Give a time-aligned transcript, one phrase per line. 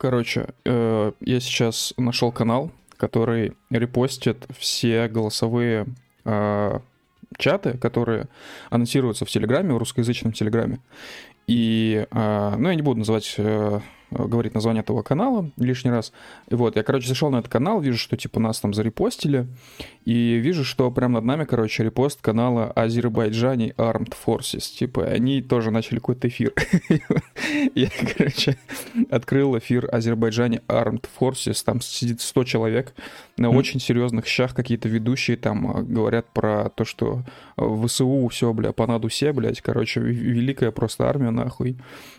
[0.00, 5.88] Короче, э, я сейчас нашел канал, который репостит все голосовые
[6.24, 6.78] э,
[7.36, 8.28] чаты, которые
[8.70, 10.80] анонсируются в Телеграме, в русскоязычном Телеграме.
[11.46, 16.12] И, э, ну, я не буду называть Э, говорит название этого канала лишний раз.
[16.48, 19.46] И вот, я, короче, зашел на этот канал, вижу, что, типа, нас там зарепостили,
[20.04, 24.76] и вижу, что прямо над нами, короче, репост канала Азербайджани Armed Forces.
[24.76, 26.52] Типа, они тоже начали какой-то эфир.
[27.74, 28.56] Я, короче,
[29.10, 32.94] открыл эфир Азербайджани Armed Forces, там сидит 100 человек,
[33.36, 37.22] на очень серьезных щах какие-то ведущие там э, говорят про то, что
[37.56, 41.76] в ВСУ все, бля, по наду все, блядь, короче, великая просто армия, нахуй.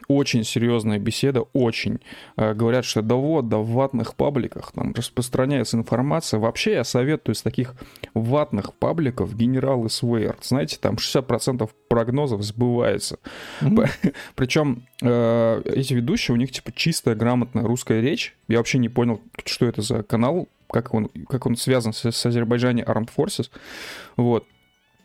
[0.08, 2.00] Очень серьезная беседа, очень очень.
[2.38, 6.40] Э, говорят, что да вот, да в ватных пабликах там распространяется информация.
[6.40, 7.76] Вообще я советую из таких
[8.14, 10.44] ватных пабликов генералы Свейерт.
[10.44, 13.20] Знаете, там 60% прогнозов сбывается.
[13.62, 14.16] Mm-hmm.
[14.36, 18.36] Причем э, эти ведущие, у них типа чистая, грамотная русская речь.
[18.48, 22.26] Я вообще не понял, что это за канал, как он, как он связан с, с
[22.26, 23.50] Азербайджане Armed Forces.
[24.18, 24.46] Вот.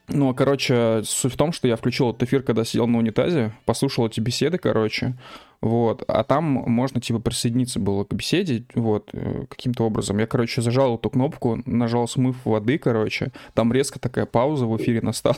[0.08, 4.06] Ну, короче, суть в том, что я включил этот эфир, когда сидел на унитазе, послушал
[4.06, 5.16] эти беседы, короче,
[5.60, 10.18] вот, а там можно, типа, присоединиться было к беседе, вот, э, каким-то образом.
[10.18, 15.00] Я, короче, зажал эту кнопку, нажал смыв воды, короче, там резко такая пауза в эфире
[15.00, 15.36] настала.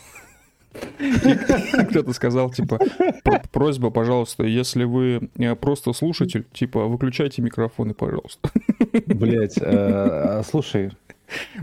[1.90, 2.78] Кто-то сказал, типа,
[3.52, 8.50] просьба, пожалуйста, если вы э, просто слушатель, типа, выключайте микрофоны, пожалуйста.
[9.06, 10.92] Блять, э, слушай,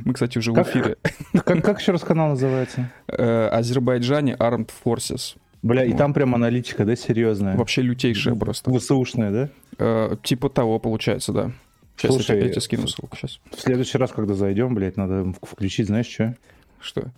[0.03, 0.97] мы, кстати, уже в эфире.
[1.33, 2.91] Как, еще раз канал называется?
[3.07, 5.35] Э, Азербайджане Armed Forces.
[5.61, 7.57] Бля, и там прям аналитика, да, серьезная?
[7.57, 8.71] Вообще лютейшая просто.
[8.71, 9.49] ВСУшная, да?
[9.79, 11.51] Э, типа того, получается, да.
[11.97, 13.39] Сейчас Слушай, я тебе скину ссылку сейчас.
[13.51, 16.35] В следующий раз, когда зайдем, блядь, надо включить, знаешь, что?
[16.79, 17.11] Что?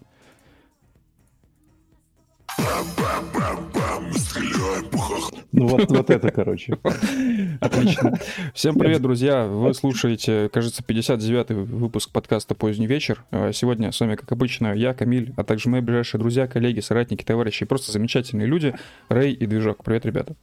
[5.58, 6.78] Ну вот, вот это, короче.
[7.62, 8.20] Отлично.
[8.54, 9.48] Всем привет, друзья.
[9.48, 13.24] Вы слушаете, кажется, 59-й выпуск подкаста «Поздний вечер».
[13.32, 17.24] А сегодня с вами, как обычно, я, Камиль, а также мои ближайшие друзья, коллеги, соратники,
[17.24, 18.76] товарищи и просто замечательные люди,
[19.10, 19.84] Рэй и Движок.
[19.84, 20.36] Привет, ребята.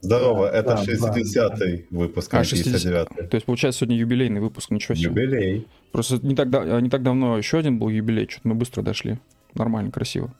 [0.00, 3.26] Здорово, это 60-й выпуск, а, 59-й.
[3.26, 5.10] То есть, получается, сегодня юбилейный выпуск, ничего себе.
[5.10, 5.68] Юбилей.
[5.92, 9.18] Просто не так, не так давно еще один был юбилей, что-то мы быстро дошли.
[9.52, 10.32] Нормально, красиво.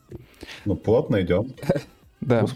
[0.65, 1.53] Ну, плотно идем.
[2.23, 2.47] Да.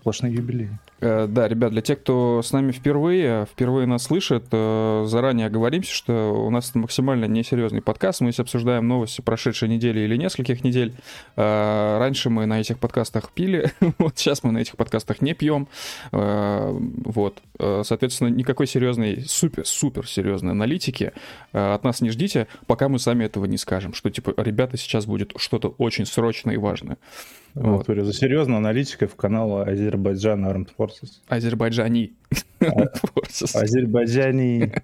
[0.00, 0.70] Сплошные юбилеи.
[1.00, 5.92] Э, да, ребят, для тех, кто с нами впервые, впервые нас слышит, э, заранее оговоримся,
[5.92, 8.20] что у нас это максимально несерьезный подкаст.
[8.20, 10.94] Мы здесь обсуждаем новости прошедшей недели или нескольких недель.
[11.36, 15.68] Э, раньше мы на этих подкастах пили, вот сейчас мы на этих подкастах не пьем.
[16.10, 17.42] Вот.
[17.58, 21.12] Соответственно, никакой серьезной, супер-супер серьезной аналитики
[21.52, 25.32] от нас не ждите, пока мы сами этого не скажем, что, типа, ребята, сейчас будет
[25.36, 26.98] что-то очень срочное и важное.
[27.60, 27.86] Вот.
[27.86, 31.20] За серьезной аналитикой в канал Азербайджан Armed Forces.
[31.28, 32.12] Азербайджани.
[33.54, 34.72] Азербайджани.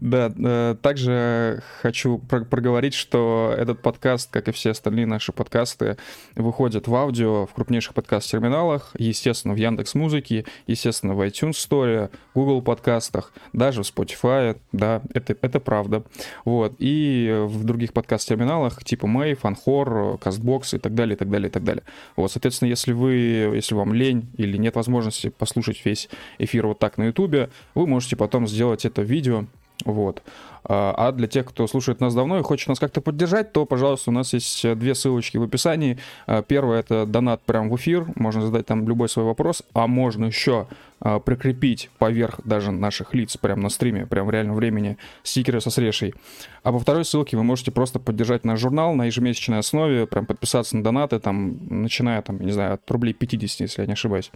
[0.00, 5.96] Да, э, также хочу проговорить, что этот подкаст, как и все остальные наши подкасты,
[6.34, 12.62] выходят в аудио в крупнейших подкаст-терминалах, естественно, в Яндекс Музыке, естественно, в iTunes Store, Google
[12.62, 16.04] подкастах, даже в Spotify, да, это, это правда.
[16.44, 21.48] Вот, и в других подкаст-терминалах типа Mave, Anchor, CastBox и так далее, и так далее,
[21.48, 21.67] и так далее.
[22.16, 23.12] Вот, соответственно, если вы,
[23.54, 26.08] если вам лень или нет возможности послушать весь
[26.38, 29.46] эфир вот так на Ютубе, вы можете потом сделать это видео,
[29.84, 30.22] вот.
[30.68, 34.10] А, а для тех, кто слушает нас давно и хочет нас как-то поддержать, то, пожалуйста,
[34.10, 35.98] у нас есть две ссылочки в описании.
[36.26, 40.26] А, первое— это донат прямо в эфир, можно задать там любой свой вопрос, а можно
[40.26, 40.68] еще
[41.00, 45.70] а, прикрепить поверх даже наших лиц прямо на стриме, прямо в реальном времени стикеры со
[45.70, 46.14] срешей.
[46.62, 50.76] А по второй ссылке вы можете просто поддержать наш журнал на ежемесячной основе, прям подписаться
[50.76, 54.30] на донаты, там, начиная, там, не знаю, от рублей 50, если я не ошибаюсь.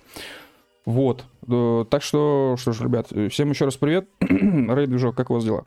[0.87, 1.25] Вот.
[1.47, 4.09] Э, так что, что ж, ребят, всем еще раз привет.
[4.21, 5.65] Рейд Движок, как у вас дела?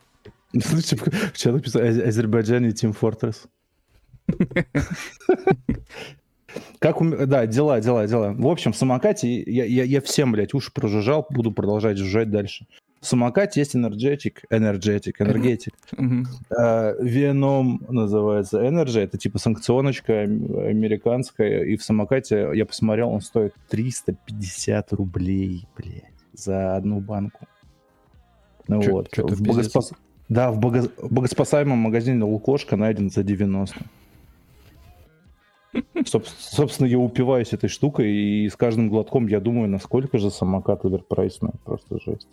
[1.33, 3.47] Вчера написал Азербайджан и Team Fortress.
[6.79, 7.09] Как у...
[7.25, 8.33] Да, дела, дела, дела.
[8.33, 12.65] В общем, в самокате я, я, я всем, блядь, уши прожужжал, буду продолжать жужжать дальше.
[13.01, 15.73] В самокате есть энергетик, энергетик, энергетик.
[15.91, 24.93] Веном называется Energy, это типа санкционочка американская, и в самокате, я посмотрел, он стоит 350
[24.93, 27.45] рублей, блядь, за одну банку.
[28.67, 29.09] Ну чё, вот.
[29.15, 29.91] В богоспас...
[30.29, 30.89] Да, в бого...
[31.01, 33.75] богоспасаемом магазине Лукошка найден за 90.
[36.05, 41.51] Собственно, я упиваюсь этой штукой, и с каждым глотком я думаю, насколько же самокат оверпрайсный.
[41.63, 42.27] Просто жесть.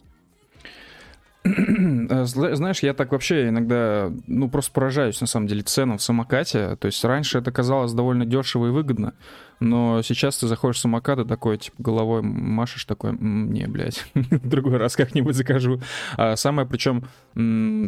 [1.45, 6.77] Э, знаешь, я так вообще иногда, ну, просто поражаюсь, на самом деле, ценам в самокате.
[6.77, 9.15] То есть раньше это казалось довольно дешево и выгодно,
[9.59, 14.77] но сейчас ты заходишь в самокат и такой, типа, головой машешь, такой, не, блядь, другой
[14.77, 15.81] раз как-нибудь закажу.
[16.17, 17.05] А самая, причем,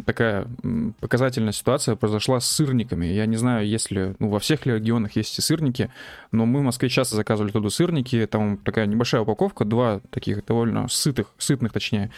[0.05, 0.47] такая
[0.99, 3.05] показательная ситуация произошла с сырниками.
[3.05, 5.89] Я не знаю, если, ну, во всех ли регионах есть и сырники,
[6.31, 10.87] но мы в Москве часто заказывали туда сырники, там такая небольшая упаковка, два таких довольно
[10.89, 12.11] сытых, сытных, точнее,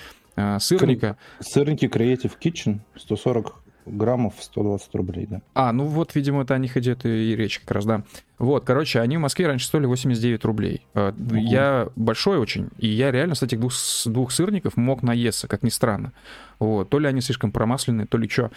[0.59, 1.17] сырника.
[1.39, 5.41] Сырники Creative Kitchen 140 граммов 120 рублей, да.
[5.53, 8.03] А, ну вот, видимо, это о них идет и речь как раз, да.
[8.37, 10.85] Вот, короче, они в Москве раньше стоили 89 рублей.
[10.93, 11.35] Угу.
[11.35, 13.73] Я большой очень, и я реально с этих двух,
[14.05, 16.13] двух сырников мог наесться, как ни странно.
[16.59, 18.51] Вот, то ли они слишком промасленные, то ли что.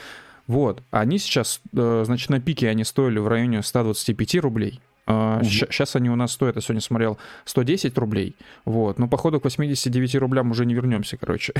[0.46, 4.80] Вот, они сейчас, э, значит, на пике они стоили в районе 125 рублей.
[5.06, 5.44] Угу.
[5.44, 8.36] Сейчас они у нас стоят, я сегодня смотрел, 110 рублей.
[8.64, 8.98] Вот.
[8.98, 11.52] Но походу к 89 рублям уже не вернемся, короче.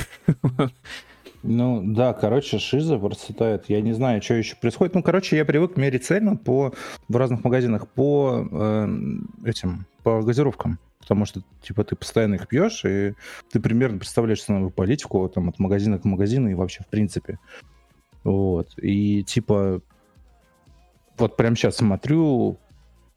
[1.42, 3.64] Ну да, короче, шиза процветает.
[3.68, 4.94] Я не знаю, что еще происходит.
[4.94, 6.74] Ну, короче, я привык мерить цену по,
[7.08, 8.88] в разных магазинах по э,
[9.46, 10.78] этим, по газировкам.
[11.00, 13.14] Потому что, типа, ты постоянно их пьешь, и
[13.50, 17.38] ты примерно представляешь ценовую политику там, от магазина к магазину и вообще в принципе.
[18.22, 18.78] Вот.
[18.78, 19.80] И, типа,
[21.16, 22.58] вот прямо сейчас смотрю,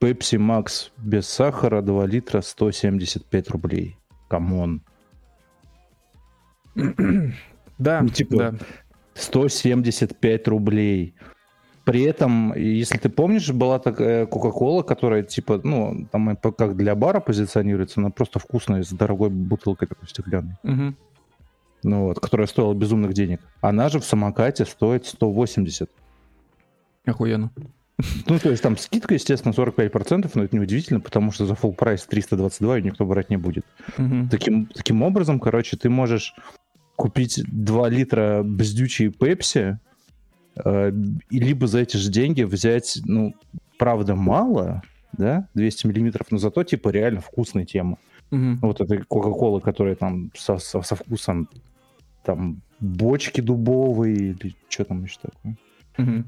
[0.04, 3.98] Pepsi Max без сахара 2 литра 175 рублей.
[4.28, 4.82] Come on.
[6.76, 8.54] Да, ну, типа, да.
[9.14, 11.16] 175 рублей.
[11.86, 17.22] При этом, если ты помнишь, была такая Кока-Кола, которая, типа, ну, там как для бара
[17.22, 20.56] позиционируется, она просто вкусная, с дорогой бутылкой такой стеклянной.
[20.64, 20.96] Угу.
[21.84, 23.40] Ну вот, которая стоила безумных денег.
[23.62, 25.90] Она же в самокате стоит 180.
[27.06, 27.52] Охуенно.
[28.28, 32.06] Ну, то есть там скидка, естественно, 45%, но это неудивительно, потому что за full прайс
[32.06, 33.66] 322 и никто брать не будет.
[33.98, 34.30] Угу.
[34.32, 36.36] Таким, таким образом, короче, ты можешь
[36.96, 39.80] купить 2 литра бздючей пепси,
[40.64, 40.92] э,
[41.30, 43.36] и либо за эти же деньги взять, ну,
[43.78, 44.82] правда, мало,
[45.14, 47.98] да, 200 миллиметров, но зато, типа, реально вкусная тема.
[48.32, 48.58] Угу.
[48.62, 51.50] Вот этой Кока-Колы, которая там со, со, со вкусом
[52.24, 55.58] там бочки дубовые или что там еще такое.
[55.98, 56.26] Угу.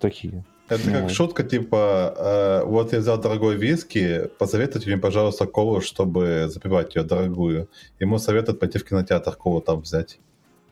[0.00, 0.44] Такие.
[0.70, 5.80] Это ну, как шутка, типа, э, вот я взял дорогой виски, посоветуйте мне, пожалуйста, колу,
[5.80, 7.68] чтобы запивать ее дорогую.
[7.98, 10.20] Ему советуют пойти в кинотеатр колу там взять.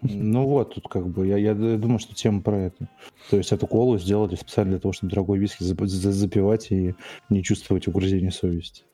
[0.03, 2.89] Ну вот, тут как бы, я, я думаю, что тема про это.
[3.29, 6.95] То есть эту колу сделали специально для того, чтобы дорогой виски запивать и
[7.29, 8.85] не чувствовать угрызения совести.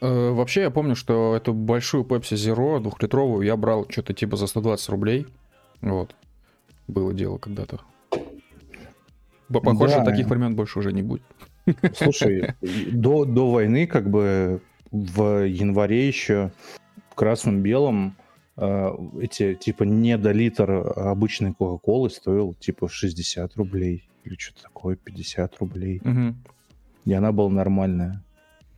[0.00, 4.46] Э, вообще, я помню, что эту большую Pepsi Zero, двухлитровую, я брал что-то типа за
[4.46, 5.26] 120 рублей.
[5.80, 6.14] Вот.
[6.86, 7.80] Было дело когда-то.
[9.48, 10.04] Похоже, да.
[10.04, 11.22] таких времен больше уже не будет.
[11.94, 12.54] Слушай,
[12.92, 14.60] до, до войны, как бы
[14.90, 16.52] в январе еще
[17.10, 18.16] в красном-белом
[18.56, 18.90] э,
[19.20, 25.58] эти, типа, не до литр обычной Кока-Колы стоил, типа, 60 рублей или что-то такое, 50
[25.58, 26.00] рублей.
[26.04, 26.34] Угу.
[27.06, 28.22] И она была нормальная.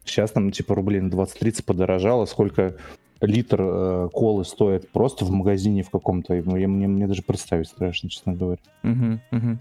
[0.05, 2.27] Сейчас там, типа, рублей на 20-30 подорожало.
[2.27, 2.77] Сколько
[3.21, 8.09] литр э, колы стоит просто в магазине в каком-то, я, мне, мне даже представить страшно,
[8.09, 8.61] честно говоря.
[8.85, 9.59] Угу, угу.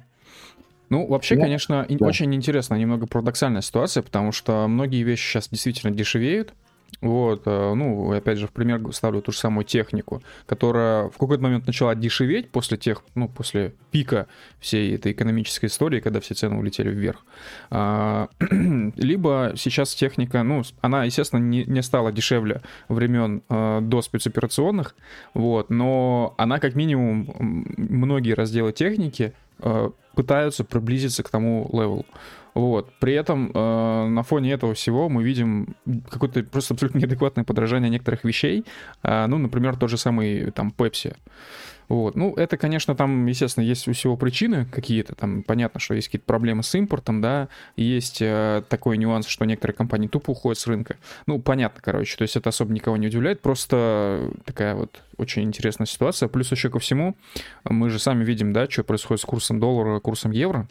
[0.90, 2.06] Ну, вообще, ну, конечно, да.
[2.06, 6.54] очень интересная, немного парадоксальная ситуация, потому что многие вещи сейчас действительно дешевеют.
[7.02, 11.44] Вот, э, ну, опять же, в пример ставлю ту же самую технику, которая в какой-то
[11.44, 14.28] момент начала дешеветь после тех, ну, после пика
[14.60, 17.24] всей этой экономической истории, когда все цены улетели вверх.
[17.70, 24.96] А, либо сейчас техника, ну, она, естественно, не, не стала дешевле времен э, до спецоперационных,
[25.36, 32.06] вот, но она, как минимум, многие разделы техники э, пытаются приблизиться к тому левелу.
[32.56, 32.90] Вот.
[33.00, 35.76] При этом э, на фоне этого всего мы видим
[36.10, 38.66] какое-то просто абсолютно неадекватное подражание некоторых вещей.
[39.04, 41.16] Э, ну, например, тот же самый там Pepsi.
[41.90, 42.16] Вот.
[42.16, 45.16] Ну, это, конечно, там, естественно, есть у всего причины какие-то.
[45.16, 47.48] Там понятно, что есть какие-то проблемы с импортом, да.
[47.76, 50.98] Есть э, такой нюанс, что некоторые компании тупо уходят с рынка.
[51.26, 52.18] Ну, понятно, короче.
[52.18, 53.42] То есть это особо никого не удивляет.
[53.42, 56.28] Просто такая вот очень интересная ситуация.
[56.28, 57.16] Плюс еще ко всему,
[57.64, 60.68] мы же сами видим, да, что происходит с курсом доллара, курсом евро.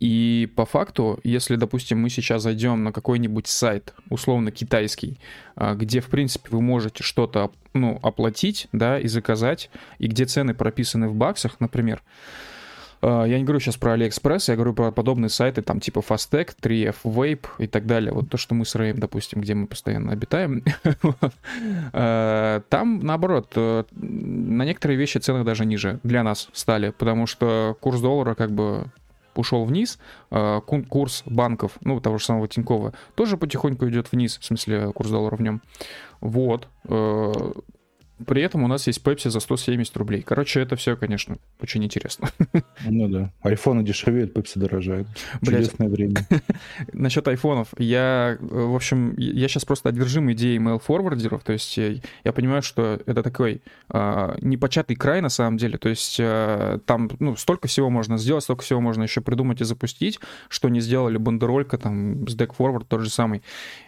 [0.00, 5.18] И по факту, если, допустим, мы сейчас зайдем на какой-нибудь сайт, условно китайский,
[5.56, 10.54] а, где, в принципе, вы можете что-то ну, оплатить, да, и заказать, и где цены
[10.54, 12.02] прописаны в баксах, например,
[13.06, 16.52] а, я не говорю сейчас про AliExpress, я говорю про подобные сайты, там типа Fastec,
[16.60, 18.12] 3F Vape и так далее.
[18.12, 20.62] Вот то, что мы с Рэем, допустим, где мы постоянно обитаем.
[21.92, 27.76] А, там, наоборот, э, на некоторые вещи цены даже ниже для нас стали, потому что
[27.80, 28.86] курс доллара как бы
[29.38, 29.98] ушел вниз,
[30.30, 35.10] а, курс банков, ну, того же самого Тинькова, тоже потихоньку идет вниз, в смысле курс
[35.10, 35.62] доллара в нем.
[36.20, 36.68] Вот.
[38.18, 40.22] Э, при этом у нас есть Pepsi за 170 рублей.
[40.22, 42.28] Короче, это все, конечно, очень интересно.
[42.86, 43.32] Ну да.
[43.42, 45.06] Айфоны дешевеют, Pepsi дорожает.
[45.42, 46.26] Чудесное время.
[46.92, 47.68] Насчет айфонов.
[47.78, 51.42] Я, э, в общем, я сейчас просто одержим идеей mail-форвардеров.
[51.42, 51.94] То есть я,
[52.24, 55.78] я понимаю, что это такой а, непочатый край на самом деле.
[55.78, 59.64] То есть а, там ну, столько всего можно сделать, столько всего можно еще придумать и
[59.64, 63.42] запустить, что не сделали бандеролька, там, с Deck Forward тот же самый.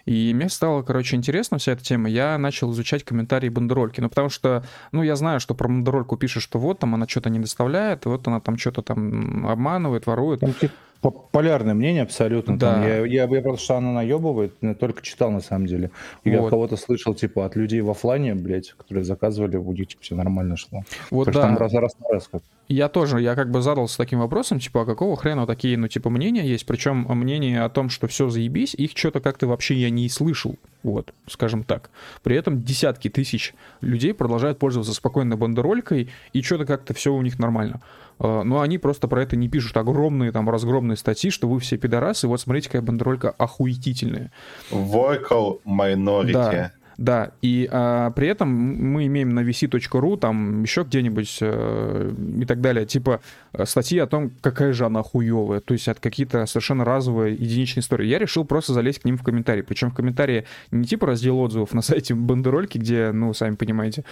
[0.05, 2.09] И мне стало, короче, интересно вся эта тема.
[2.09, 4.01] Я начал изучать комментарии бандерольки.
[4.01, 7.29] Ну, потому что, ну, я знаю, что про бандерольку пишут, что вот там она что-то
[7.29, 10.39] не доставляет, вот она там что-то там обманывает, ворует.
[10.39, 10.55] Там
[11.01, 12.57] популярное мнение абсолютно.
[12.57, 12.87] Там Да.
[12.87, 15.91] я, я, я просто что она наебывает, я только читал на самом деле.
[16.23, 16.49] И я Вот.
[16.49, 20.57] кого-то слышал, типа, от людей в оффлайне, блядь, которые заказывали, у них типа, все нормально
[20.57, 20.83] шло.
[21.11, 21.49] Вот Потому да.
[21.49, 22.41] там раз, раз раз как.
[22.67, 26.09] Я тоже, я как бы задался таким вопросом, типа, а какого хрена такие, ну, типа,
[26.09, 26.65] мнения есть?
[26.65, 31.13] Причем мнение о том, что все заебись, их что-то как-то вообще я не слышал, вот,
[31.27, 31.89] скажем так.
[32.23, 37.39] При этом десятки тысяч людей продолжают пользоваться спокойно бандеролькой, и что-то как-то все у них
[37.39, 37.79] нормально.
[38.19, 41.77] А, Но они просто про это не пишут огромные там разгромные статьи, что вы все
[41.77, 44.31] пидорасы, вот смотрите, какая бандеролька охуетительная.
[44.71, 46.33] Vocal minority.
[46.33, 46.71] Да.
[46.97, 52.59] Да, и а, при этом мы имеем на vc.ru, там еще где-нибудь э, и так
[52.59, 53.21] далее, типа
[53.53, 57.81] э, статьи о том, какая же она хуевая, то есть от какие-то совершенно разовые единичные
[57.81, 58.07] истории.
[58.07, 61.71] Я решил просто залезть к ним в комментарии, причем в комментарии не типа раздел отзывов
[61.75, 64.03] на сайте Бандерольки, где, ну, сами понимаете,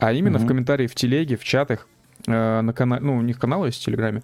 [0.00, 0.48] а именно в Мгм.
[0.48, 1.86] комментарии в телеге, в чатах,
[2.26, 4.22] на канале, ну, у них канал есть в Телеграме,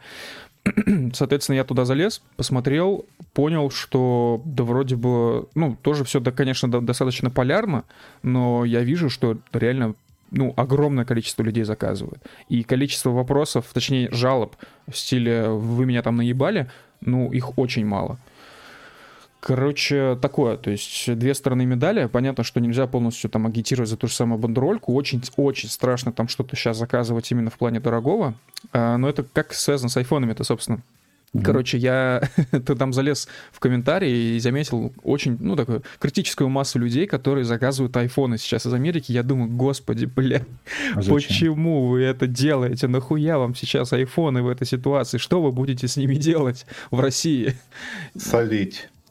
[1.14, 6.70] Соответственно, я туда залез, посмотрел, понял, что да вроде бы, ну, тоже все, да, конечно,
[6.70, 7.84] до- достаточно полярно,
[8.22, 9.94] но я вижу, что реально
[10.30, 12.22] ну, огромное количество людей заказывают.
[12.48, 14.54] И количество вопросов, точнее, жалоб
[14.86, 18.18] в стиле «вы меня там наебали», ну, их очень мало.
[19.40, 22.06] Короче, такое, то есть две стороны медали.
[22.06, 24.92] Понятно, что нельзя полностью там агитировать за ту же самую бандерольку.
[24.92, 28.34] Очень, очень страшно там что-то сейчас заказывать именно в плане дорогого.
[28.72, 30.82] А, но это как связано с айфонами-то, собственно.
[31.32, 31.44] Мгм.
[31.44, 37.06] Короче, я ты там залез в комментарии и заметил очень, ну, такую критическую массу людей,
[37.06, 39.12] которые заказывают айфоны сейчас из Америки.
[39.12, 40.44] Я думаю, господи, бля,
[40.94, 41.14] А зачем?
[41.14, 42.88] почему вы это делаете?
[42.88, 45.18] Нахуя вам сейчас айфоны в этой ситуации?
[45.18, 47.56] Что вы будете с ними делать в России?
[48.16, 48.88] Солить.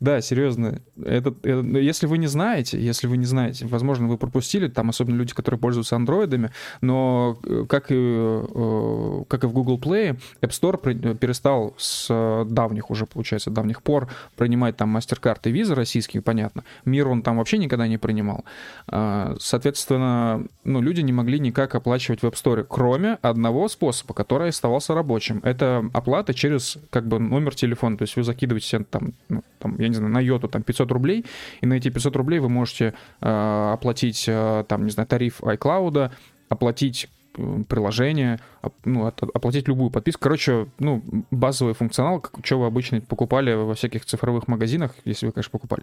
[0.00, 0.80] Да, серьезно.
[1.02, 5.16] Это, это- если вы не знаете, если вы не знаете, возможно, вы пропустили, там особенно
[5.16, 10.50] люди, которые пользуются андроидами, но э, как и, э, как и в Google Play, App
[10.50, 15.74] Store при- перестал с э, давних уже, получается, давних пор принимать там MasterCard и Visa
[15.74, 16.64] российские, понятно.
[16.84, 18.44] Мир он там вообще никогда не принимал.
[18.88, 24.48] А, Соответственно, ну, люди не могли никак оплачивать в App Store, кроме одного способа, который
[24.50, 25.40] оставался рабочим.
[25.42, 27.96] Это оплата через как бы номер телефона.
[27.96, 31.24] То есть вы закидываете там, ну, там, я не знаю, на йоту там 500 рублей,
[31.62, 36.10] и на эти 500 рублей вы можете э, оплатить э, там, не знаю, тариф iCloud,
[36.48, 38.38] оплатить э, приложение,
[38.84, 40.20] ну, оплатить любую подписку.
[40.22, 45.32] Короче, ну, базовый функционал, как, что вы обычно покупали во всяких цифровых магазинах, если вы,
[45.32, 45.82] конечно, покупали.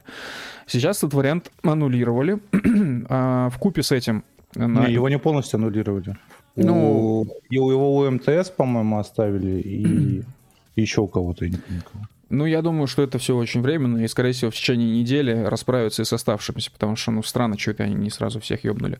[0.68, 2.40] Сейчас этот вариант аннулировали.
[3.10, 4.24] А в купе с этим...
[4.56, 6.16] э, на- Не, его не полностью аннулировали.
[6.56, 7.28] Ну- У-
[7.60, 10.22] у его у МТС, по-моему, оставили, и
[10.82, 11.84] еще у кого-то, я не помню.
[12.32, 16.02] Ну, я думаю, что это все очень временно, и, скорее всего, в течение недели расправятся
[16.02, 19.00] и с оставшимися, потому что, ну, странно, что это они не сразу всех ёбнули.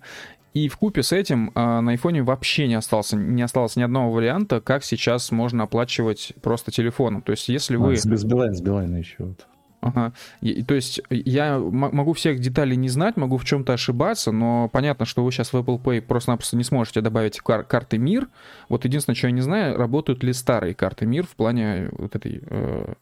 [0.54, 4.12] И в купе с этим а, на айфоне вообще не остался, не осталось ни одного
[4.12, 7.22] варианта, как сейчас можно оплачивать просто телефоном.
[7.22, 7.94] То есть, если вы...
[7.94, 9.16] А, с, с Билайн, с Билайна еще.
[9.20, 9.48] Вот.
[9.82, 10.14] Ага.
[10.42, 15.06] И- то есть я могу всех деталей не знать, могу в чем-то ошибаться, но понятно,
[15.06, 18.28] что вы сейчас в Apple Pay просто-напросто не сможете добавить кар- карты МИР.
[18.70, 22.44] Вот единственное, что я не знаю, работают ли старые карты МИР в плане вот этой
[22.46, 22.94] э,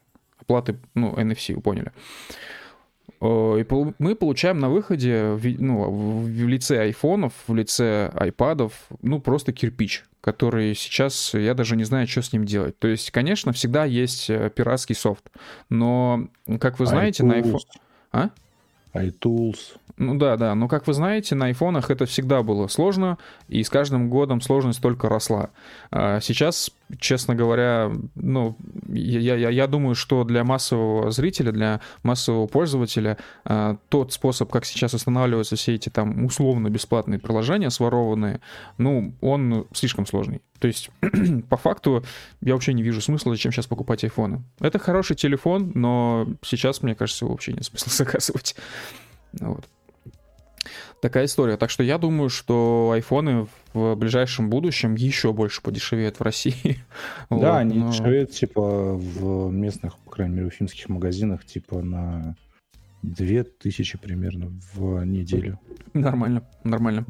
[0.49, 1.91] оплаты, ну, NFC, вы поняли.
[3.19, 3.65] О, И
[3.99, 10.73] мы получаем на выходе ну, в лице айфонов, в лице айпадов, ну, просто кирпич, который
[10.73, 12.79] сейчас, я даже не знаю, что с ним делать.
[12.79, 15.29] То есть, конечно, всегда есть э, пиратский софт,
[15.69, 16.27] но,
[16.59, 17.59] как вы знаете, на iPhone...
[18.11, 18.29] А?
[18.93, 19.77] iTools.
[19.97, 23.17] Ну да, да, но как вы знаете, на айфонах это всегда было сложно,
[23.49, 25.49] и с каждым годом сложность только росла.
[25.91, 32.47] А Сейчас, честно говоря, ну, я, я, я думаю, что для массового зрителя, для массового
[32.47, 38.41] пользователя а, тот способ, как сейчас устанавливаются все эти там условно-бесплатные приложения сворованные,
[38.77, 40.41] ну, он слишком сложный.
[40.59, 40.89] То есть,
[41.49, 42.03] по факту,
[42.41, 44.43] я вообще не вижу смысла, зачем сейчас покупать айфоны.
[44.59, 48.55] Это хороший телефон, но сейчас, мне кажется, его вообще нет смысла заказывать.
[49.39, 49.65] Вот.
[51.01, 51.57] Такая история.
[51.57, 56.79] Так что я думаю, что айфоны в ближайшем будущем еще больше подешевеют в России.
[57.29, 62.35] Вот, Да, они но- дешевеют, типа, в местных, по крайней мере, уфимских магазинах, типа, на
[63.01, 65.59] Две тысячи примерно в неделю.
[65.93, 67.05] Нормально, нормально.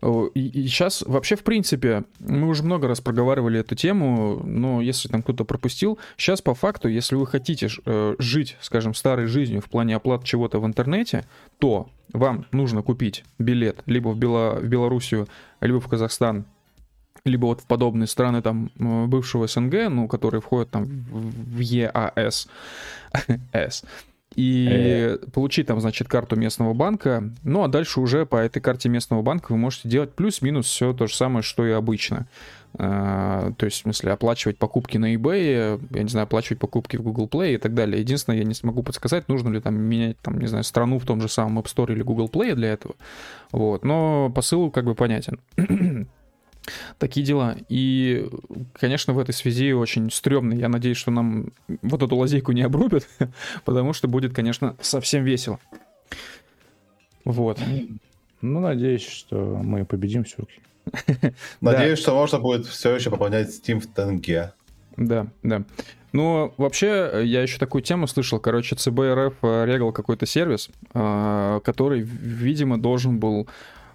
[0.00, 4.80] О, И, и сейчас вообще, в принципе, мы уже много раз проговаривали эту тему, но
[4.80, 9.60] если там кто-то пропустил, сейчас по факту, если вы хотите э, жить, скажем, старой жизнью
[9.60, 11.24] в плане оплаты чего-то в интернете,
[11.58, 15.26] то вам нужно купить билет либо в, Бело- в Белоруссию,
[15.60, 16.44] либо в Казахстан,
[17.24, 21.58] либо вот в подобные страны там э, бывшего СНГ, ну, которые входят там в в
[21.58, 22.48] ЕАС,
[23.52, 23.84] С.
[24.36, 27.30] И получить там, значит, карту местного банка.
[27.44, 31.06] Ну, а дальше уже по этой карте местного банка вы можете делать плюс-минус все то
[31.06, 32.26] же самое, что и обычно.
[32.76, 37.02] А, То есть, в смысле, оплачивать покупки на eBay, я не знаю, оплачивать покупки в
[37.02, 38.00] Google Play и так далее.
[38.00, 41.20] Единственное, я не смогу подсказать, нужно ли там менять, там, не знаю, страну в том
[41.20, 42.96] же самом App Store или Google Play для этого.
[43.52, 43.84] Вот.
[43.84, 45.38] Но посыл как бы понятен.
[46.98, 47.56] Такие дела.
[47.68, 48.28] И,
[48.74, 50.54] конечно, в этой связи очень стрёмно.
[50.54, 51.52] Я надеюсь, что нам
[51.82, 53.06] вот эту лазейку не обрубят,
[53.64, 55.58] потому что будет, конечно, совсем весело.
[57.24, 57.58] Вот.
[58.40, 60.60] Ну, надеюсь, что мы победим все-таки.
[61.62, 64.52] Надеюсь, что можно будет все еще пополнять Steam в тенге.
[64.98, 65.64] Да, да.
[66.12, 68.38] Ну, вообще, я еще такую тему слышал.
[68.38, 73.48] Короче, ЦБ РФ э, регал какой-то сервис, э, который, видимо, должен был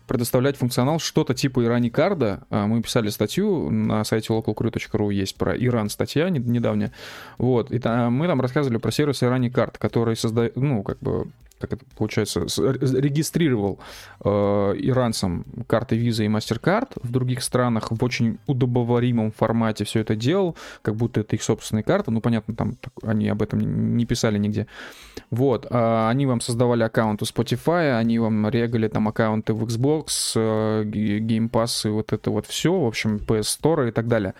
[0.10, 2.42] предоставлять функционал что-то типа Ирани Карда.
[2.50, 6.92] А, Мы писали статью на сайте localcrew.ru, есть про Иран статья не- недавняя.
[7.38, 11.28] Вот, и там, мы там рассказывали про сервис Ирани Карт, который создает, ну, как бы,
[11.60, 13.80] как это получается, регистрировал
[14.24, 20.16] э, иранцам карты Visa и MasterCard в других странах в очень удобоваримом формате все это
[20.16, 22.12] делал, как будто это их собственные карты.
[22.12, 23.60] Ну, понятно, там так- они об этом
[23.98, 24.68] не писали нигде.
[25.32, 25.68] Вот.
[25.70, 30.84] а они вам создавали аккаунт у Spotify, они вам регали там аккаунты в Xbox, э,
[30.84, 34.34] Game Pass и вот это вот все, в общем, PS Store и так далее.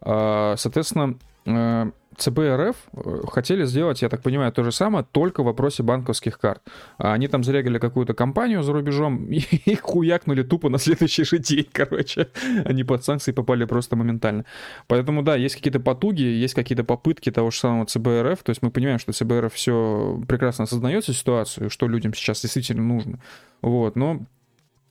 [0.00, 5.46] А, Соответственно, э, ЦБРФ э, хотели сделать, я так понимаю, то же самое, только в
[5.46, 6.62] вопросе банковских карт.
[6.98, 11.38] А Они там зарегали какую-то компанию за рубежом и их хуякнули тупо на следующий же
[11.38, 12.28] день, короче.
[12.64, 14.44] Они под санкции попали просто моментально.
[14.86, 18.42] Поэтому, да, есть какие-то потуги, есть какие-то попытки того же самого ЦБРФ.
[18.42, 23.20] То есть мы понимаем, что ЦБРФ все прекрасно осознает ситуацию, что людям сейчас действительно нужно.
[23.62, 24.26] Вот, но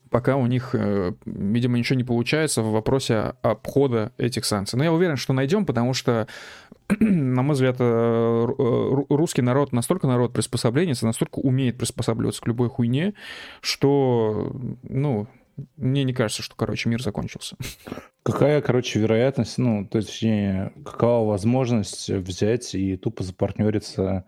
[0.10, 4.78] пока у них, э, видимо, ничего не получается в вопросе обхода этих санкций.
[4.78, 6.28] Но я уверен, что найдем, потому что,
[7.00, 12.70] на мой взгляд, э, э, русский народ настолько народ приспособленец, настолько умеет приспосабливаться к любой
[12.70, 13.14] хуйне,
[13.62, 15.28] что, ну,
[15.76, 17.56] мне не кажется, что, короче, мир закончился.
[18.24, 24.26] Какая, короче, вероятность, ну, точнее, какова возможность взять и тупо запартнериться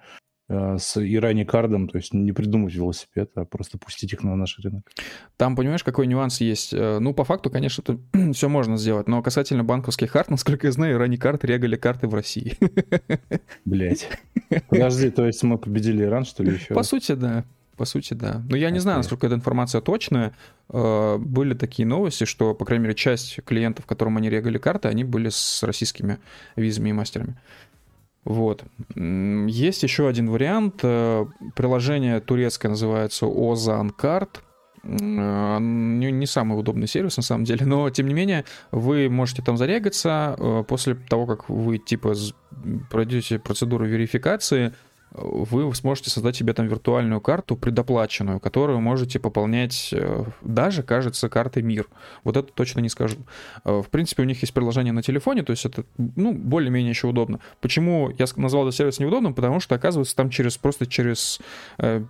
[0.49, 4.89] с Ирани Кардом, то есть не придумать велосипед, а просто пустить их на наш рынок.
[5.37, 6.73] Там, понимаешь, какой нюанс есть?
[6.73, 7.99] Э, Ну, по факту, конечно, это
[8.33, 12.15] все можно сделать, но касательно банковских карт, насколько я знаю, ранние карты регали карты в
[12.15, 12.57] России.
[13.65, 14.09] Блять.
[14.69, 16.73] Подожди, то есть мы победили Иран, что ли, еще?
[16.73, 17.45] По сути, да.
[17.77, 18.43] По сути, да.
[18.49, 20.33] Но я не знаю, насколько эта информация точная.
[20.69, 25.05] Э, Были такие новости, что, по крайней мере, часть клиентов, которым они регали карты, они
[25.05, 26.17] были с российскими
[26.57, 27.37] визами и мастерами.
[28.25, 28.63] Вот.
[28.95, 30.79] Есть еще один вариант.
[30.83, 34.39] Э, Приложение турецкое называется Ozan Card.
[34.83, 39.57] Э, Не, самый удобный сервис, на самом деле, но, тем не менее, вы можете там
[39.57, 42.13] зарегаться э, после того, как вы, типа,
[42.89, 44.73] пройдете процедуру верификации,
[45.11, 51.63] вы сможете создать себе там виртуальную карту предоплаченную, которую можете пополнять э, даже, кажется, картой
[51.63, 51.87] МИР.
[52.23, 53.17] Вот это точно не скажу.
[53.65, 57.07] Э, В принципе, у них есть приложение на телефоне, то есть это, ну, более-менее еще
[57.07, 57.39] удобно.
[57.61, 59.33] Почему я назвал этот сервис неудобным?
[59.33, 61.39] Потому что, оказывается, там через, просто через,
[61.79, 62.03] э,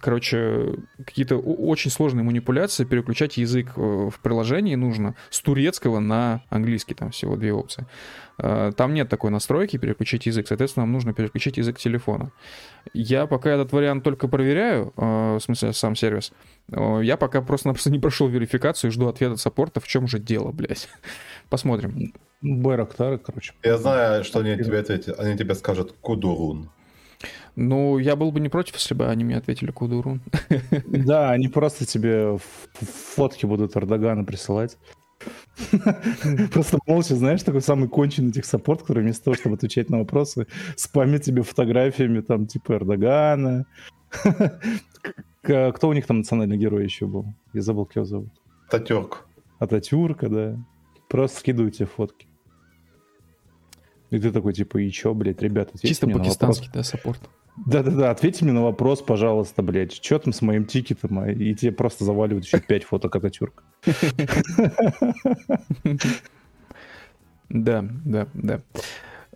[0.00, 7.10] короче, какие-то очень сложные манипуляции переключать язык в приложении нужно с турецкого на английский, там
[7.10, 7.86] всего две опции.
[8.36, 12.19] Там нет такой настройки переключить язык, соответственно, нам нужно переключить язык телефона.
[12.94, 16.32] Я пока этот вариант только проверяю, э, в смысле сам сервис.
[16.72, 20.18] Э, Я пока просто-напросто не прошел верификацию и жду ответа от саппорта, в чем же
[20.18, 20.88] дело, блядь.
[21.50, 22.12] Посмотрим.
[22.40, 23.52] Байрактары, короче.
[23.62, 25.18] Я знаю, что они тебе ответят.
[25.20, 26.70] Они тебе скажут Кудурун.
[27.54, 30.22] Ну, я был бы не против, если бы они мне ответили Кудурун.
[30.86, 32.38] Да, они просто тебе
[32.80, 34.78] фотки будут Эрдогана присылать.
[36.52, 41.22] Просто молча, знаешь, такой самый конченый техсаппорт, который вместо того, чтобы отвечать на вопросы, спамит
[41.22, 43.66] тебе фотографиями там типа Эрдогана.
[45.42, 47.26] Кто у них там национальный герой еще был?
[47.52, 48.30] Я забыл, как его зовут.
[48.70, 49.26] Татюрк.
[49.58, 50.56] Ататюрка, да.
[51.08, 52.26] Просто скидывают тебе фотки.
[54.10, 57.20] И ты такой, типа, и чё, блядь, ребята, Чисто пакистанский, да, саппорт.
[57.66, 59.92] Да-да-да, ответьте мне на вопрос, пожалуйста, блядь.
[59.92, 61.18] Что там с моим тикетом?
[61.18, 63.62] А, И тебе просто заваливают еще 5 фоток Ататюрка.
[67.52, 68.60] Да, да, да.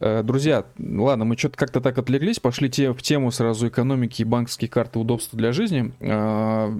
[0.01, 4.25] Э, друзья, ладно, мы что-то как-то так отвлеклись, пошли те, в тему сразу экономики и
[4.25, 5.93] банковские карты удобства для жизни.
[6.01, 6.77] Э,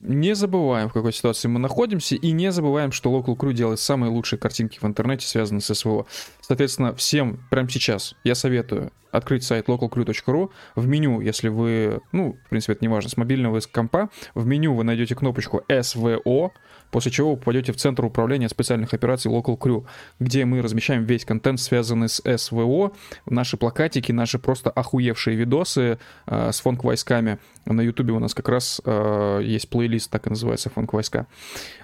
[0.00, 4.10] не забываем, в какой ситуации мы находимся, и не забываем, что Local Crew делает самые
[4.10, 6.06] лучшие картинки в интернете, связанные с СВО.
[6.40, 10.50] Соответственно, всем прямо сейчас я советую открыть сайт localcrew.ru.
[10.74, 14.44] В меню, если вы, ну, в принципе, это не важно, с мобильного из компа, в
[14.44, 16.50] меню вы найдете кнопочку SVO,
[16.94, 19.84] после чего вы попадете в центр управления специальных операций Local Crew,
[20.20, 22.92] где мы размещаем весь контент, связанный с СВО,
[23.26, 27.40] наши плакатики, наши просто охуевшие видосы э, с фонк-войсками.
[27.66, 31.26] На Ютубе у нас как раз э, есть плейлист, так и называется, фонк-войска.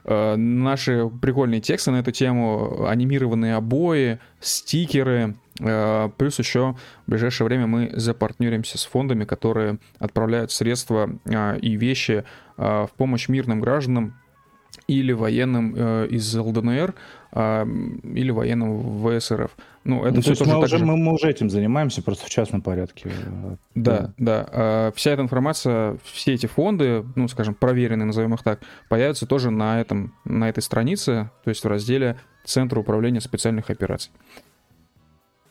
[0.04, 7.46] Э, наши прикольные тексты на эту тему, анимированные обои, стикеры, э, Плюс еще в ближайшее
[7.46, 12.22] время мы запартнеримся с фондами, которые отправляют средства э, и вещи
[12.56, 14.19] э, в помощь мирным гражданам
[14.90, 16.94] или военным э, из ЛДНР,
[17.32, 17.66] э,
[18.02, 19.56] или военным ВСРФ.
[19.84, 20.84] Ну, это ну, все тоже мы, уже, же...
[20.84, 23.10] мы, мы уже этим занимаемся, просто в частном порядке.
[23.76, 24.46] Да, да.
[24.52, 24.92] да.
[24.96, 29.80] Вся эта информация, все эти фонды, ну, скажем, проверенные, назовем их так, появятся тоже на,
[29.80, 34.10] этом, на этой странице, то есть в разделе Центр управления специальных операций.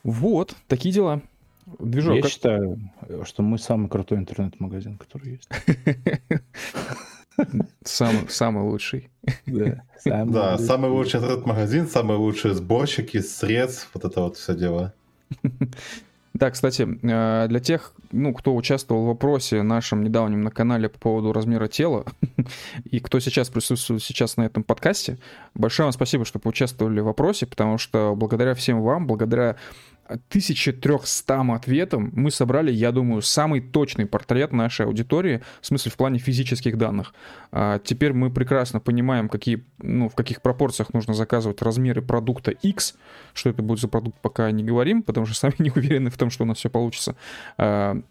[0.04, 1.22] Вот, такие дела.
[1.80, 2.16] Движок.
[2.16, 2.32] Я как...
[2.32, 2.78] считаю,
[3.24, 5.50] что мы самый крутой интернет-магазин, который есть.
[7.84, 9.10] Самый, самый лучший.
[9.46, 10.66] Да, самый, да, лучший.
[10.66, 14.94] самый лучший этот магазин, самые лучшие сборщики, средств, вот это вот все дело.
[16.34, 21.00] Да, кстати, э, для тех, ну, кто участвовал в вопросе нашем недавнем на канале по
[21.00, 22.06] поводу размера тела,
[22.86, 25.18] и кто сейчас присутствует сейчас на этом подкасте,
[25.56, 29.58] большое вам спасибо, что поучаствовали в вопросе, потому что благодаря всем вам, благодаря
[30.10, 36.20] 1300 ответам мы собрали, я думаю, самый точный портрет нашей аудитории, в смысле в плане
[36.20, 37.14] физических данных.
[37.52, 42.96] А теперь мы прекрасно понимаем, какие, ну, в каких пропорциях нужно заказывать размеры продукта X.
[43.34, 46.30] Что это будет за продукт, пока не говорим, потому что сами не уверены в том,
[46.30, 47.16] что у нас все получится.
[47.58, 48.02] А,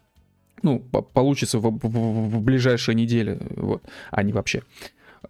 [0.62, 4.62] ну, получится в, в, в ближайшие недели, вот, а не вообще.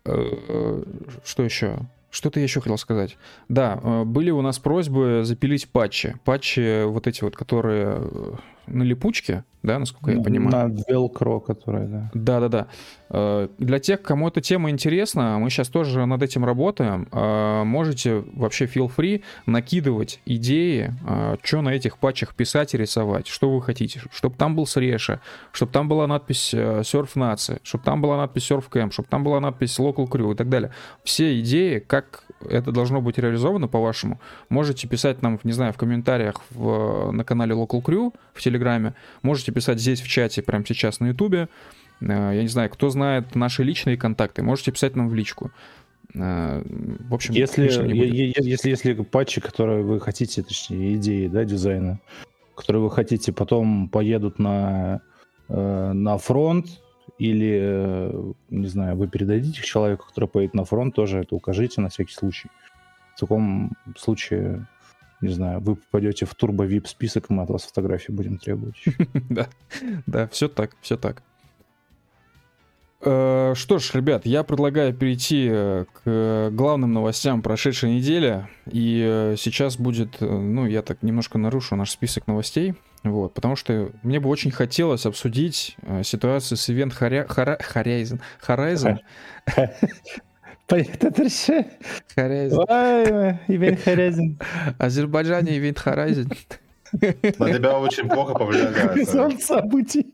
[0.04, 0.82] Э,
[1.24, 1.80] что еще?
[2.18, 3.16] Что-то я еще хотел сказать.
[3.48, 6.16] Да, э, были у нас просьбы запилить патчи.
[6.24, 8.32] Патчи вот эти вот, которые э,
[8.68, 10.68] на липучке, да, насколько я понимаю.
[10.68, 12.10] На Velcro, которая, да.
[12.14, 12.68] Да-да-да.
[13.10, 17.08] Э, для тех, кому эта тема интересна, мы сейчас тоже над этим работаем.
[17.12, 23.26] Э, можете вообще feel free накидывать идеи, э, что на этих патчах писать и рисовать,
[23.26, 24.00] что вы хотите.
[24.12, 25.20] Чтобы там был среша,
[25.52, 29.40] чтобы там была надпись Surf Nazi, чтобы там была надпись Surf Camp, чтобы там была
[29.40, 30.70] надпись Local Crew и так далее.
[31.02, 36.42] Все идеи, как это должно быть реализовано, по-вашему, можете писать нам, не знаю, в комментариях
[36.50, 38.57] в, на канале Local Crew в Телеграме,
[39.22, 41.48] можете писать здесь в чате прямо сейчас на Ютубе,
[42.00, 45.50] э, я не знаю, кто знает наши личные контакты, можете писать нам в личку.
[46.14, 52.00] Э, в общем, если, если, если патчи, которые вы хотите, точнее, идеи да, дизайна,
[52.54, 55.00] которые вы хотите, потом поедут на,
[55.48, 56.66] э, на фронт,
[57.18, 58.12] или,
[58.48, 62.12] не знаю, вы передадите их человеку, который поедет на фронт, тоже это укажите на всякий
[62.12, 62.48] случай.
[63.16, 64.68] В таком случае,
[65.20, 68.76] не знаю, вы попадете в турбо-вип список, мы от вас фотографии будем требовать.
[69.28, 69.48] Да,
[70.06, 71.22] да, все так, все так.
[73.00, 78.48] Э, что ж, ребят, я предлагаю перейти э, к главным новостям прошедшей недели.
[78.70, 82.74] И э, сейчас будет, ну, я так немножко нарушу наш список новостей.
[83.04, 88.20] Вот, потому что мне бы очень хотелось обсудить ситуацию с Event Horizon.
[88.46, 88.98] Horizon.
[92.16, 92.64] Horizon.
[93.48, 94.36] Event Horizon.
[94.78, 96.30] Азербайджане Event Horizon.
[97.38, 99.04] На тебя очень плохо повлияли.
[99.40, 100.06] Событий.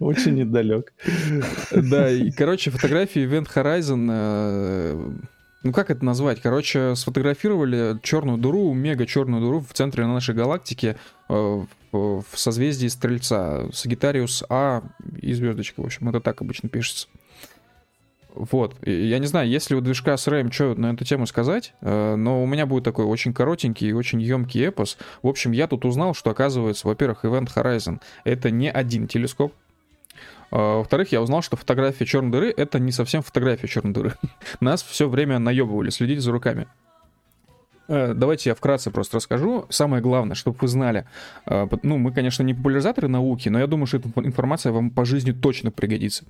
[0.00, 0.92] Очень недалек.
[1.70, 5.10] Да, и, короче, фотографии Event Horizon, э,
[5.62, 6.40] ну как это назвать?
[6.40, 10.96] Короче, сфотографировали черную дыру, мега черную дыру в центре нашей галактики
[11.28, 14.82] э, в созвездии Стрельца, Сагитариус А
[15.20, 17.08] и звездочка, в общем, это так обычно пишется.
[18.34, 18.76] Вот.
[18.86, 22.14] Я не знаю, есть ли у движка с RAM что на эту тему сказать, э,
[22.16, 24.96] но у меня будет такой очень коротенький и очень емкий эпос.
[25.22, 29.52] В общем, я тут узнал, что, оказывается, во-первых, Event Horizon— это не один телескоп,
[30.52, 34.14] а, во-вторых, я узнал, что фотография черной дыры— это не совсем фотография черной дыры.
[34.60, 36.66] Нас все время наебывали, следить за руками.
[37.88, 39.66] Э, давайте я вкратце просто расскажу.
[39.70, 41.06] Самое главное, чтобы вы знали.
[41.46, 45.06] Э, ну, мы, конечно, не популяризаторы науки, но я думаю, что эта информация вам по
[45.06, 46.24] жизни точно пригодится.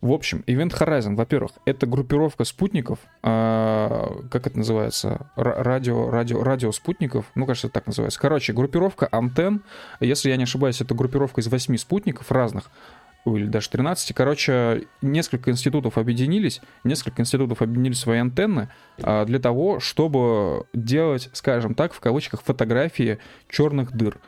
[0.00, 6.72] В общем, Event Horizon, во-первых, это группировка спутников, э, как это называется, радио, радио, радио
[6.72, 8.18] спутников, ну, кажется, так называется.
[8.18, 9.62] Короче, группировка антенн,
[10.00, 12.70] если я не ошибаюсь, это группировка из восьми спутников разных,
[13.26, 14.14] или даже 13.
[14.14, 18.70] Короче, несколько институтов объединились, несколько институтов объединили свои антенны
[19.02, 24.18] а, для того, чтобы делать, скажем так, в кавычках, фотографии черных дыр.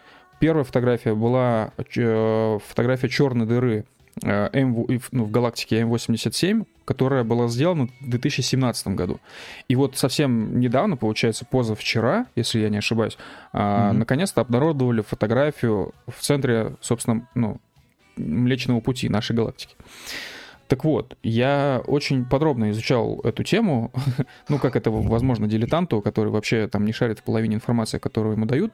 [0.40, 3.86] Первая фотография была э, фотография черной дыры
[4.22, 9.20] М, ну, в галактике М87, которая была сделана в 2017 году.
[9.68, 13.16] И вот совсем недавно, получается, позавчера, если я не ошибаюсь,
[13.52, 13.92] mm-hmm.
[13.92, 17.60] наконец-то обнародовали фотографию в центре, собственно, ну,
[18.16, 19.74] Млечного Пути нашей галактики.
[20.68, 23.92] Так вот, я очень подробно изучал эту тему,
[24.48, 28.46] ну, как это, возможно, дилетанту, который вообще там не шарит в половине информации, которую ему
[28.46, 28.72] дают,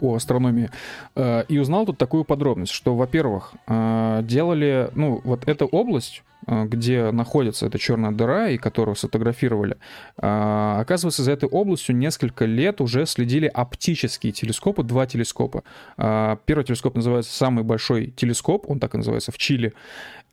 [0.00, 0.70] по астрономии,
[1.14, 6.64] э, и узнал тут такую подробность, что, во-первых, э, делали, ну, вот эта область, э,
[6.64, 9.76] где находится эта черная дыра, и которую сфотографировали,
[10.16, 15.62] оказывается, за этой областью несколько лет уже следили оптические телескопы, два телескопа.
[15.96, 19.74] Первый телескоп называется «Самый большой телескоп», он так и называется, в Чили,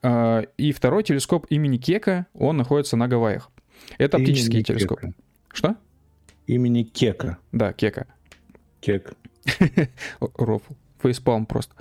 [0.04, 3.52] и второй телескоп имени Кека, он находится на Гавайях.
[3.98, 5.14] Это оптические телескопы.
[5.54, 5.76] Что?
[6.48, 7.38] Имени Кека.
[7.52, 8.06] Да, Кека.
[8.82, 9.14] Кек.
[10.38, 10.74] Рофл.
[11.00, 11.74] Фейспалм просто.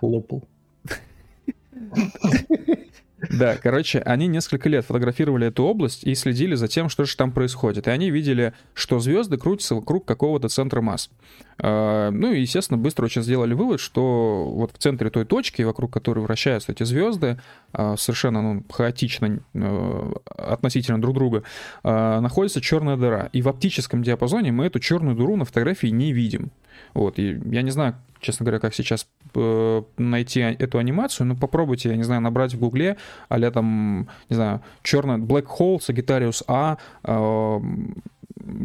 [0.00, 0.40] Лопл.
[3.30, 7.32] Да, короче, они несколько лет фотографировали эту область и следили за тем, что же там
[7.32, 7.86] происходит.
[7.86, 11.10] И они видели, что звезды крутятся вокруг какого-то центра масс.
[11.58, 15.92] А, ну и, естественно, быстро очень сделали вывод, что вот в центре той точки, вокруг
[15.92, 17.40] которой вращаются эти звезды,
[17.72, 21.44] а, совершенно ну, хаотично э, относительно друг друга,
[21.84, 23.28] а, находится черная дыра.
[23.32, 26.50] И в оптическом диапазоне мы эту черную дыру на фотографии не видим.
[26.94, 31.90] Вот, и я не знаю, честно говоря, как сейчас э, найти эту анимацию, но попробуйте,
[31.90, 32.96] я не знаю, набрать в гугле,
[33.28, 37.60] а там, не знаю, черный Black Hole, Sagittarius A, э,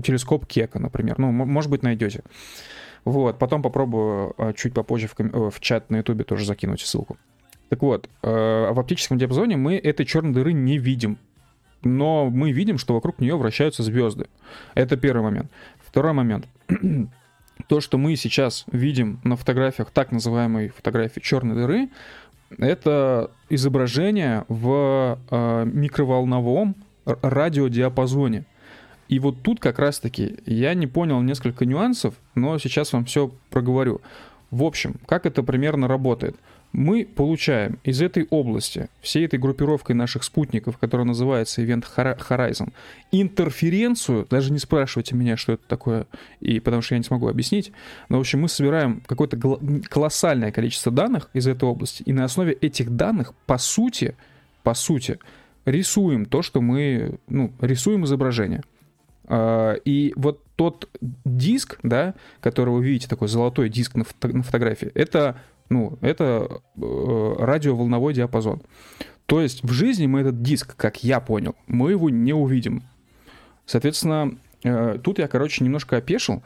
[0.03, 1.19] телескоп Кека, например.
[1.19, 2.23] Ну, может быть, найдете.
[3.03, 6.81] Вот, потом попробую э, чуть попозже в, ком- э, в чат на ютубе тоже закинуть
[6.81, 7.17] ссылку.
[7.69, 11.17] Так вот, э, в оптическом диапазоне мы этой черной дыры не видим,
[11.83, 14.27] но мы видим, что вокруг нее вращаются звезды.
[14.75, 15.51] Это первый момент.
[15.79, 16.47] Второй момент.
[17.67, 21.89] то, что мы сейчас видим на фотографиях, так называемой фотографии черной дыры,
[22.57, 28.45] это изображение в э, микроволновом радиодиапазоне.
[29.07, 34.01] И вот тут как раз-таки я не понял несколько нюансов, но сейчас вам все проговорю.
[34.51, 36.35] В общем, как это примерно работает?
[36.77, 42.71] Мы получаем из этой области, всей этой группировкой наших спутников, которая называется Event Horizon,
[43.11, 46.05] интерференцию, даже не спрашивайте меня, что это такое,
[46.39, 47.71] и потому что я не смогу объяснить,
[48.09, 49.37] но, в общем, мы собираем какое-то
[49.89, 54.15] колоссальное количество данных из этой области, и на основе этих данных, по сути,
[54.61, 55.17] по сути,
[55.65, 58.61] рисуем то, что мы, ну, рисуем изображение.
[59.25, 60.87] А, и вот тот
[61.25, 65.37] диск, да, который вы видите, такой золотой диск на, фото на фотографии, это
[65.69, 68.61] ну, это э, радиоволновой диапазон.
[69.25, 72.83] То есть в жизни мы этот диск, как я понял, мы его не увидим.
[73.65, 76.41] Соответственно, э, тут я, короче, немножко опешил.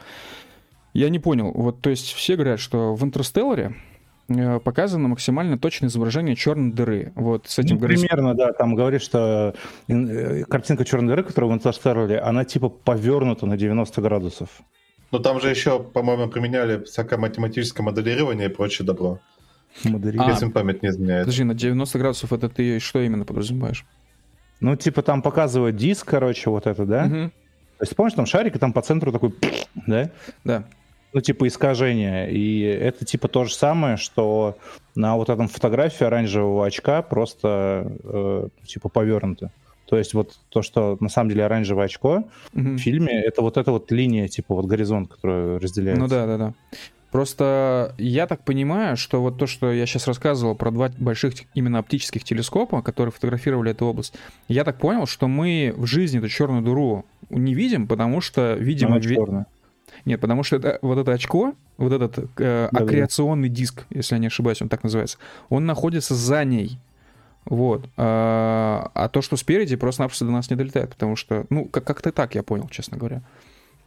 [0.93, 1.51] Я не понял.
[1.51, 3.75] Вот, то есть все говорят, что в «Интерстелларе»
[4.27, 7.13] э, показано максимально точное изображение черной дыры.
[7.15, 8.51] Вот с этим ну, примерно, да.
[8.51, 9.53] Там говорит, что
[9.87, 14.49] э, картинка черной дыры, которую в «Интерстелларе», она типа повернута на 90 градусов.
[15.11, 19.19] Но там же еще, по-моему, применяли всякое математическое моделирование и прочее добро.
[19.83, 20.33] Моделирование.
[20.33, 21.25] Если память не изменяет.
[21.25, 23.85] Подожди, на 90 градусов это ты что именно подразумеваешь?
[24.59, 27.05] Ну, типа там показывают диск, короче, вот это, да?
[27.05, 27.31] Угу.
[27.81, 29.33] То есть, помнишь, там шарик, и там по центру такой,
[29.87, 30.11] да?
[30.43, 30.65] Да.
[31.13, 32.31] Ну, типа искажение.
[32.31, 34.57] И это типа то же самое, что
[34.95, 39.51] на вот этом фотографии оранжевого очка просто э, типа повернуто.
[39.91, 42.23] То есть вот то, что на самом деле оранжевое очко
[42.53, 42.69] угу.
[42.69, 46.01] в фильме, это вот эта вот линия, типа вот горизонт, который разделяется.
[46.01, 46.53] Ну да, да, да.
[47.11, 51.79] Просто я так понимаю, что вот то, что я сейчас рассказывал про два больших именно
[51.79, 54.13] оптических телескопа, которые фотографировали эту область,
[54.47, 58.93] я так понял, что мы в жизни эту черную дыру не видим, потому что, видимо...
[58.93, 59.45] Она черная.
[60.05, 64.27] Нет, потому что это, вот это очко, вот этот э, аккреционный диск, если я не
[64.27, 65.17] ошибаюсь, он так называется,
[65.49, 66.79] он находится за ней.
[67.45, 67.87] Вот.
[67.97, 72.11] А, а то, что спереди, просто-напросто до нас не долетает, потому что, ну, как- как-то
[72.11, 73.21] так я понял, честно говоря.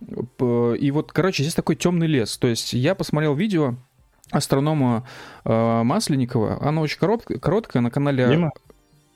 [0.00, 2.36] И вот, короче, здесь такой темный лес.
[2.36, 3.76] То есть я посмотрел видео
[4.30, 5.06] астронома
[5.44, 6.58] э, Масленникова.
[6.60, 8.28] Оно очень короткое, короткое на канале...
[8.28, 8.52] Дима?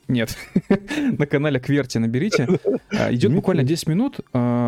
[0.07, 0.39] Нет,
[1.19, 2.49] на канале Кверти наберите.
[2.91, 4.21] А, идет буквально 10 минут.
[4.33, 4.68] А,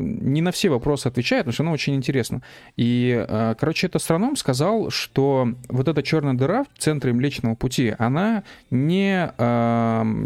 [0.00, 2.42] не на все вопросы отвечает, потому что оно очень интересно.
[2.76, 7.94] И, а, короче, этот астроном сказал, что вот эта черная дыра в центре Млечного Пути,
[7.98, 9.32] она не,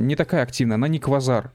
[0.04, 1.52] не такая активная, она не квазар.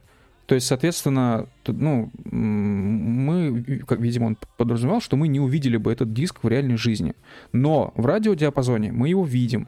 [0.47, 6.13] То есть, соответственно, ну, мы, как, видимо, он подразумевал, что мы не увидели бы этот
[6.13, 7.15] диск в реальной жизни.
[7.51, 9.67] Но в радиодиапазоне мы его видим.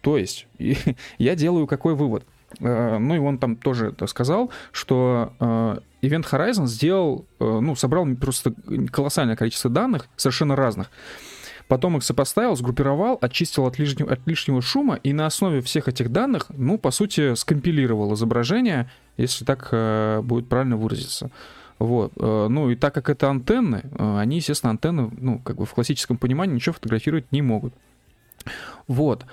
[0.00, 0.46] То есть,
[1.18, 2.24] я делаю какой вывод?
[2.60, 8.06] Э, ну и он там тоже сказал, что э, Event Horizon сделал, э, ну, собрал
[8.16, 8.54] просто
[8.90, 10.90] колоссальное количество данных, совершенно разных.
[11.68, 16.10] Потом их сопоставил, сгруппировал, очистил от лишнего, от лишнего шума и на основе всех этих
[16.10, 19.68] данных, ну, по сути, скомпилировал изображение, если так
[20.24, 21.30] будет правильно выразиться.
[21.78, 22.16] Вот.
[22.16, 26.54] Ну и так как это антенны, они, естественно, антенны, ну, как бы в классическом понимании
[26.54, 27.74] ничего фотографировать не могут.
[28.86, 29.26] Вот.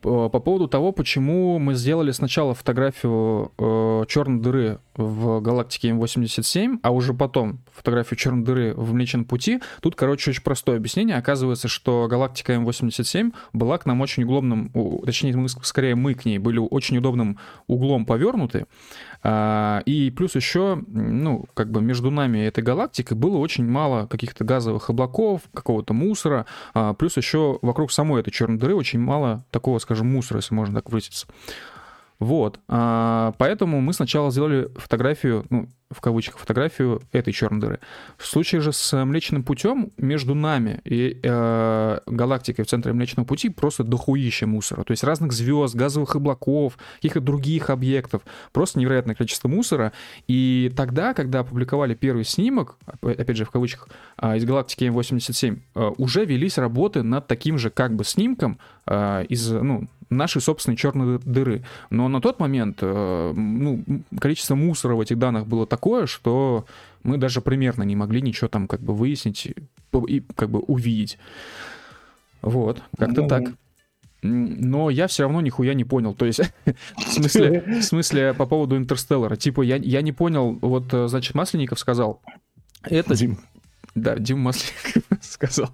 [0.00, 6.90] По поводу того, почему мы сделали сначала фотографию э, черной дыры в галактике М87, а
[6.90, 11.16] уже потом фотографию черной дыры в Млечном Пути, тут, короче, очень простое объяснение.
[11.16, 14.70] Оказывается, что галактика М87 была к нам очень угломным,
[15.04, 18.66] точнее, мы, скорее мы к ней были очень удобным углом повернуты,
[19.26, 24.44] и плюс еще, ну, как бы между нами и этой галактикой было очень мало каких-то
[24.44, 29.78] газовых облаков, какого-то мусора, а, плюс еще вокруг самой этой черной дыры очень мало такого,
[29.78, 31.26] скажем, мусора, если можно так выразиться.
[32.18, 32.60] Вот.
[32.68, 37.80] А, поэтому мы сначала сделали фотографию, ну, в кавычках, фотографию этой черной дыры.
[38.16, 43.48] В случае же с Млечным путем между нами и э, галактикой в центре Млечного пути
[43.48, 44.84] просто дохуища мусора.
[44.84, 48.22] То есть разных звезд, газовых облаков, каких-то других объектов.
[48.52, 49.92] Просто невероятное количество мусора.
[50.26, 53.88] И тогда, когда опубликовали первый снимок, опять же в кавычках,
[54.20, 59.24] э, из галактики М87, э, уже велись работы над таким же как бы снимком э,
[59.28, 61.64] из, ну, нашей собственной черной дыры.
[61.90, 63.84] Но на тот момент э, ну,
[64.18, 66.66] количество мусора в этих данных было такое, что
[67.02, 69.54] мы даже примерно не могли ничего там как бы выяснить
[70.08, 71.18] и как бы увидеть.
[72.42, 73.44] Вот, как-то ну, так.
[74.22, 76.14] Но я все равно нихуя не понял.
[76.14, 76.40] То есть,
[76.96, 79.36] в смысле, в смысле по поводу Интерстеллара.
[79.36, 82.22] Типа, я, я не понял, вот, э, значит, Масленников сказал,
[82.82, 83.14] это...
[83.14, 83.38] Дим.
[83.94, 85.70] Да, Дим Масленников сказал.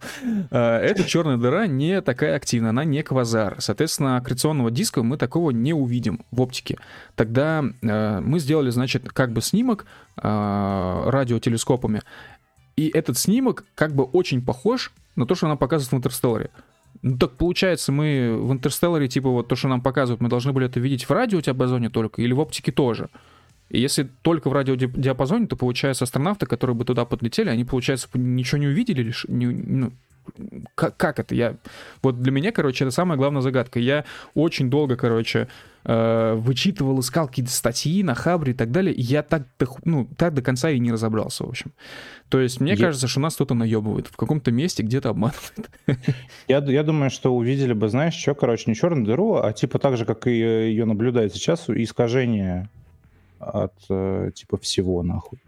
[0.50, 3.56] А, эта черная дыра не такая активная, она не квазар.
[3.60, 6.78] Соответственно, аккреционного диска мы такого не увидим в оптике.
[7.16, 12.02] Тогда а, мы сделали, значит, как бы снимок а, радиотелескопами.
[12.76, 16.50] И этот снимок как бы очень похож на то, что нам показывают в Интерстелларе.
[17.02, 20.66] Ну так получается, мы в Интерстелларе, типа вот то, что нам показывают, мы должны были
[20.66, 23.08] это видеть в радиодиапазоне только или в оптике тоже?
[23.70, 28.58] И если только в радиодиапазоне, то получается астронавты, которые бы туда подлетели, они, получается, ничего
[28.58, 29.92] не увидели, лишь, не, ну,
[30.74, 31.34] как, как это?
[31.34, 31.56] Я...
[32.02, 33.78] Вот для меня, короче, это самая главная загадка.
[33.78, 34.04] Я
[34.34, 35.48] очень долго, короче,
[35.84, 39.44] э, вычитывал, искал какие-то статьи на Хабре и так далее, и я так,
[39.84, 41.72] ну, так до конца и не разобрался, в общем.
[42.28, 42.78] То есть мне я...
[42.78, 45.70] кажется, что нас кто-то наебывает, в каком-то месте где-то обманывает.
[46.48, 49.96] Я, я думаю, что увидели бы, знаешь, что, короче, не черную дыру, а типа так
[49.96, 52.68] же, как и ее наблюдает сейчас, искажение
[53.40, 55.40] от э, типа всего нахуй.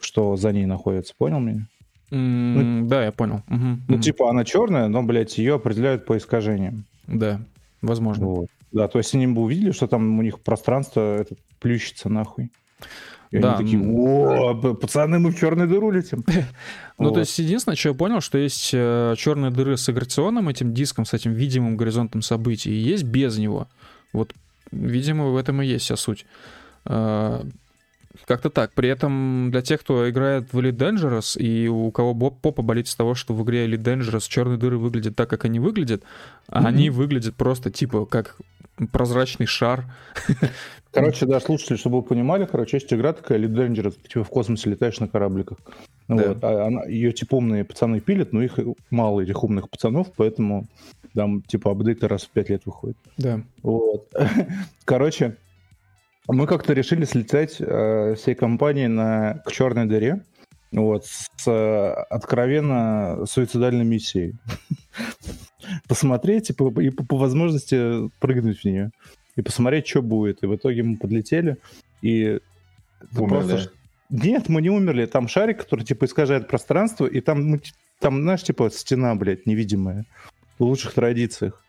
[0.00, 1.66] Что за ней находится, понял меня?
[2.10, 2.16] Mm,
[2.54, 3.42] ну, да, я понял.
[3.48, 4.02] Угу, ну, угу.
[4.02, 6.84] типа, она черная, но, блядь, ее определяют по искажениям.
[7.06, 7.40] Да,
[7.82, 8.26] возможно.
[8.26, 8.48] Вот.
[8.72, 12.50] Да, то есть они бы увидели, что там у них пространство это плющится нахуй.
[13.30, 13.56] И да.
[13.56, 16.24] они такие, о, пацаны, мы в черную дыру летим.
[17.00, 20.74] Ну, то есть, единственное, что я понял, что есть э, черные дыры с агрегационным этим
[20.74, 23.68] диском, с этим видимым горизонтом событий, и есть без него.
[24.12, 24.34] Вот
[24.70, 26.26] Видимо, в этом и есть вся суть.
[26.84, 27.44] А,
[28.26, 28.72] как-то так.
[28.72, 32.94] При этом для тех, кто играет в Elite Dangerous, и у кого попа болит с
[32.94, 36.66] того, что в игре Elite Dangerous черные дыры выглядят так, как они выглядят, mm-hmm.
[36.66, 38.36] они выглядят просто типа как
[38.92, 39.84] прозрачный шар.
[40.92, 44.70] Короче, да, слушатели, чтобы вы понимали, короче, есть игра такая Elite Dangerous, типа в космосе
[44.70, 45.58] летаешь на корабликах.
[46.08, 46.28] Да.
[46.28, 46.38] Вот.
[46.42, 48.58] А она, ее типа умные пацаны пилят, но их
[48.90, 50.66] мало, этих умных пацанов, поэтому
[51.14, 52.96] там, типа, апдейты раз в пять лет выходят.
[53.16, 53.42] Да.
[53.62, 54.12] Вот.
[54.84, 55.36] Короче,
[56.28, 60.24] мы как-то решили слетать э, всей компанией на, к черной дыре.
[60.70, 64.34] Вот, с э, откровенно суицидальной миссией.
[65.88, 68.90] Посмотреть типа, и по, по возможности прыгнуть в нее.
[69.36, 70.42] И посмотреть, что будет.
[70.42, 71.56] И в итоге мы подлетели.
[72.02, 72.40] И
[73.16, 73.48] Умерли.
[73.48, 73.72] Просто...
[74.10, 75.06] Нет, мы не умерли.
[75.06, 77.60] Там шарик, который типа искажает пространство, и там, мы,
[78.00, 80.04] там, знаешь, типа стена, блядь, невидимая
[80.58, 81.62] в лучших традициях.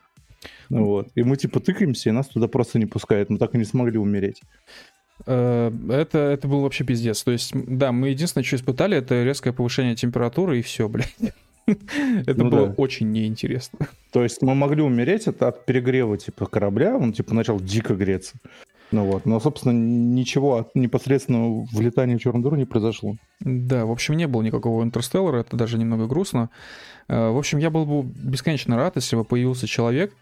[0.68, 1.08] Ну, вот.
[1.14, 3.30] И мы типа тыкаемся, и нас туда просто не пускают.
[3.30, 4.42] Мы так и не смогли умереть.
[5.26, 7.22] Э, это, это был вообще пиздец.
[7.22, 11.14] То есть, да, мы единственное, что испытали, это резкое повышение температуры, и все, блядь.
[11.66, 12.74] Это ну, было да.
[12.76, 13.88] очень неинтересно.
[14.12, 18.36] То есть мы могли умереть это от перегрева типа корабля, он типа начал дико греться.
[18.92, 23.16] Ну вот, но, собственно, ничего от непосредственного влетания в черную дыру не произошло.
[23.40, 26.50] Да, в общем, не было никакого интерстеллара, это даже немного грустно.
[27.08, 30.12] Э, в общем, я был бы бесконечно рад, если бы появился человек,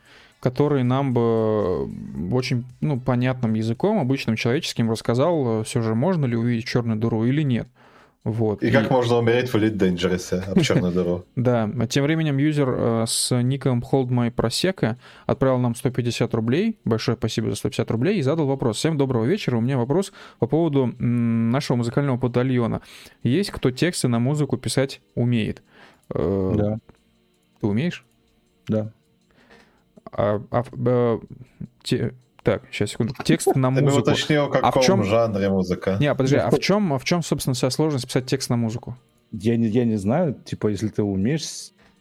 [0.40, 1.88] который нам бы
[2.32, 7.24] очень ну, понятным языком, обычным человеческим, рассказал, э, все же можно ли увидеть черную дыру
[7.24, 7.68] или нет.
[8.28, 8.62] Вот.
[8.62, 11.24] И как можно умереть в Elite Dangerous об черную дыру.
[11.34, 17.16] Да, тем временем юзер э, с ником Hold My Prosecco отправил нам 150 рублей, большое
[17.16, 18.76] спасибо за 150 рублей, и задал вопрос.
[18.76, 22.82] Всем доброго вечера, у меня вопрос по поводу нашего музыкального батальона.
[23.22, 25.62] Есть кто тексты на музыку писать умеет?
[26.14, 26.78] Э, Да,
[27.62, 28.04] Ты умеешь?
[28.68, 28.92] да.
[30.12, 31.18] А, а, э,
[31.82, 32.12] те-
[32.50, 33.14] так, сейчас, секунду.
[33.24, 34.02] Текст на Ты бы музыку.
[34.02, 35.96] уточнил, в А в каком чем- жанре музыка.
[36.00, 38.96] Не, подожди, а в чем, а в чем, собственно, вся сложность писать текст на музыку?
[39.32, 41.44] Я не, я не знаю, типа, если ты умеешь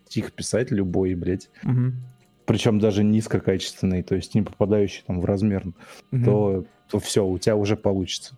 [0.05, 1.95] стих писать любой, блядь, Мгм.
[2.45, 5.65] причем даже низкокачественный, то есть не попадающий там в размер,
[6.11, 6.23] Мгм.
[6.23, 8.37] то, то все, у тебя уже получится.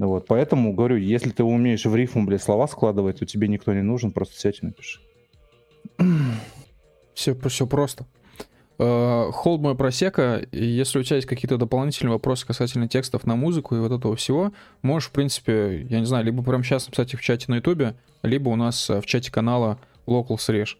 [0.00, 3.74] Ну Вот, поэтому говорю, если ты умеешь в рифму, блядь, слова складывать, то тебе никто
[3.74, 4.98] не нужен, просто сядь и напиши.
[7.14, 8.06] Все, все просто.
[8.78, 13.78] Холд мой просека, если у тебя есть какие-то дополнительные вопросы касательно текстов на музыку и
[13.78, 17.22] вот этого всего, можешь, в принципе, я не знаю, либо прямо сейчас написать их в
[17.22, 20.78] чате на ютубе, либо у нас э, в чате канала Local Срежь.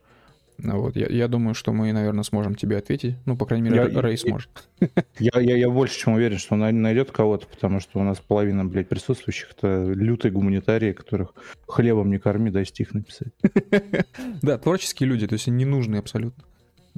[0.62, 3.16] Вот, я, я думаю, что мы, наверное, сможем тебе ответить.
[3.26, 4.50] Ну, по крайней мере, Я- Рэй я- сможет.
[5.18, 8.18] Я, я, я больше чем уверен, что он най- найдет кого-то, потому что у нас
[8.18, 11.34] половина, блядь, присутствующих это лютые гуманитарии, которых
[11.66, 13.28] хлебом не корми, дай стих написать.
[14.42, 16.44] Да, творческие люди, то есть они ненужные абсолютно.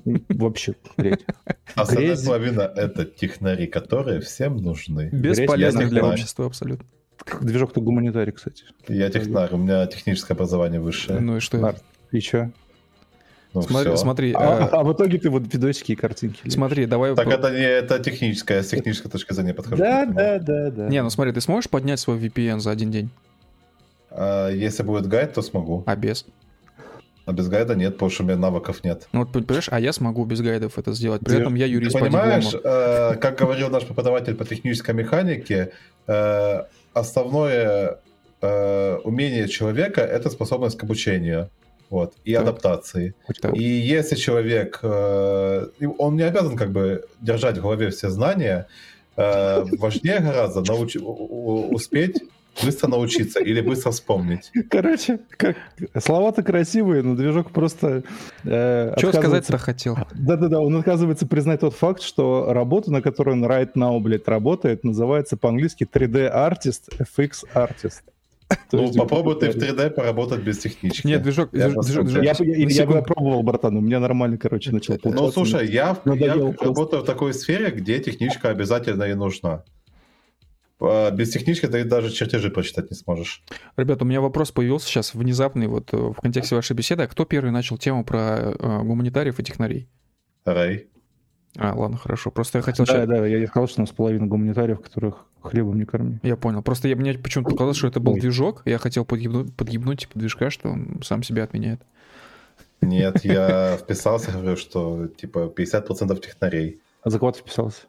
[0.04, 1.24] Вообще, блядь.
[1.74, 2.24] Остальная грязь.
[2.24, 5.08] половина— это технари, которые всем нужны.
[5.12, 6.86] Бесполезных я для общества абсолютно.
[7.40, 8.64] Движок-то гуманитарий, кстати.
[8.88, 11.20] Я технарь, у меня техническое образование высшее.
[11.20, 11.64] Ну и что?
[11.64, 11.82] Арт.
[12.10, 12.50] И чё?
[13.54, 13.96] Ну, Смотри, всё.
[13.96, 16.38] смотри, А, э, а в итоге ты вот видосики и картинки.
[16.38, 16.54] лепишь.
[16.54, 17.14] смотри, давай...
[17.14, 19.76] Так это не это техническое, я с технической точки зрения подхожу.
[19.82, 20.88] Да, да, да, да.
[20.88, 23.10] Не, ну смотри, ты сможешь поднять свой VPN за один день?
[24.10, 25.82] А, если будет гайд, то смогу.
[25.86, 26.24] А без?
[27.26, 29.06] А без гайда нет, потому что у меня навыков нет.
[29.12, 31.20] Ну вот, понимаешь, а я смогу без гайдов это сделать.
[31.20, 34.94] При Ты- этом я Ты юрист по понимаешь, э, как говорил наш преподаватель по технической
[34.94, 35.72] механике,
[36.06, 36.62] э,
[36.94, 37.98] основное
[38.40, 41.48] э, умение человека— это способность к обучению.
[41.92, 42.42] Вот, и Так.
[42.44, 43.14] адаптации.
[43.42, 43.54] Так.
[43.54, 45.66] И если человек, э,
[45.98, 48.66] он не обязан как бы держать в голове все знания,
[49.18, 52.22] э, важнее гораздо науч- успеть
[52.64, 54.50] быстро научиться или быстро вспомнить.
[54.70, 55.56] Короче, как...
[56.02, 58.04] слова-то красивые, но движок просто...
[58.44, 59.96] э, Что отказывается- сказать-то хотел?
[60.14, 64.82] Да-да-да, он отказывается признать тот факт, что работа, на которой он right now, блядь, работает,
[64.82, 66.88] называется по-английски 3D-артист,
[67.18, 68.02] FX-артист.
[68.72, 71.06] Ну, есть, попробуй ты в блядь, 3D поработать без технички.
[71.06, 74.72] Нет, движок, Я движок, движок, Я, я, я, бы пробовал, братан, у меня нормально, короче,
[74.72, 79.64] начал Ну, слушай, я, я работаю в такой сфере, где техничка обязательно и нужна.
[80.82, 83.42] А, Без технички ты даже чертежи прочитать не сможешь.
[83.76, 87.04] Ребята, у меня вопрос появился сейчас внезапный вот э, в контексте вашей беседы.
[87.04, 89.88] А кто первый начал тему про э, гуманитариев и технарей?
[90.44, 90.88] Рэй.
[91.56, 92.30] А, ладно, хорошо.
[92.30, 92.86] Просто я хотел...
[92.86, 96.18] Да, щас- да, я я сказал, что у нас половина гуманитариев, которых хлебом не корми.
[96.22, 96.62] Я понял.
[96.62, 98.20] Просто я, мне почему-то показалось, что это был Ой.
[98.20, 98.62] движок.
[98.64, 101.80] Я хотел подъебнуть, подъебнуть типа движка, что он сам себя отменяет.
[102.80, 106.80] Нет, я вписался, говорю, что типа 50% технарей.
[107.02, 107.82] А за кого ты вписался?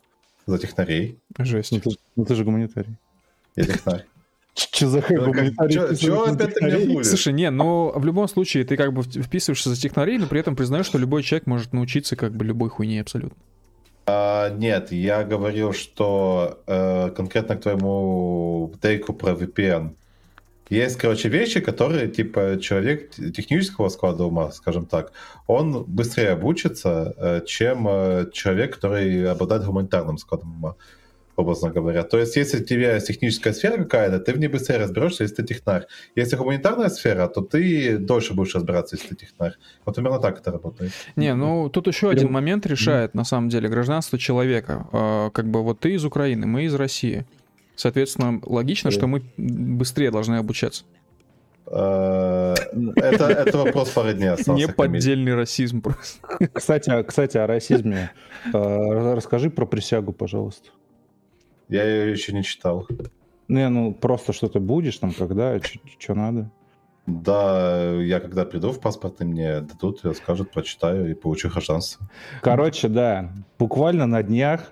[0.45, 1.19] За технарей.
[1.39, 1.71] Жесть.
[1.71, 2.95] Ну ты, ну ты же гуманитарий.
[3.55, 4.05] Я технарь.
[4.55, 5.79] Че за хуй Ну, гуманитарий?
[5.79, 7.03] опять ты меня?
[7.03, 10.55] Слушай, не, но в любом случае ты как бы вписываешься за технарей, но при этом
[10.55, 13.37] признаешь, что любой человек может научиться как бы любой хуйне абсолютно.
[14.05, 19.95] А, нет, я говорил, что э, конкретно к твоему тейку про VPN.
[20.69, 25.11] Есть, короче, вещи, которые, типа, человек технического склада ума, скажем так,
[25.47, 30.75] он быстрее обучится, э, чем э, человек, который обладает гуманитарным складом ума,
[31.35, 32.03] образно говоря.
[32.03, 35.35] То есть, если у тебя есть техническая сфера какая-то, ты в ней быстрее разберешься, если
[35.37, 35.85] ты технарь.
[36.15, 39.53] Если гуманитарная сфера, то ты дольше будешь разбираться, если ты технарь.
[39.85, 40.91] Вот примерно так это работает.
[41.15, 44.87] Не, ну тут еще один момент решает на самом деле гражданство человека.
[44.91, 47.25] А, Как бы вот ты из Украины, мы из России.
[47.75, 50.83] Соответственно, логично, что мы быстрее должны обучаться.
[51.65, 52.53] Э,
[52.97, 54.67] Это, это вопрос пары дней остался.
[54.67, 54.67] Камиль.
[54.67, 56.19] Неподдельный расизм просто.
[56.53, 58.11] Кстати, о- кстати, о расизме.
[58.53, 60.69] Э, Расскажи про присягу, пожалуйста.
[61.69, 62.87] Я ее еще не читал.
[63.47, 65.59] Не, ну просто что ты будешь там, когда,
[65.99, 66.51] что надо.
[67.05, 72.07] Да, я когда приду в паспорт, и мне дадут, и скажут, прочитаю и получу гражданство.
[72.41, 74.71] Короче, да, буквально на днях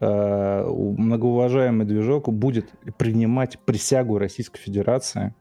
[0.00, 5.34] э, у- многоуважаемый движок будет принимать присягу Российской Федерации.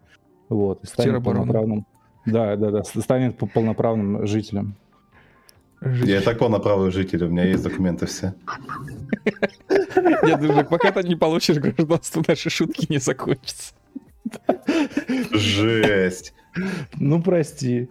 [0.47, 1.85] Вот, и станет полноправным.
[2.25, 4.75] Да, да, да, станет полноправным жителем.
[5.81, 6.11] Житель.
[6.11, 8.33] Я так полноправый житель, у меня есть документы все.
[10.23, 13.73] Я думаю, пока ты не получишь гражданство, наши шутки не закончатся.
[15.31, 16.33] Жесть.
[16.97, 17.89] Ну, прости.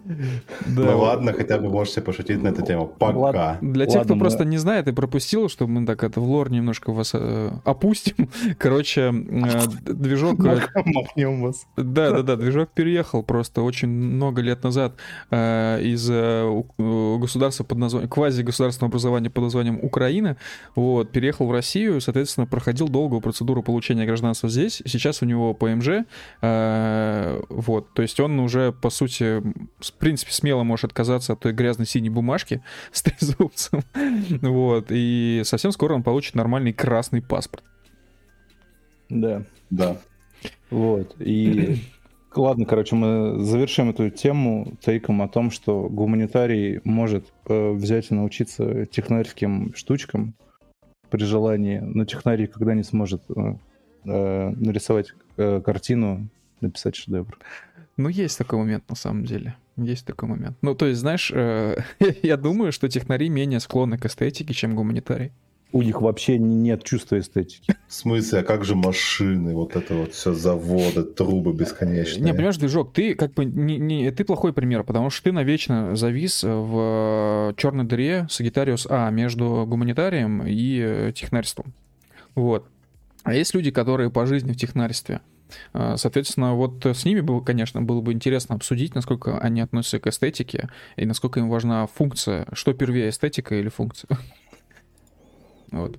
[0.66, 0.82] Да.
[0.82, 2.86] Ну ладно, хотя бы можете пошутить на эту тему.
[2.86, 3.18] Пока.
[3.18, 3.58] Ладно.
[3.60, 6.50] Для тех, ладно, кто просто не знает и пропустил, чтобы мы так это в лор
[6.50, 8.28] немножко вас э, опустим.
[8.58, 10.44] Короче, э, движок...
[10.44, 11.66] Э, Махнем вас.
[11.76, 14.94] Да, да, да, движок переехал просто очень много лет назад
[15.30, 18.10] э, из э, государства под названием...
[18.10, 20.36] квази-государственного образования под названием Украина.
[20.74, 24.82] Вот, переехал в Россию, соответственно, проходил долгую процедуру получения гражданства здесь.
[24.86, 26.04] Сейчас у него ПМЖ.
[26.42, 29.40] Э, вот, то есть он уже, по сути,
[29.78, 33.82] в принципе, смело можешь отказаться от той грязной синей бумажки с трезубцем.
[34.42, 34.86] Вот.
[34.90, 37.64] И совсем скоро он получит нормальный красный паспорт.
[39.08, 39.42] Да.
[39.70, 39.96] Да.
[40.70, 41.16] Вот.
[41.18, 41.82] И
[42.34, 48.14] ладно, короче, мы завершим эту тему тейком о том, что гуманитарий может э, взять и
[48.14, 50.34] научиться технарским штучкам
[51.10, 53.54] при желании, но технарий когда не сможет э,
[54.04, 56.28] э, нарисовать э, картину,
[56.60, 57.38] написать шедевр.
[57.98, 59.56] Ну, есть такой момент, на самом деле.
[59.76, 60.56] Есть такой момент.
[60.62, 61.76] Ну, то есть, знаешь, э,
[62.22, 65.32] я думаю, что технари менее склонны к эстетике, чем гуманитарии.
[65.72, 67.74] У них вообще нет чувства эстетики.
[67.88, 72.24] В смысле, а как же машины, вот это вот все заводы, трубы бесконечные?
[72.24, 75.94] Не, понимаешь, движок, ты как бы не, не, ты плохой пример, потому что ты навечно
[75.94, 81.74] завис в черной дыре Сагитариус А между гуманитарием и технарством.
[82.34, 82.66] Вот.
[83.24, 85.20] А есть люди, которые по жизни в технарстве.
[85.72, 90.06] А, соответственно, вот с ними, было, конечно, было бы интересно обсудить, насколько они относятся к
[90.06, 92.46] эстетике и насколько им важна функция.
[92.52, 94.18] Что первее, эстетика или функция?
[95.70, 95.98] Вот.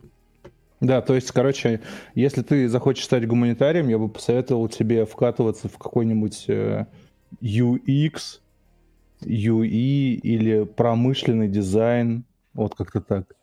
[0.79, 1.81] Да, то есть, короче,
[2.15, 6.85] если ты захочешь стать гуманитарием, я бы посоветовал тебе вкатываться в какой-нибудь э,
[7.41, 8.39] UX,
[9.21, 12.23] UE или промышленный дизайн,
[12.53, 13.35] вот как-то так.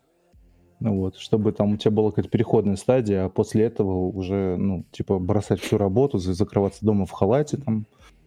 [0.78, 4.84] Ну вот, чтобы там у тебя была какая-то переходная стадия, а после этого уже, ну,
[4.90, 7.86] типа, бросать всю работу, закрываться дома в халате, там,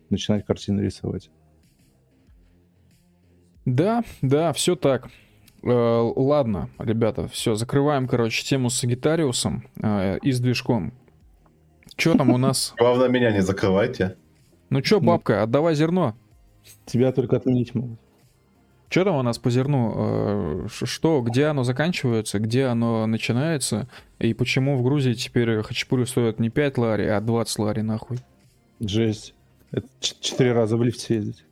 [0.10, 1.30] начинать картины рисовать.
[3.66, 5.10] Да, да, все так.
[5.62, 10.93] Э, ладно, ребята, все, закрываем, короче, тему с Сагитариусом э, и с движком.
[11.97, 12.74] Что там у нас?
[12.80, 14.16] Главное, меня не закрывайте.
[14.70, 16.16] Ну что, бабка, отдавай зерно.
[16.86, 18.00] Тебя только отменить могут.
[18.90, 19.94] Что там у нас по зерну?
[19.96, 23.88] Э, что, где оно заканчивается, где оно начинается?
[24.18, 28.18] И почему в Грузии теперь хачапури стоят не 5 лари, а 20 лари нахуй?
[28.80, 29.36] Жесть.
[29.72, 31.44] Это четыре раза в лифт съездить.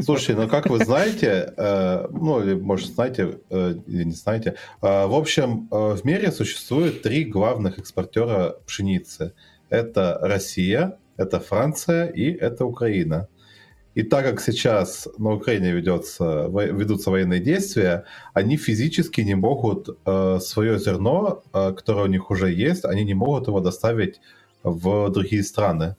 [0.00, 5.06] Слушай, ну как вы знаете, э, ну или может знаете э, или не знаете, э,
[5.06, 9.32] в общем в мире существует три главных экспортера пшеницы.
[9.68, 13.28] Это Россия, это Франция и это Украина.
[13.94, 20.38] И так как сейчас на Украине ведется, ведутся военные действия, они физически не могут э,
[20.40, 24.20] свое зерно, э, которое у них уже есть, они не могут его доставить
[24.62, 25.96] в другие страны.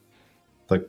[0.67, 0.83] Так,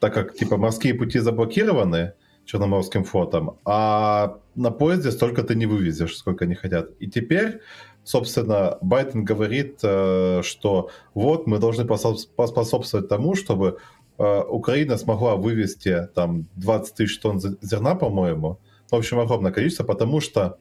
[0.00, 2.12] так как типа морские пути заблокированы
[2.44, 6.90] Черноморским флотом, а на поезде столько ты не вывезешь, сколько они хотят.
[6.98, 7.60] И теперь,
[8.04, 13.78] собственно, Байден говорит, э, что вот мы должны поспособствовать тому, чтобы
[14.20, 18.58] Украина смогла вывести там 20 тысяч тонн зерна, по-моему.
[18.90, 20.58] В общем, огромное количество, потому что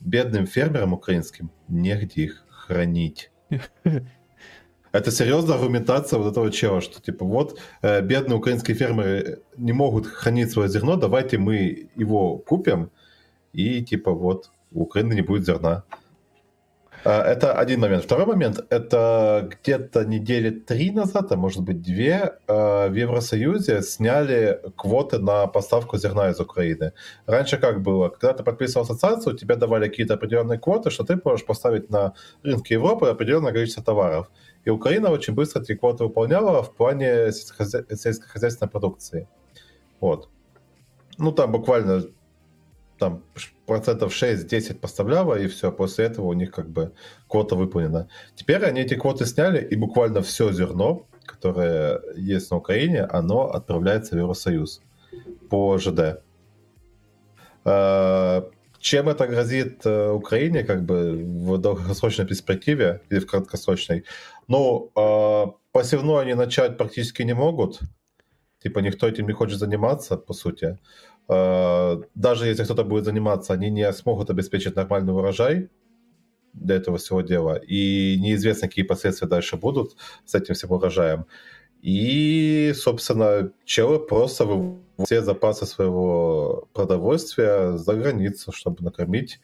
[0.00, 3.30] бедным фермерам украинским негде их хранить.
[4.92, 10.06] Это серьезная аргументация вот этого чела, что типа вот э, бедные украинские фермеры не могут
[10.06, 12.90] хранить свое зерно, давайте мы его купим,
[13.52, 15.84] и типа вот у Украины не будет зерна.
[17.04, 18.04] А, это один момент.
[18.04, 24.60] Второй момент, это где-то недели три назад, а может быть две, а, в Евросоюзе сняли
[24.76, 26.92] квоты на поставку зерна из Украины.
[27.26, 28.08] Раньше как было?
[28.08, 32.74] Когда ты подписывал ассоциацию, тебе давали какие-то определенные квоты, что ты можешь поставить на рынке
[32.74, 34.30] Европы определенное количество товаров.
[34.64, 39.28] И Украина очень быстро эти квоты выполняла в плане сельскохозяйственной продукции.
[40.00, 40.28] Вот.
[41.18, 42.02] Ну, там буквально
[42.98, 43.22] там
[43.66, 46.92] процентов 6-10 поставляла, и все, после этого у них как бы
[47.28, 48.08] квота выполнена.
[48.34, 54.14] Теперь они эти квоты сняли, и буквально все зерно, которое есть на Украине, оно отправляется
[54.14, 54.82] в Евросоюз
[55.50, 56.22] по ЖД.
[57.64, 64.04] А, чем это грозит э, Украине, как бы в долгосрочной перспективе или в краткосрочной?
[64.46, 67.80] Ну, а, посевную они начать практически не могут.
[68.62, 70.78] Типа никто этим не хочет заниматься, по сути.
[71.28, 75.70] Даже если кто-то будет заниматься, они не смогут обеспечить нормальный урожай
[76.52, 77.56] для этого всего дела.
[77.56, 81.26] И неизвестно, какие последствия дальше будут с этим всем урожаем.
[81.82, 89.40] И, собственно, челы просто вывозят все запасы своего продовольствия за границу, чтобы накормить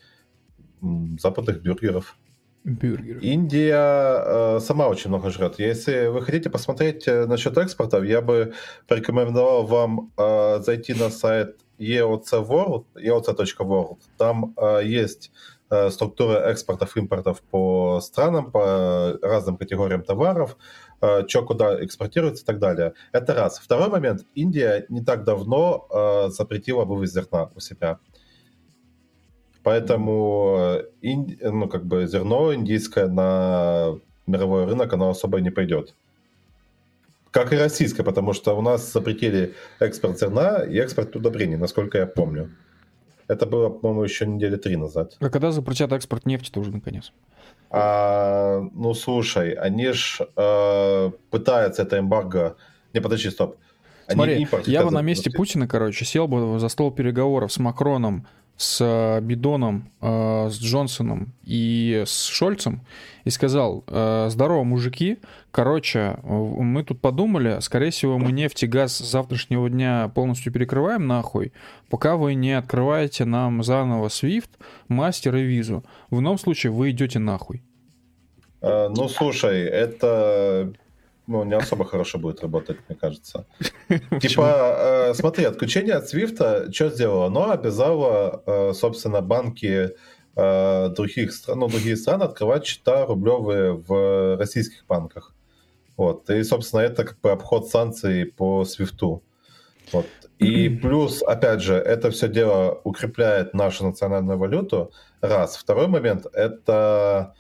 [0.80, 2.16] западных бюргеров.
[2.65, 3.21] Бюргеры.
[3.21, 5.59] Индия э, сама очень много жрет.
[5.59, 8.55] Если вы хотите посмотреть э, насчет экспорта, я бы
[8.87, 13.99] порекомендовал вам э, зайти на сайт EOC World, eoc.world.
[14.17, 15.33] Там э, есть
[15.71, 20.57] э, структура экспортов, импортов по странам, по разным категориям товаров,
[21.01, 22.95] э, что куда экспортируется и так далее.
[23.11, 23.59] Это раз.
[23.59, 24.25] Второй момент.
[24.37, 27.99] Индия не так давно э, запретила вывоз зерна у себя.
[29.63, 35.95] Поэтому инди, ну, как бы зерно индийское на мировой рынок, оно особо не пойдет.
[37.31, 42.07] Как и российское, потому что у нас запретили экспорт зерна и экспорт удобрений, насколько я
[42.07, 42.51] помню.
[43.29, 45.17] Это было, по-моему, еще недели три назад.
[45.21, 47.13] А когда запретят экспорт нефти-то уже наконец?
[47.71, 52.57] А, ну, слушай, они ж э, пытаются это эмбарго...
[52.93, 53.57] Не, подожди, стоп.
[54.07, 58.27] Они Смотри, я бы на месте Путина, короче, сел бы за стол переговоров с Макроном,
[58.63, 62.83] с э, Бидоном, э, с Джонсоном и с Шольцем
[63.25, 65.19] и сказал, «Э, здорово, мужики,
[65.51, 71.07] короче, мы тут подумали, скорее всего, мы нефть и газ с завтрашнего дня полностью перекрываем
[71.07, 71.53] нахуй,
[71.91, 74.51] пока вы не открываете нам заново SWIFT,
[74.89, 75.85] мастер и визу.
[76.11, 77.63] В ином случае вы идете нахуй.
[78.61, 80.73] Ну, слушай, это
[81.27, 83.47] ну, не особо хорошо будет работать, мне кажется.
[84.20, 87.27] Типа, э, смотри, отключение от Свифта что сделало?
[87.27, 89.91] Оно обязало, э, собственно, банки
[90.35, 95.33] э, других стран, ну, другие страны открывать счета рублевые в российских банках.
[95.97, 96.29] Вот.
[96.31, 99.23] И, собственно, это как бы обход санкций по Свифту.
[99.93, 100.07] Вот.
[100.39, 104.91] И плюс, опять же, это все дело укрепляет нашу национальную валюту.
[105.20, 105.57] Раз.
[105.57, 107.35] Второй момент– это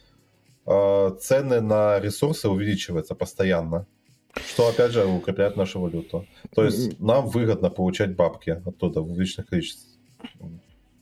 [0.64, 3.86] цены на ресурсы увеличиваются постоянно,
[4.34, 6.26] что, опять же, укрепляет нашу валюту.
[6.54, 9.98] То есть нам выгодно получать бабки оттуда в увеличенных количествах.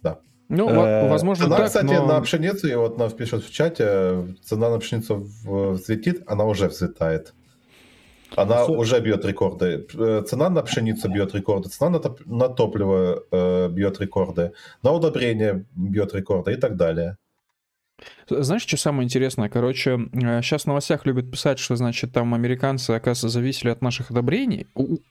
[0.03, 0.21] Да.
[0.49, 2.07] Ну, э, возможно, цена, так, кстати, но...
[2.07, 7.35] на пшеницу, и вот нам пишут в чате, цена на пшеницу взлетит, она уже взлетает.
[8.37, 8.75] Она Су...
[8.75, 9.87] уже бьет рекорды.
[9.95, 12.21] Э, цена на пшеницу бьет рекорды, цена на, топ...
[12.27, 14.53] на топливо э, бьет рекорды,
[14.83, 17.17] на удобрение бьет рекорды и так далее.
[18.29, 19.49] Знаешь, что самое интересное?
[19.49, 24.11] Короче, сейчас э, в новостях любят писать, что, значит, там американцы, оказывается, зависели от наших
[24.11, 24.67] одобрений,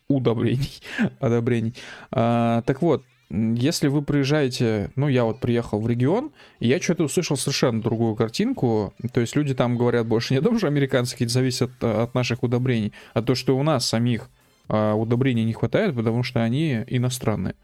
[0.08, 0.82] удобрений,
[1.20, 1.76] одобрений.
[2.12, 7.04] А, так вот, если вы приезжаете, ну, я вот приехал в регион, и я что-то
[7.04, 11.12] услышал совершенно другую картинку, то есть люди там говорят больше не о том, что американцы
[11.12, 14.30] какие-то зависят э, от наших удобрений, а то, что у нас самих
[14.68, 17.56] а, удобрений не хватает, потому что они иностранные.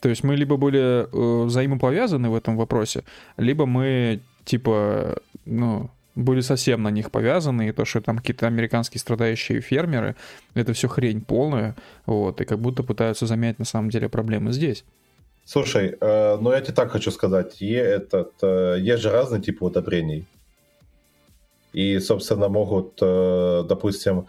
[0.00, 3.04] То есть мы либо были э, взаимоповязаны в этом вопросе,
[3.36, 9.00] либо мы типа, ну, были совсем на них повязаны, и то, что там какие-то американские
[9.00, 10.16] страдающие фермеры,
[10.54, 11.76] это все хрень полная,
[12.06, 14.84] вот, и как будто пытаются замять на самом деле проблемы здесь.
[15.44, 19.64] Слушай, э, ну я тебе так хочу сказать, е, этот, э, есть же разные типы
[19.64, 20.26] удобрений.
[21.72, 24.26] И, собственно, могут, э, допустим,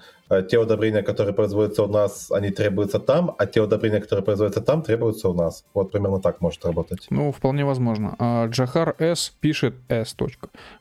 [0.49, 4.81] те удобрения, которые производятся у нас, они требуются там, а те удобрения, которые производятся там,
[4.81, 5.65] требуются у нас.
[5.73, 7.07] Вот примерно так может работать.
[7.09, 8.15] Ну, вполне возможно.
[8.19, 10.15] А Джахар С пишет S.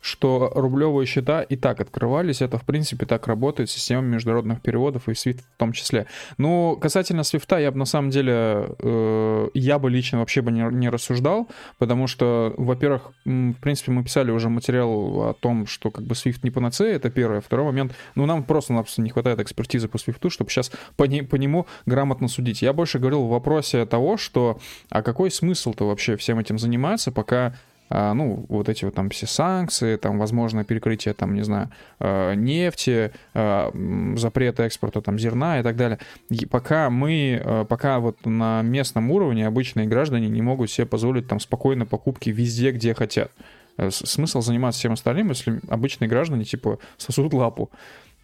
[0.00, 2.42] что рублевые счета и так открывались.
[2.42, 6.06] Это, в принципе, так работает система международных переводов и SWIFT в том числе.
[6.36, 10.62] Ну, касательно SWIFT, я бы на самом деле, э, я бы лично вообще бы не,
[10.72, 16.04] не рассуждал, потому что, во-первых, в принципе, мы писали уже материал о том, что как
[16.04, 17.40] бы SWIFT не панацея, это первое.
[17.40, 21.22] Второй момент, ну, нам просто-напросто не хватает хватает экспертизы по свифту, чтобы сейчас по, не,
[21.22, 22.62] по нему грамотно судить.
[22.62, 24.58] Я больше говорил в вопросе того, что
[24.90, 27.54] а какой смысл-то вообще всем этим заниматься, пока
[27.90, 31.70] а, ну, вот эти вот там все санкции, там, возможно, перекрытие, там, не знаю,
[32.00, 33.70] а, нефти, а,
[34.16, 35.98] запрета экспорта, там, зерна и так далее.
[36.30, 41.40] И пока мы, пока вот на местном уровне обычные граждане не могут себе позволить там
[41.40, 43.30] спокойно покупки везде, где хотят.
[43.78, 47.70] Э, смысл заниматься всем остальным, если обычные граждане, типа, сосут лапу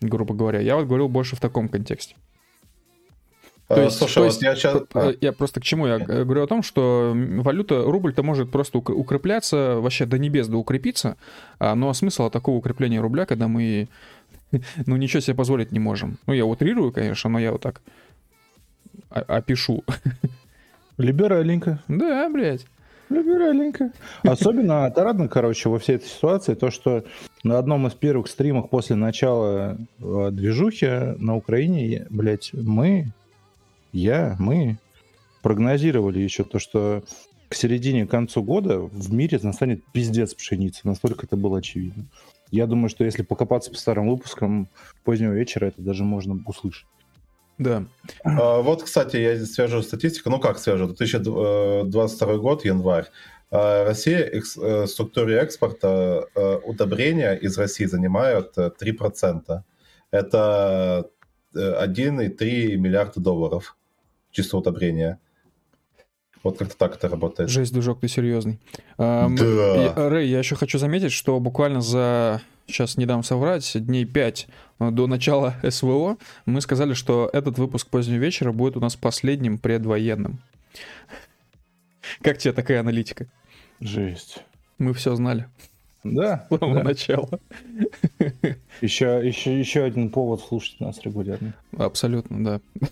[0.09, 0.61] грубо говоря.
[0.61, 2.17] Я вот говорил больше в таком контексте.
[3.69, 4.83] То есть, Слушай, то есть, я, сейчас...
[4.95, 5.87] Э, я просто к чему?
[5.87, 11.17] Я говорю о том, что валюта, рубль-то может просто укрепляться, вообще до небес да укрепиться,
[11.59, 13.89] а, но смысл такого укрепления рубля, когда мы,
[14.87, 16.19] ну, ничего себе позволить не можем.
[16.27, 17.81] Ну, я утрирую, конечно, но я вот так
[19.09, 19.83] опишу.
[20.99, 21.83] Либеральненько.
[21.89, 22.67] Да, блядь.
[23.11, 23.93] Либеральненько.
[24.23, 27.05] Особенно отрадно, короче, во всей этой ситуации то, что
[27.43, 30.87] на одном из первых стримов после начала э, движухи
[31.19, 33.13] на Украине, блядь, мы,
[33.93, 34.79] я, мы
[35.43, 37.05] прогнозировали еще то, что
[37.49, 40.81] к середине, к концу года в мире настанет пиздец пшеницы.
[40.85, 42.07] Настолько это было очевидно.
[42.51, 44.69] Я думаю, что если покопаться по старым выпускам
[45.05, 46.87] позднего вечера, это даже можно услышать.
[47.59, 47.85] Да.
[48.25, 50.31] А, вот, кстати, я здесь свяжу статистику.
[50.31, 50.87] Ну как свяжу?
[50.89, 53.07] 2022 год, январь.
[53.51, 56.27] А, Россия в структуре экспорта
[56.65, 59.63] удобрения из России занимают 3%.
[60.11, 61.11] Это
[61.55, 63.77] 1,3 миллиарда долларов
[64.31, 65.21] чисто удобрения.
[66.45, 67.49] Вот как-то так это работает.
[67.49, 68.61] Жесть, дружок, ты серьезный.
[68.99, 69.29] Да.
[69.97, 74.47] Рэй, я еще хочу заметить, что буквально за, сейчас не дам соврать, дней 5
[74.81, 79.59] э, до начала СВО мы сказали, что этот выпуск позднего вечера будет у нас последним
[79.59, 80.39] предвоенным.
[82.23, 83.27] Как тебе такая аналитика?
[83.81, 84.45] Жесть.
[84.77, 85.49] Мы все знали.
[86.05, 86.47] Да.
[86.51, 86.83] С самого да.
[86.83, 87.41] начала.
[88.83, 91.55] Еще, еще, еще один повод слушать нас регулярно.
[91.79, 92.89] Абсолютно, да.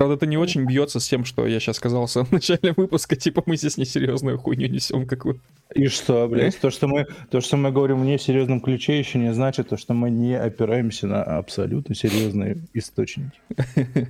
[0.00, 3.16] Правда, это не очень бьется с тем, что я сейчас сказал в самом начале выпуска,
[3.16, 5.40] типа мы здесь несерьезную хуйню несем какую.
[5.74, 9.34] И что, блядь, то, что мы, то, что мы говорим в несерьезном ключе, еще не
[9.34, 13.38] значит, то, что мы не опираемся на абсолютно серьезные источники.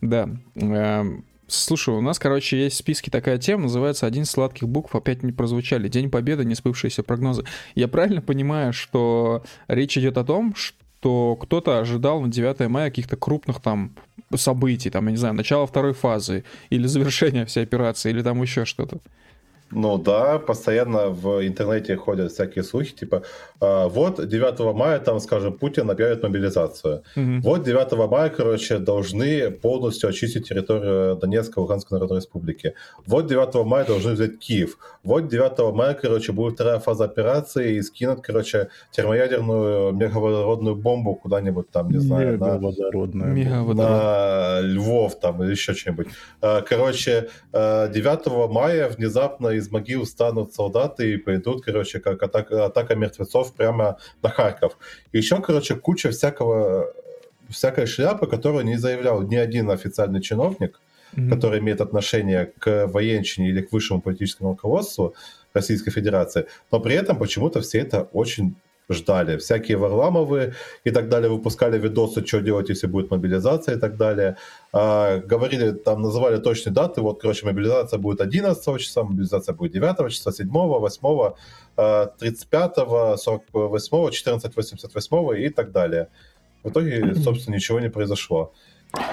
[0.00, 0.28] Да.
[0.56, 5.22] Эм, слушай, у нас, короче, есть в списке такая тема, называется «Один сладких букв опять
[5.22, 5.86] не прозвучали.
[5.86, 7.44] День Победы, не сбывшиеся прогнозы».
[7.76, 13.16] Я правильно понимаю, что речь идет о том, что кто-то ожидал на 9 мая каких-то
[13.16, 13.94] крупных там
[14.34, 18.64] событий, там, я не знаю, начало второй фазы, или завершение всей операции, или там еще
[18.64, 18.98] что-то.
[19.72, 23.22] Ну да, постоянно в интернете ходят всякие слухи, типа,
[23.60, 27.02] э, вот 9 мая, там, скажем, Путин объявит мобилизацию.
[27.16, 27.40] Mm-hmm.
[27.40, 32.74] Вот 9 мая, короче, должны полностью очистить территорию Донецкой Луганской Народной Республики.
[33.06, 34.78] Вот 9 мая должны взять Киев.
[35.02, 41.70] Вот 9 мая, короче, будет вторая фаза операции и скинут, короче, термоядерную мегаводородную бомбу куда-нибудь
[41.70, 42.38] там, не знаю.
[42.38, 42.58] На,
[43.74, 46.06] на Львов там или еще что-нибудь.
[46.40, 52.66] Э, короче, 9 э, мая внезапно из могил встанут солдаты и пойдут, короче, как атака,
[52.66, 54.76] атака мертвецов прямо на Харьков.
[55.12, 56.92] И еще, короче, куча всякого,
[57.48, 60.80] всякой шляпы, которую не заявлял ни один официальный чиновник,
[61.14, 61.28] mm-hmm.
[61.30, 65.14] который имеет отношение к военщине или к высшему политическому руководству
[65.54, 68.54] Российской Федерации, но при этом почему-то все это очень
[68.88, 69.36] ждали.
[69.36, 70.54] Всякие Варламовы
[70.84, 74.36] и так далее выпускали видосы, что делать, если будет мобилизация и так далее.
[74.78, 77.00] А, говорили, там называли точные даты.
[77.00, 81.32] Вот, короче, мобилизация будет 11 числа, мобилизация будет 9 числа, 7, 8,
[82.18, 82.74] 35,
[83.18, 86.08] 48, 14, 88 и так далее.
[86.62, 88.52] В итоге, собственно, ничего не произошло.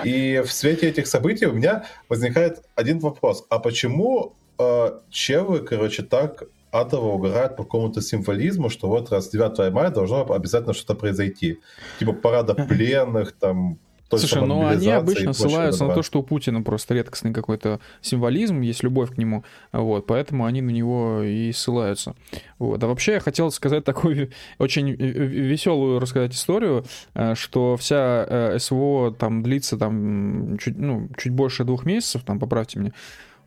[0.03, 3.45] И в свете этих событий у меня возникает один вопрос.
[3.49, 9.71] А почему э, челы, короче, так адово угорают по какому-то символизму, что вот раз 9
[9.71, 11.59] мая должно обязательно что-то произойти.
[11.99, 13.79] Типа парада пленных, там,
[14.17, 18.83] Слушай, ну они обычно ссылаются на то, что у Путина просто редкостный какой-то символизм, есть
[18.83, 22.15] любовь к нему, вот, поэтому они на него и ссылаются.
[22.59, 22.83] Вот.
[22.83, 29.11] А вообще я хотел сказать такую очень веселую рассказать историю, э, что вся э, СВО
[29.11, 32.91] там длится там чуть, ну, чуть больше двух месяцев, там, поправьте меня,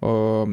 [0.03, 0.47] э,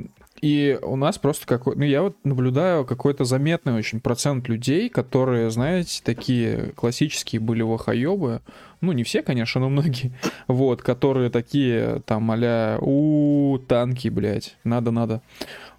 [0.43, 1.77] и у нас просто какой...
[1.77, 8.41] Ну, я вот наблюдаю какой-то заметный очень процент людей, которые, знаете, такие классические были вахоебы.
[8.81, 10.11] Ну, не все, конечно, но многие.
[10.49, 15.21] Вот, которые такие, там, а у танки, блядь, надо-надо.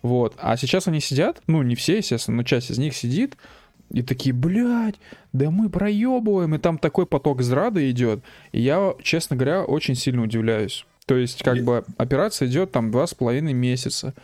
[0.00, 0.32] Вот.
[0.38, 3.36] А сейчас они сидят, ну, не все, естественно, но часть из них сидит,
[3.90, 4.96] и такие, блядь,
[5.34, 8.20] да мы проебываем, и там такой поток зрады идет.
[8.52, 10.86] И я, честно говоря, очень сильно удивляюсь.
[11.04, 14.14] То есть, как бы, операция идет там два с половиной месяца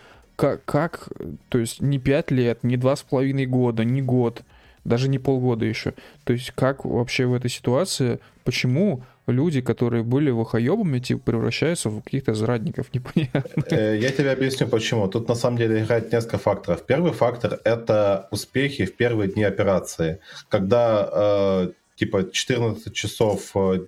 [0.40, 1.08] как, как,
[1.50, 4.40] то есть не пять лет, не два с половиной года, не год,
[4.86, 5.92] даже не полгода еще.
[6.24, 12.00] То есть как вообще в этой ситуации, почему люди, которые были вахоебами, типа, превращаются в
[12.00, 13.64] каких-то зрадников, непонятно.
[13.70, 15.08] Э, я тебе объясню, почему.
[15.08, 16.86] Тут на самом деле играет несколько факторов.
[16.86, 20.20] Первый фактор— это успехи в первые дни операции.
[20.48, 23.80] Когда, э, типа, 14 часов э,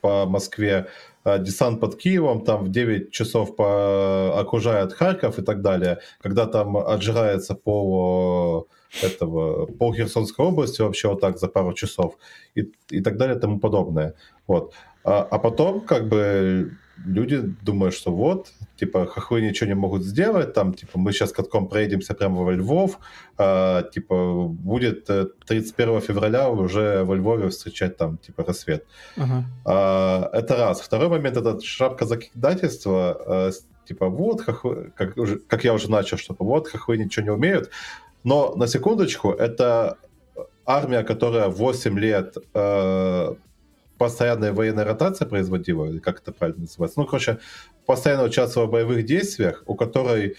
[0.00, 0.86] по Москве
[1.36, 4.40] десант под Киевом, там в 9 часов по...
[4.40, 8.68] окружает Харьков и так далее, когда там отжирается пол
[9.02, 12.16] этого, пол Херсонской области вообще вот так за пару часов
[12.54, 14.14] и, и так далее и тому подобное.
[14.46, 14.72] Вот.
[15.04, 16.72] А, а потом как бы
[17.04, 21.68] люди думают, что вот, типа, хохлы ничего не могут сделать, там, типа, мы сейчас катком
[21.68, 22.98] проедемся прямо во Львов,
[23.36, 25.08] а, типа, будет
[25.46, 28.84] 31 э, февраля уже во Львове встречать там, типа, рассвет.
[29.16, 29.42] Uh-huh.
[29.64, 30.80] А, это раз.
[30.80, 33.50] Второй момент, это шапка закидательства, а,
[33.86, 35.14] типа, вот, хохлы, как,
[35.46, 37.70] как я уже начал, что вот, хохлы ничего не умеют,
[38.24, 39.96] но, на секундочку, это
[40.66, 43.34] армия, которая 8 лет э,
[43.98, 47.00] постоянная военная ротация производила, или как это правильно называется.
[47.00, 47.38] Ну, короче,
[47.84, 50.36] постоянно участвовала в боевых действиях, у которой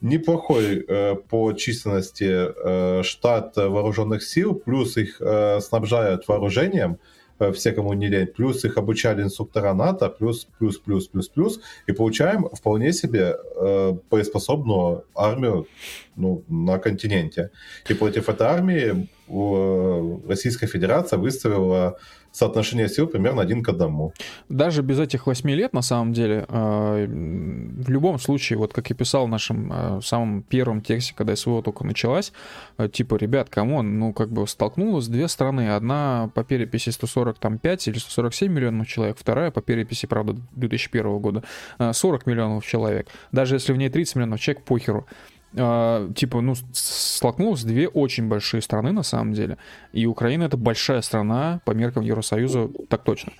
[0.00, 6.98] неплохой э, по численности э, штат вооруженных сил, плюс их э, снабжают вооружением,
[7.38, 11.60] э, все, кому не лень, плюс их обучали инструктора НАТО, плюс, плюс, плюс, плюс, плюс,
[11.86, 15.66] и получаем вполне себе э, боеспособную армию
[16.14, 17.50] ну, на континенте.
[17.88, 21.98] И против этой армии э, Российская Федерация выставила
[22.36, 24.12] соотношение сил примерно один к одному.
[24.48, 28.96] Даже без этих восьми лет, на самом деле, э, в любом случае, вот как я
[28.96, 32.32] писал в нашем э, самом первом тексте, когда СВО только началась,
[32.76, 35.74] э, типа, ребят, кому ну, как бы столкнулось две страны.
[35.74, 41.42] Одна по переписи 145 или 147 миллионов человек, вторая по переписи, правда, 2001 года
[41.78, 43.08] 40 миллионов человек.
[43.32, 45.06] Даже если в ней 30 миллионов человек, похеру.
[45.54, 49.56] Uh, типа, ну, столкнулись две очень большие страны, на самом деле.
[49.92, 53.32] И Украина— это большая страна по меркам Евросоюза, так точно.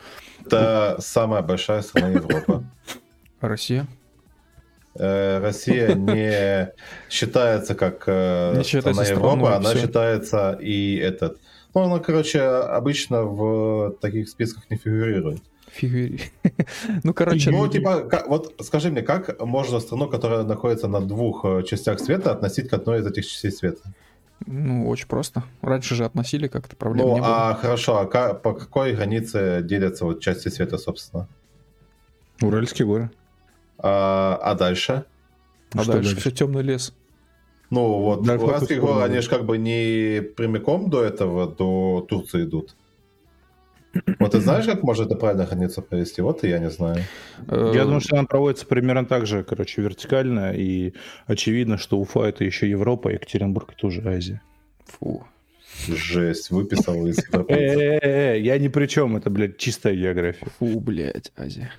[0.44, 2.64] Это самая большая страна Европы.
[3.40, 3.86] Россия?
[4.98, 6.72] Э, Россия не
[7.11, 9.80] считается как э, не считается страна Европы, она все.
[9.80, 11.38] считается и этот...
[11.74, 15.42] Ну, она, короче, обычно в таких списках не фигурирует.
[15.77, 16.20] Фигури.
[17.05, 17.51] ну, короче...
[17.51, 22.01] Ну, типа, как, вот скажи мне, как можно страну, которая находится на двух э, частях
[22.01, 23.83] света, относить к одной из этих частей света?
[24.47, 25.45] Ну, очень просто.
[25.62, 27.51] Раньше же относили как-то, проблем ну, не было.
[27.51, 31.29] а хорошо, а как, по какой границе делятся вот части света, собственно?
[32.41, 33.11] Уральские горы.
[33.79, 35.05] А, а дальше?
[35.74, 36.95] А Что дальше, дальше все темный лес.
[37.70, 42.45] Ну, вот да, Уральские горы, они же как бы не прямиком до этого, до Турции
[42.45, 42.77] идут.
[44.18, 46.22] Вот ты знаешь, как можно это правильно границу провести?
[46.22, 47.03] Вот и я не знаю.
[47.49, 50.94] Я думаю, что она проводится примерно так же, короче, вертикально, и
[51.26, 54.40] очевидно, что Уфа— это еще Европа, Екатеринбург— это уже Азия.
[54.86, 55.24] Фу.
[55.88, 60.47] Жесть, выписал из Э-э-э, я ни при чем, это, блядь, чистая география.
[60.59, 61.70] Фу, блядь, Азия.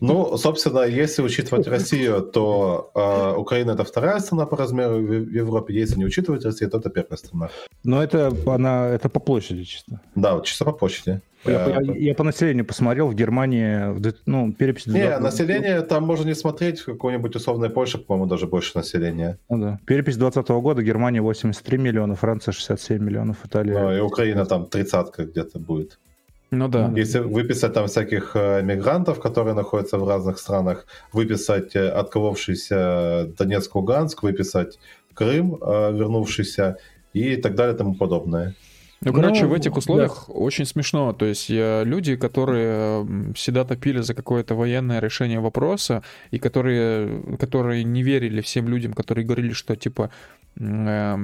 [0.00, 5.74] Ну, собственно, если учитывать Россию, то э, Украина это вторая страна по размеру в Европе.
[5.74, 7.50] Если не учитывать Россию, то это первая страна.
[7.84, 10.00] Но это она это по площади чисто.
[10.14, 11.20] Да, вот чисто по площади.
[11.44, 13.94] Я, я, э, я по населению посмотрел, в Германии,
[14.26, 14.86] ну, перепись...
[14.86, 19.38] Не, население там можно не смотреть, в какой-нибудь условной Польше, по-моему, даже больше населения.
[19.50, 19.80] Ну да.
[19.86, 23.78] Перепись 2020 года, Германия 83 миллиона, Франция 67 миллионов, Италия...
[23.78, 25.98] Ну, и Украина там тридцатка где-то будет.
[26.54, 26.92] Ну да.
[26.96, 33.74] Если выписать там всяких э, мигрантов, которые находятся в разных странах, выписать э, отколовшийся Донецк,
[33.74, 34.78] Луганск, выписать
[35.14, 36.76] Крым, э, вернувшийся
[37.12, 38.54] и так далее и тому подобное.
[39.00, 40.32] Ну, короче, ну, в этих условиях да.
[40.32, 41.12] очень смешно.
[41.12, 48.02] То есть люди, которые всегда топили за какое-то военное решение вопроса, и которые, которые не
[48.02, 50.10] верили всем людям, которые говорили, что типа...
[50.58, 51.16] Э,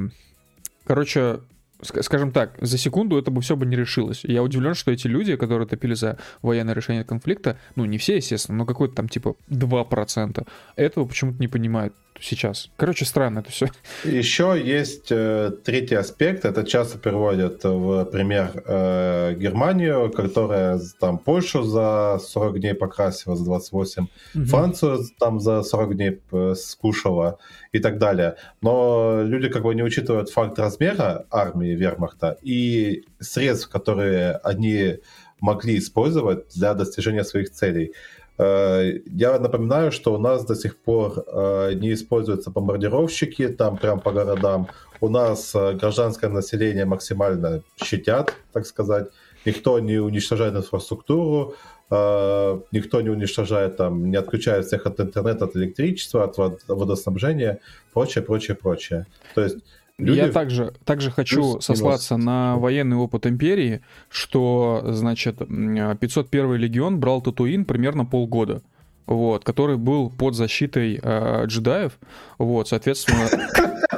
[0.84, 1.40] короче,
[1.82, 4.24] скажем так, за секунду это бы все бы не решилось.
[4.24, 8.58] Я удивлен, что эти люди, которые топили за военное решение конфликта, ну, не все, естественно,
[8.58, 12.70] но какой-то там типа 2%, этого почему-то не понимают сейчас.
[12.76, 13.68] Короче, странно это все.
[14.04, 16.44] Еще есть э, третий аспект.
[16.44, 23.44] Это часто переводят в пример э, Германию, которая там Польшу за 40 дней покрасила, за
[23.44, 24.44] 28, угу.
[24.44, 27.38] Францию там за 40 дней э, скушала
[27.72, 28.36] и так далее.
[28.60, 34.98] Но люди как бы не учитывают факт размера армии вермахта и средств, которые они
[35.40, 37.94] могли использовать для достижения своих целей.
[38.40, 44.00] Э, я напоминаю, что у нас до сих пор э, не используются бомбардировщики там прям
[44.00, 44.68] по городам.
[45.00, 49.08] У нас э, гражданское население максимально щитят, так сказать.
[49.46, 51.54] Никто не уничтожает инфраструктуру,
[51.90, 56.36] никто не уничтожает там, не отключает всех от интернета, от электричества, от
[56.68, 57.58] водоснабжения,
[57.94, 59.06] прочее, прочее, прочее.
[59.34, 59.56] То есть
[60.00, 60.18] Люди...
[60.18, 67.64] Я также, также хочу сослаться на военный опыт империи, что, значит, 501 легион брал Татуин
[67.64, 68.62] примерно полгода,
[69.06, 71.98] вот, который был под защитой э, джедаев,
[72.38, 73.28] вот, соответственно...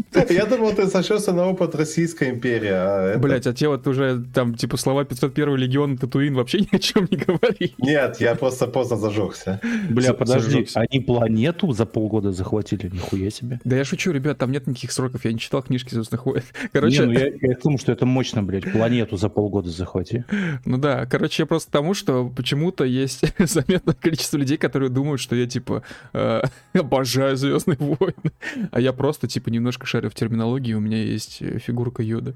[0.30, 2.70] Я думал, ты сошелся на опыт Российской империи.
[2.72, 6.78] А Блять, а те вот уже там, типа, слова 501 легион Татуин вообще ни о
[6.78, 7.74] чем не говорили.
[7.78, 9.60] Нет, я просто поздно зажегся.
[9.90, 12.88] Бля, подожди, они планету за полгода захватили?
[12.88, 13.60] Нихуя себе.
[13.64, 16.42] Да я шучу, ребят, там нет никаких сроков, я не читал книжки «Звездных войн».
[16.72, 17.00] Короче...
[17.00, 20.24] Не, ну я, я думаю, что это мощно, блядь, планету за полгода захвати.
[20.64, 25.36] Ну да, короче, я просто тому, что почему-то есть заметное количество людей, которые думают, что
[25.36, 25.82] я, типа,
[26.12, 26.42] э,
[26.74, 28.32] обожаю «Звездные войны»,
[28.70, 32.34] а я просто, типа, немножко шарю в терминологии, у меня есть э, фигурка Йода.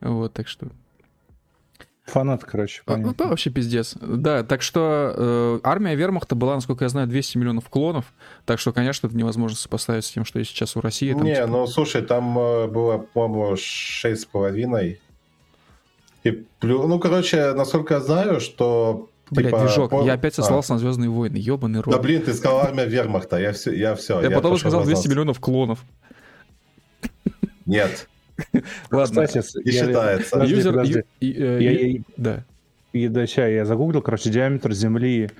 [0.00, 0.68] Вот, так что...
[2.06, 3.10] Фанат, короче, а, понятно.
[3.12, 3.94] Это вообще пиздец.
[3.98, 8.12] Да, так что э, армия вермахта была, насколько я знаю, 200 миллионов клонов,
[8.44, 11.12] так что, конечно, это невозможно сопоставить с тем, что есть сейчас у России.
[11.12, 11.46] Там, Не, типа...
[11.46, 14.98] ну, слушай, там э, было, по-моему, 6,5.
[16.24, 19.90] И, ну, короче, насколько я знаю, что Блять, типа, движок.
[19.90, 20.04] По...
[20.04, 20.74] Я опять сослался а.
[20.74, 21.36] на Звездные войны.
[21.36, 21.94] Ебаный рот.
[21.94, 23.38] Да блин, ты сказал армия вермахта.
[23.38, 24.20] Я все, я все.
[24.20, 25.84] Я, я потом сказал 200 миллионов клонов.
[27.66, 28.08] Нет.
[28.90, 29.26] Ладно.
[29.26, 30.38] Кстати, Не считается.
[30.38, 32.44] Юзер- э, Да.
[32.92, 35.30] И да, ща, я загуглил, короче, диаметр Земли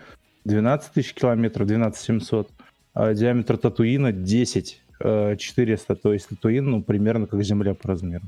[0.44, 2.48] 12 тысяч километров, 12 700,
[2.94, 8.24] а диаметр Татуина 10 э, 400, то есть Татуин, ну, примерно как Земля по размеру.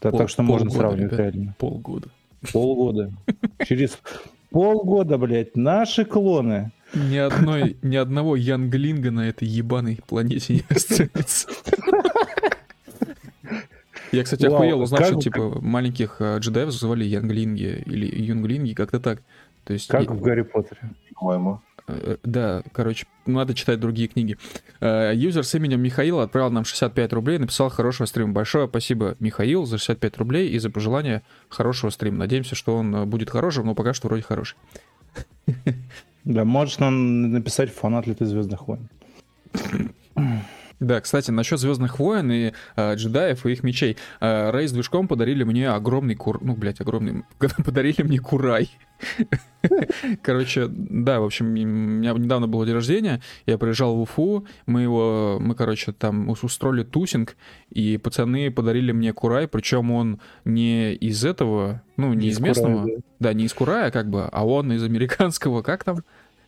[0.00, 1.34] Пол- так что можно сравнивать ребят.
[1.34, 1.54] реально.
[1.58, 2.08] Полгода.
[2.52, 3.10] Полгода.
[3.66, 3.98] Через
[4.50, 6.70] полгода, блядь, наши клоны.
[6.94, 11.48] Ни, одной, ни одного Янглинга на этой ебаной планете не останется.
[14.12, 18.72] Я, кстати, Вау, охуел, узнав, как- что типа маленьких э, джедаев звали Янглинги или Юнглинги,
[18.74, 19.22] как-то так.
[19.64, 20.80] То есть, Как и- в Гарри Поттере.
[21.18, 21.60] По-моему.
[21.88, 24.36] э, да, короче, надо читать другие книги.
[24.80, 28.32] Э, Юзер с именем Михаил отправил нам 65 рублей, написал хорошего стрима.
[28.32, 32.18] Большое спасибо, Михаил, за 65 рублей и за пожелание хорошего стрима.
[32.18, 34.56] Надеемся, что он э, будет хорошим, но пока что вроде хороший.
[36.24, 38.88] Да, можешь нам написать фанат ли ты Звездных войн.
[40.80, 43.96] Да, кстати, насчет Звездных войн и э, джедаев и их мечей.
[44.20, 46.38] Э, Рэй с движком подарили мне огромный кур...
[46.42, 47.24] Ну, блядь, огромный...
[47.64, 48.70] Подарили мне курай.
[50.22, 54.82] Короче, да, в общем, у меня недавно было день рождения, я приезжал в Уфу, мы
[54.82, 57.36] его, мы, короче, там ус- устроили тусинг,
[57.70, 62.84] и пацаны подарили мне курай, причем он не из этого, ну, не из Курая, местного,
[62.86, 62.92] да.
[63.18, 65.98] да, не из курая, как бы, а он из американского, как там?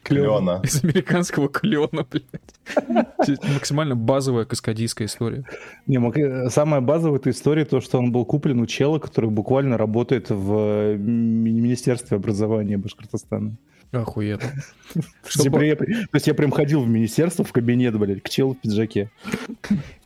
[0.08, 0.60] Клена.
[0.64, 3.38] Из американского клена, блядь.
[3.54, 5.44] Максимально базовая каскадийская история.
[5.86, 9.76] Не, э, самая базовая этой истории то, что он был куплен у чела, который буквально
[9.78, 10.52] работает в
[10.92, 13.56] э, ми- Министерстве образования Башкортостана.
[13.92, 14.42] Охуенно.
[14.94, 18.28] То Чтобы есть, я то есть я прям ходил в министерство, в кабинет, блядь, к
[18.28, 19.10] челу в пиджаке.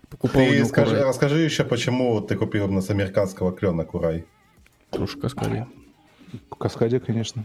[0.09, 1.09] покупал у Ты скажи, курай.
[1.09, 4.24] расскажи еще, почему ты купил именно с американского клена Курай.
[5.20, 5.66] Каскади.
[6.50, 7.44] В каскаде, конечно.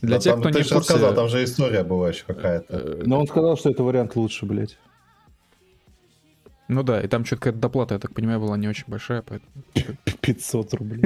[0.00, 0.92] Для Да тех, там, кто ты не в же курсе...
[0.94, 2.76] рассказал, там же история была еще какая-то.
[2.76, 4.78] э, Но он сказал, что это вариант лучше, блядь.
[6.68, 9.52] Ну да, и там что-то какая-то доплата, я так понимаю, была не очень большая, поэтому...
[10.20, 11.04] 500 рублей.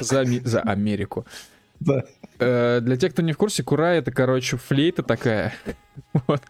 [0.00, 1.26] За, за Америку.
[1.80, 2.04] Да.
[2.38, 5.52] Э, Для тех, кто не в курсе, кура это, короче, флейта такая.
[6.26, 6.42] Вот.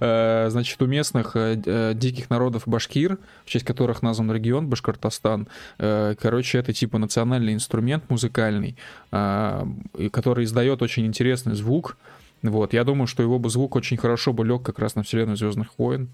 [0.00, 5.48] Э, Значит, у местных э, э, диких народов башкир, в честь которых назван регион Башкортостан,
[5.78, 8.76] короче, это типа национальный инструмент музыкальный,
[9.10, 9.66] а,
[10.12, 11.96] который издает очень интересный звук.
[12.42, 15.36] Вот, я думаю, что его бы звук очень хорошо бы лег как раз на вселенную
[15.36, 16.08] Звездных войн.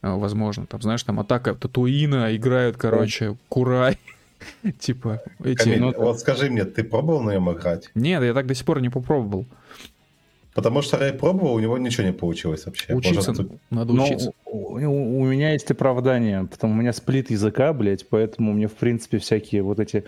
[0.00, 3.98] Возможно, там, знаешь, там атака Татуина играют, короче, Курай.
[4.78, 5.56] Типа, эти...
[5.56, 7.90] Камиль, ну, вот скажи мне, ты пробовал на нем играть?
[7.94, 9.46] Нет, я так до сих пор не попробовал.
[10.54, 12.92] Потому что Рэй пробовал, у него ничего не получилось вообще.
[12.94, 14.32] Учиться Может, надо Но учиться.
[14.44, 18.74] у, у- у меня есть оправдание, потому у меня сплит языка, блядь, поэтому мне, в
[18.74, 20.04] принципе, всякие вот эти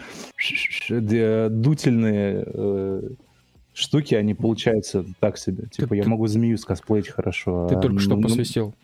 [0.88, 3.02] д- дутельные э,
[3.74, 5.64] штуки, они получаются так себе.
[5.70, 7.66] Типа, я ты- могу змею скосплеить хорошо.
[7.68, 8.74] Ты а, только что ну, посвистел.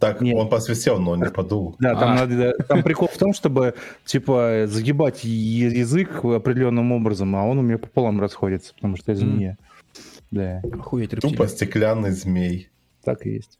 [0.00, 0.34] Так, Нет.
[0.36, 1.76] он посвистел, но он не подул.
[1.78, 2.14] Да, там, А.
[2.26, 7.78] надо, там прикол в том, чтобы, типа, загибать язык определенным образом, а он у меня
[7.78, 9.56] пополам расходится, потому что я змея.
[10.34, 11.36] Да, Охуеть, рептилия.
[11.36, 12.70] Тупо стеклянный змей.
[13.04, 13.58] так и есть.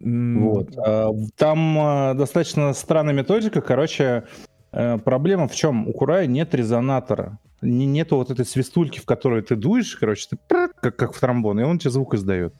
[0.00, 0.76] Вот.
[0.76, 3.60] А, Там а, достаточно странная методика.
[3.60, 4.24] Короче,
[4.72, 5.88] э, проблема в чем?
[5.88, 7.38] У Курая нет резонатора.
[7.62, 11.58] Не- Нету вот этой свистульки, в которую ты дуешь, короче, ты как, как в тромбон,
[11.60, 12.54] и он тебе звук издает.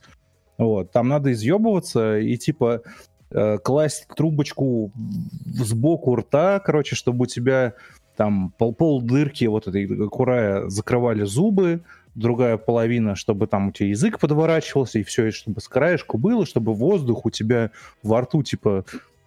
[0.57, 0.91] Вот.
[0.91, 2.83] Там надо изъебываться и типа
[3.31, 4.91] э, класть трубочку
[5.47, 7.75] сбоку рта, короче, чтобы у тебя
[8.19, 11.83] там пол, пол дырки вот этой курая закрывали зубы,
[12.17, 16.75] другая половина, чтобы там у тебя язык подворачивался, и все, чтобы с краешку было, чтобы
[16.75, 17.71] воздух у тебя
[18.03, 18.85] во рту, типа,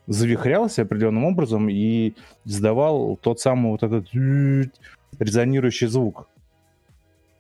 [0.08, 4.10] завихрялся определенным образом и издавал тот самый вот этот
[5.20, 6.28] резонирующий звук.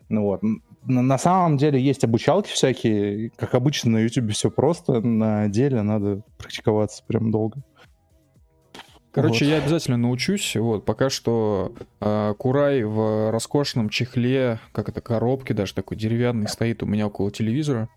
[0.08, 0.42] Ну вот.
[0.86, 3.30] На самом деле есть обучалки всякие.
[3.36, 5.02] Как обычно на YouTube все просто.
[5.02, 7.62] На деле надо практиковаться прям долго.
[9.12, 9.52] Короче, Вот.
[9.52, 10.56] я обязательно научусь.
[10.56, 16.82] Вот, пока что э, Курай в роскошном чехле, как это, коробке даже такой деревянный, стоит
[16.82, 17.90] у меня около телевизора.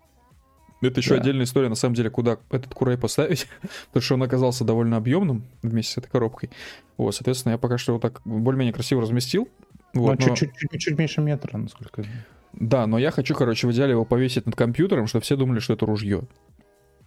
[0.81, 1.21] Это еще Да.
[1.21, 3.47] отдельная история, на самом деле, куда этот Курай поставить,
[3.87, 6.49] потому что он оказался довольно объемным вместе с этой коробкой.
[6.97, 9.47] Вот, соответственно, я пока что его так более-менее красиво разместил.
[9.93, 12.23] Вот, ну, но- чуть-чуть, чуть, чуть меньше метра, насколько я знаю.
[12.51, 15.73] Да, но я хочу, короче, в идеале его повесить над компьютером, чтобы все думали, что
[15.73, 16.23] это ружье.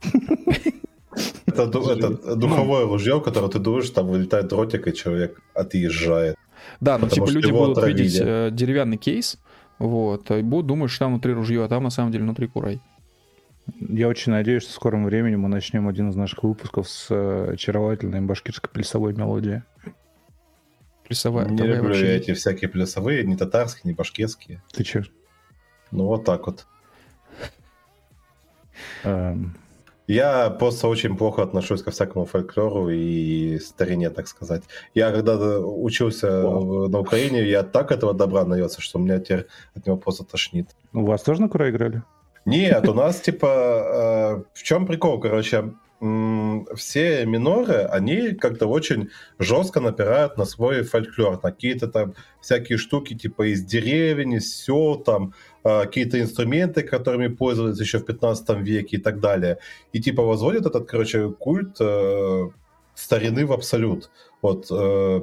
[1.46, 6.36] Это, это духовое ружье, в которое ты дуешь, там вылетает дротик, и человек отъезжает.
[6.80, 8.02] Да, ну типа люди будут отравили.
[8.02, 9.38] видеть э, деревянный кейс,
[9.78, 12.80] вот, и будут думать, что там внутри ружье, а там на самом деле внутри курай.
[13.80, 17.50] Я очень надеюсь, что в скором времени мы начнем один из наших выпусков с э,
[17.52, 19.62] очаровательной башкирской плясовой мелодией.
[21.06, 21.46] Плясовая.
[21.48, 24.62] не люблю вообще я не- эти всякие плясовые, ни татарские, ни башкирские.
[24.72, 25.04] Ты че?
[25.90, 26.66] Ну вот так вот.
[29.04, 29.54] Эм,
[30.08, 34.62] Я просто очень плохо отношусь ко всякому фольклору и старине, так сказать.
[34.94, 36.88] Я когда учился О.
[36.88, 39.46] на Украине, я так этого добра наелся, что у меня теперь
[39.76, 40.70] от него просто тошнит.
[40.94, 42.02] У вас тоже на Кура играли?
[42.46, 43.46] Нет, у нас типа...
[43.46, 45.74] Э, в чем прикол, короче?
[46.00, 53.14] все миноры, они как-то очень жестко напирают на свой фольклор, на какие-то там всякие штуки
[53.14, 55.34] типа из деревень, из сел, там
[55.84, 59.58] какие-то инструменты, которыми пользовались еще в 15 веке и так далее.
[59.92, 62.48] И типа возводят этот, короче, культ э,
[62.94, 64.10] старины в абсолют.
[64.42, 65.20] Вот э,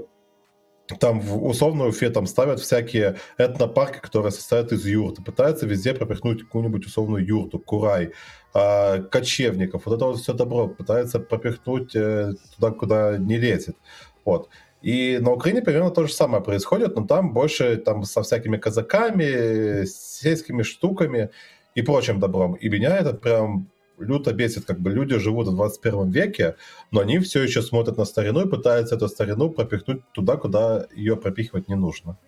[0.99, 6.43] там в условную Уфе там ставят всякие этнопарки, которые состоят из юрт, пытаются везде пропихнуть
[6.43, 8.11] какую-нибудь условную юрту, курай,
[8.53, 9.85] э, кочевников.
[9.85, 13.75] Вот это вот все добро пытается пропихнуть э, туда, куда не лезет.
[14.23, 14.49] Вот.
[14.85, 19.85] И на Украине примерно то же самое происходит, но там больше там со всякими казаками,
[19.85, 21.29] сельскими штуками
[21.73, 22.53] и прочим добром.
[22.53, 23.67] И меня это прям
[23.97, 26.55] люто бесит, как бы люди живут в 21 веке,
[26.91, 31.15] но они все еще смотрят на старину и пытаются эту старину пропихнуть туда, куда ее
[31.15, 32.19] пропихивать не нужно.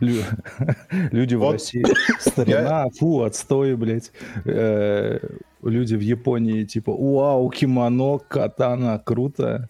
[0.00, 1.84] Люди в России.
[2.20, 4.12] Старина, фу, отстой, блядь.
[4.46, 5.18] Э,
[5.62, 9.68] люди в Японии, типа, вау, кимоно, катана, круто.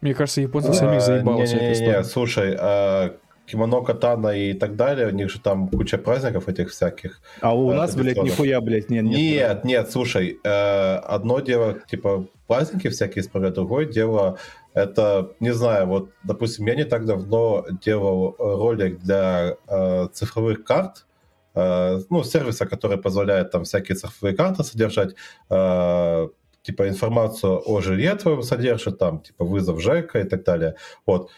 [0.00, 1.52] Мне кажется, японцы самих заебалось.
[1.52, 3.16] Не, слушай, а
[3.50, 7.20] кимоно, катана и так далее, у них же там куча праздников этих всяких.
[7.40, 9.04] А у нас, блядь, нихуя, блядь, нет.
[9.04, 14.38] Нет, нет, нет слушай, э, одно дело, типа, праздники всякие справляют, другое дело,
[14.74, 21.06] это, не знаю, вот, допустим, я не так давно делал ролик для э, цифровых карт,
[21.54, 25.16] э, ну, сервиса, который позволяет там всякие цифровые карты содержать,
[25.50, 26.28] э,
[26.62, 30.76] типа информацию о жилье твоем содержит, там, типа вызов ЖЭКа и так далее.
[31.06, 31.30] Вот.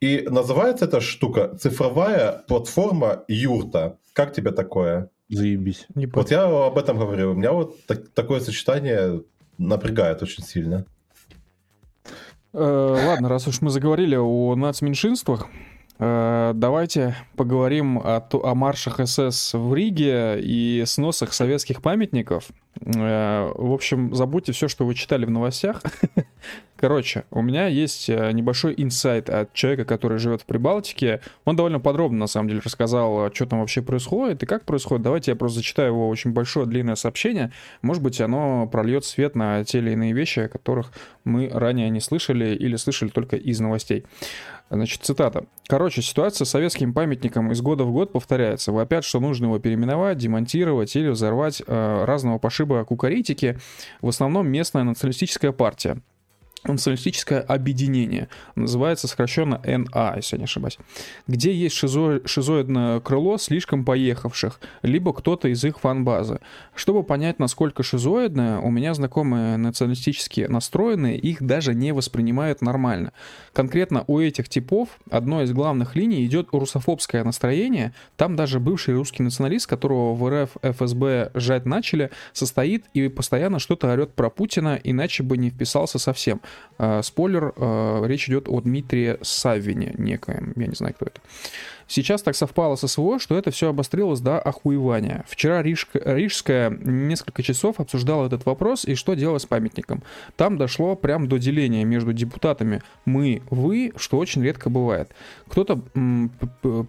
[0.00, 3.98] И называется эта штука цифровая платформа юрта.
[4.12, 5.10] Как тебе такое?
[5.28, 5.86] Заебись.
[5.94, 7.32] Не вот я об этом говорю.
[7.32, 9.22] У меня вот так, такое сочетание
[9.56, 10.84] напрягает очень сильно.
[12.52, 12.58] Э,
[13.06, 15.48] ладно, раз уж мы заговорили о нацменьшинствах,
[15.98, 22.50] давайте поговорим о, о маршах СС в Риге и сносах советских памятников.
[22.80, 25.82] Э, в общем, забудьте все, что вы читали в новостях.
[26.76, 31.20] Короче, у меня есть э, небольшой инсайт от человека, который живет в Прибалтике.
[31.44, 35.02] Он довольно подробно, на самом деле, рассказал, что там вообще происходит и как происходит.
[35.02, 37.52] Давайте я просто зачитаю его очень большое длинное сообщение.
[37.82, 40.92] Может быть, оно прольет свет на те или иные вещи, о которых
[41.24, 44.04] мы ранее не слышали или слышали только из новостей.
[44.70, 45.46] Значит, цитата.
[45.66, 48.72] Короче, ситуация с советским памятником из года в год повторяется.
[48.72, 53.58] Вопят, что нужно его переименовать, демонтировать или взорвать э, разного пошиба кукаритики.
[54.00, 55.98] В основном местная националистическая партия
[56.64, 60.78] националистическое объединение, называется сокращенно НА, если я не ошибаюсь,
[61.26, 66.40] где есть шизо, шизоидное крыло слишком поехавших, либо кто-то из их фан-базы.
[66.74, 73.12] Чтобы понять, насколько шизоидное, у меня знакомые националистически настроенные их даже не воспринимают нормально.
[73.52, 79.22] Конкретно у этих типов одной из главных линий идет русофобское настроение, там даже бывший русский
[79.22, 85.22] националист, которого в РФ ФСБ жать начали, состоит и постоянно что-то орет про Путина, иначе
[85.22, 86.40] бы не вписался совсем.
[86.78, 91.20] Э, спойлер, э, речь идет о Дмитрии Саввине некоем, я не знаю, кто это.
[91.86, 95.24] Сейчас так совпало со СВО, что это все обострилось до охуевания.
[95.28, 100.02] Вчера Рижка, Рижская несколько часов обсуждала этот вопрос и что делать с памятником.
[100.36, 105.10] Там дошло прям до деления между депутатами «мы», «вы», что очень редко бывает.
[105.48, 105.80] Кто-то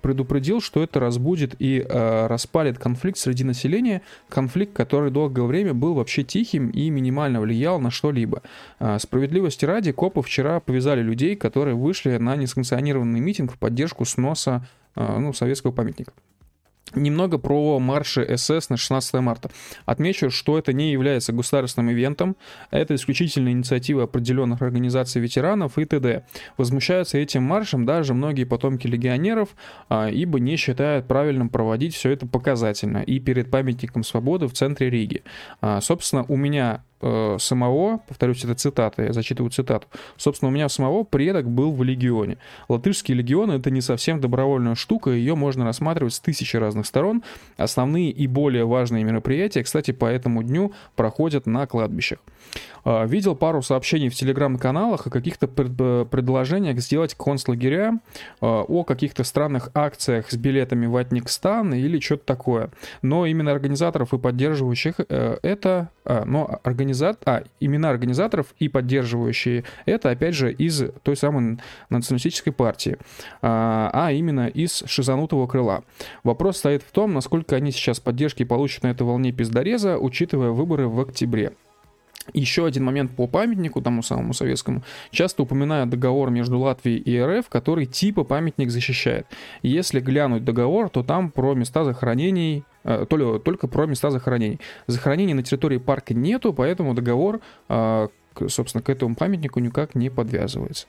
[0.02, 5.94] предупредил, что это разбудит и э, распалит конфликт среди населения, конфликт, который долгое время был
[5.94, 8.42] вообще тихим и минимально влиял на что-либо.
[8.80, 14.66] Э, справедливости ради, копы вчера повязали людей, которые вышли на несанкционированный митинг в поддержку сноса
[14.96, 16.14] ну, советского памятника.
[16.94, 19.50] Немного про марши СС на 16 марта.
[19.86, 22.38] Отмечу, что это не является государственным ивентом,
[22.72, 26.26] это исключительно инициатива определенных организаций ветеранов и т.д.
[26.58, 29.50] Возмущаются этим маршем даже многие потомки легионеров,
[29.90, 34.90] а, ибо не считают правильным проводить все это показательно и перед памятником свободы в центре
[34.90, 35.24] Риги.
[35.62, 40.70] А, собственно, у меня э, самого, повторюсь, это цитата, я зачитываю цитату, собственно, у меня
[40.70, 42.38] самого предок был в легионе.
[42.70, 47.24] Латышский легион— это не совсем добровольная штука, ее можно рассматривать с тысячи разных сторон.
[47.58, 52.20] Основные и более важные мероприятия, кстати, по этому дню проходят на кладбищах.
[52.86, 58.00] Э, видел пару сообщений в телеграм-каналах о каких-то пред, э, предложениях сделать концлагеря,
[58.42, 62.70] э, о каких-то странных акциях с билетами в Атникстан или что-то такое.
[63.02, 67.22] Но именно организаторов и поддерживающих э, это, э, но организаторов организат...
[67.26, 71.58] а, имена организаторов и поддерживающие это, опять же, из той самой
[71.90, 72.98] националистической партии,
[73.42, 75.84] а, а именно из шизанутого крыла.
[76.24, 80.88] Вопрос стоит в том, насколько они сейчас поддержки получат на этой волне пиздореза, учитывая выборы
[80.88, 81.54] в октябре.
[82.34, 84.82] Еще один момент по памятнику тому самому советскому.
[85.12, 89.28] Часто упоминают договор между Латвией и РФ, который типа памятник защищает.
[89.62, 93.06] Если глянуть договор, то там про места захоронений э,
[93.44, 94.60] только про места захоронений.
[94.88, 98.08] Захоронений на территории парка нету, поэтому договор, э,
[98.48, 100.88] собственно, к этому памятнику никак не подвязывается.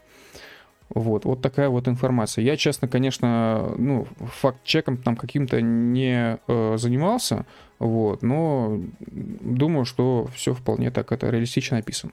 [0.89, 2.44] Вот, вот такая вот информация.
[2.44, 7.44] Я, честно, конечно, ну, факт-чеком там каким-то не э, занимался,
[7.81, 12.12] вот, но думаю, что все вполне так это реалистично описано.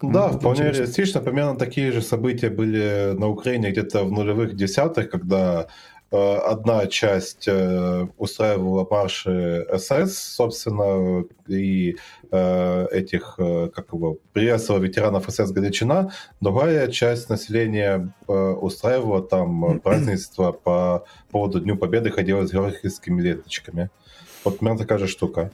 [0.00, 0.78] Да, ну, вполне интересно.
[0.78, 1.20] реалистично.
[1.20, 5.68] Примерно такие же события были на Украине где-то в нулевых десятых, когда
[6.16, 11.96] одна часть э, устраивала марши СС, собственно, и
[12.30, 21.04] э, этих, как его, приветствовала ветеранов СС Галичина, другая часть населения устраивала там празднество по
[21.30, 23.90] поводу Дню Победы, ходила с георгиевскими ленточками.
[24.44, 25.50] Вот примерно такая же штука.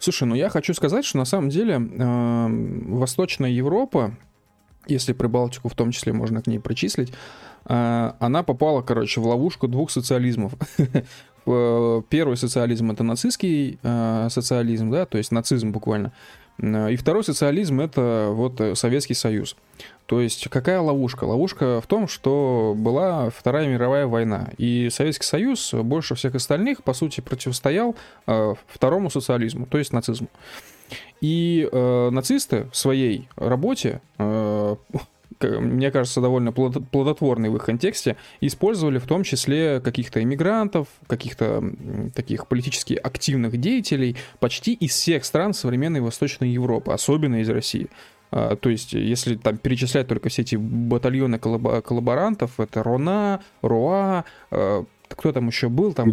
[0.00, 2.46] Слушай, ну я хочу сказать, что на самом деле э,
[2.94, 4.16] Восточная Европа,
[4.86, 7.12] если Прибалтику в том числе можно к ней причислить,
[7.64, 10.52] она попала, короче, в ловушку двух социализмов.
[11.44, 16.12] Первый социализм— это нацистский а, социализм, да, то есть нацизм буквально.
[16.62, 19.56] И второй социализм— это вот Советский Союз.
[20.10, 21.24] То есть какая ловушка?
[21.24, 26.94] Ловушка в том, что была Вторая мировая война, и Советский Союз больше всех остальных, по
[26.94, 27.94] сути, противостоял
[28.26, 30.26] э, второму социализму, то есть нацизму.
[31.20, 34.76] И э, нацисты в своей работе э,
[35.42, 41.62] мне кажется, довольно плодотворный в их контексте, использовали в том числе каких-то иммигрантов, каких-то
[42.14, 47.88] таких политически активных деятелей почти из всех стран современной Восточной Европы, особенно из России.
[48.30, 54.84] А, то есть, если там перечислять только все эти батальоны коллаборантов, это Рона, Руа, а,
[55.08, 56.10] кто там еще был там?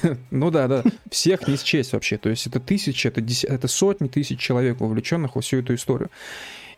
[0.30, 0.84] ну да, да.
[1.10, 2.18] Всех не счесть вообще.
[2.18, 6.10] То есть это тысячи, это, десят, это сотни тысяч человек, вовлеченных во всю эту историю.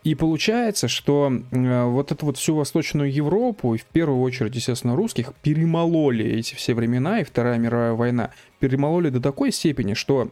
[0.03, 4.95] И получается, что э, вот эту вот всю Восточную Европу, и в первую очередь, естественно,
[4.95, 10.31] русских, перемололи эти все времена, и Вторая мировая война, перемололи до такой степени, что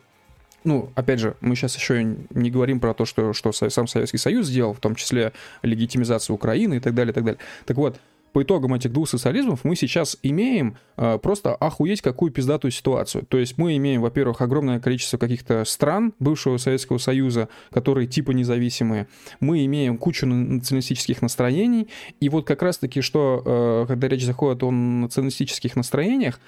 [0.64, 4.48] ну, опять же, мы сейчас еще не говорим про то, что, что сам Советский Союз
[4.48, 5.32] сделал, в том числе
[5.62, 7.40] легитимизацию Украины и так далее, и так далее.
[7.66, 8.00] Так вот,
[8.38, 13.26] по итогам этих двух социализмов мы сейчас имеем э, просто охуеть какую пиздатую ситуацию.
[13.26, 19.08] То есть мы имеем, во-первых, огромное количество каких-то стран бывшего Советского Союза, которые типа независимые.
[19.40, 21.88] Мы имеем кучу националистических настроений.
[22.20, 26.40] И вот как раз-таки, что э, когда речь заходит о националистических настроениях,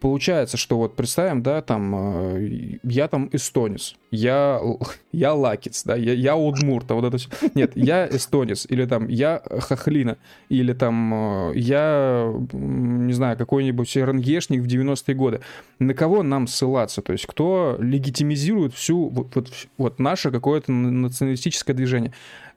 [0.00, 4.60] получается, что вот представим, да, там, э, я там эстонец, я,
[5.12, 7.28] я лакец, да, я, я удмурт, а вот это все.
[7.54, 10.16] Нет, я эстонец, или там, я хохлина,
[10.48, 15.40] или там, э, я, не знаю, какой-нибудь рангешник в 90-е годы.
[15.78, 17.02] На кого нам ссылаться?
[17.02, 22.12] То есть кто легитимизирует всю, вот, вот, вот наше какое-то националистическое движение?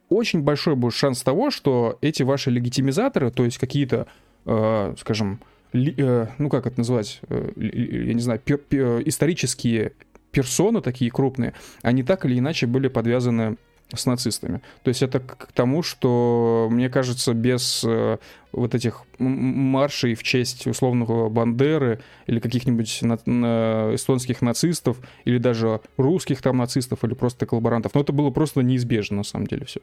[0.09, 4.07] Очень большой будет шанс того, что эти ваши легитимизаторы, то есть какие-то,
[4.45, 5.39] э, скажем,
[5.73, 9.93] ну как это назвать, э, я не знаю, пер, пер, исторические
[10.31, 13.57] персоны такие крупные, они так или иначе были подвязаны
[13.95, 14.61] с нацистами.
[14.83, 18.17] То есть это к тому, что, мне кажется, без э,
[18.51, 25.81] вот этих маршей в честь условного Бандеры или каких-нибудь на, на эстонских нацистов, или даже
[25.97, 29.81] русских там нацистов, или просто коллаборантов, но это было просто неизбежно, на самом деле, все.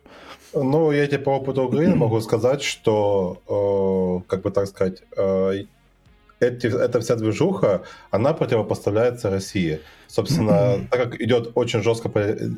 [0.55, 5.65] Ну, я тебе по опыту Украины могу сказать, что, э, как бы так сказать, э,
[6.41, 9.81] эти, эта вся движуха, она противопоставляется России.
[10.09, 10.89] Собственно, mm-hmm.
[10.91, 12.51] так как идет очень жесткая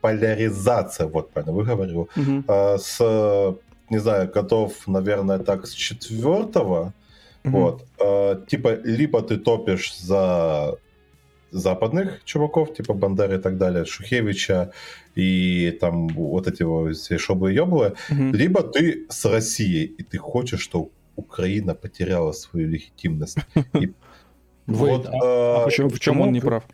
[0.00, 2.78] поляризация, вот правильно выговорил, mm-hmm.
[2.78, 3.58] с,
[3.90, 6.92] не знаю, годов, наверное, так, с четвертого,
[7.42, 7.50] mm-hmm.
[7.50, 10.76] вот, а, типа, либо ты топишь за
[11.50, 14.70] западных чуваков, типа Бандеры и так далее, Шухевича
[15.14, 18.32] и там вот эти вот все шобы и ёблы, mm-hmm.
[18.32, 23.38] либо ты с Россией, и ты хочешь, чтобы Украина потеряла свою легитимность.
[23.80, 23.92] И
[24.66, 26.64] вот, а, а, почему, в чем он не прав?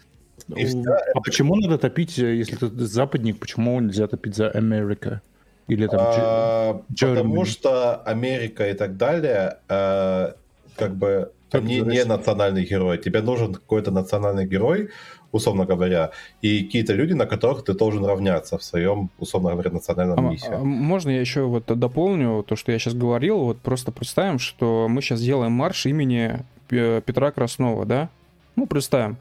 [1.14, 5.22] А почему надо топить, если ты западник, почему нельзя топить за Америка?
[5.68, 10.34] Или там а, Потому что Америка и так далее, а,
[10.76, 12.98] как бы они не национальный герой.
[12.98, 14.90] Тебе нужен какой-то национальный герой,
[15.34, 16.10] условно говоря,
[16.42, 20.48] и какие-то люди, на которых ты должен равняться в своем, условно говоря, национальном а, миссии.
[20.50, 23.38] А, можно я еще вот дополню то, что я сейчас говорил?
[23.38, 28.08] Вот просто представим, что мы сейчас делаем марш имени Петра Краснова, да?
[28.54, 29.16] Ну, представим.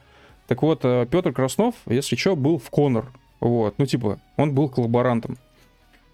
[0.47, 4.69] Так вот, э, Петр Краснов, если что, был в Конор Вот, ну типа, он был
[4.69, 5.37] коллаборантом.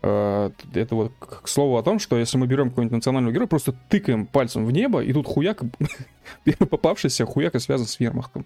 [0.02, 3.74] Э, Это вот к слову о том, что если мы берем какого-нибудь национального героя, просто
[3.90, 5.64] тыкаем пальцем в небо, и тут хуяк,
[6.70, 8.46] попавшийся хуяк и связан с вермахтом.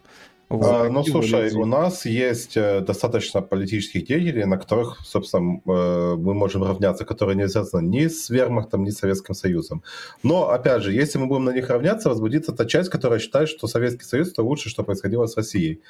[0.61, 1.57] А, ну, слушай, вылезли.
[1.57, 7.35] у нас есть э, достаточно политических деятелей, на которых, собственно, э, мы можем равняться, которые
[7.35, 9.83] не связаны ни с Вермахтом, ни с Советским Союзом.
[10.23, 13.67] Но, опять же, если мы будем на них равняться, возбудится та часть, которая считает, что
[13.67, 15.81] Советский Союз— это лучше, что происходило с Россией.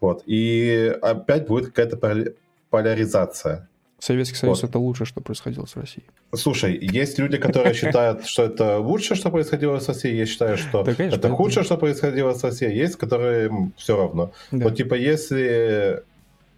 [0.00, 0.22] Вот.
[0.26, 2.34] И опять будет какая-то поля-
[2.70, 3.68] поляризация.
[4.02, 4.70] Советский Союз Вот.
[4.70, 6.06] это лучше, что происходило с Россией.
[6.34, 10.82] Слушай, есть люди, которые считают, что это лучше, что происходило с Россией, я считаю, что
[10.82, 14.32] Да, конечно, это это- худшее, что происходило с Россией, есть, которые все равно.
[14.50, 14.64] Да.
[14.64, 16.02] Вот типа если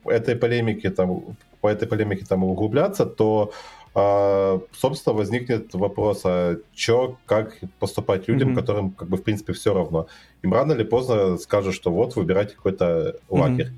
[0.06, 3.52] этой полемики там по этой полемике там углубляться, то
[3.96, 8.56] а, собственно возникнет вопрос, а чё, как поступать людям, Мгм.
[8.60, 10.06] которым как бы в принципе все равно.
[10.42, 13.70] Им рано или поздно скажут, что вот выбирайте какой-то лагерь.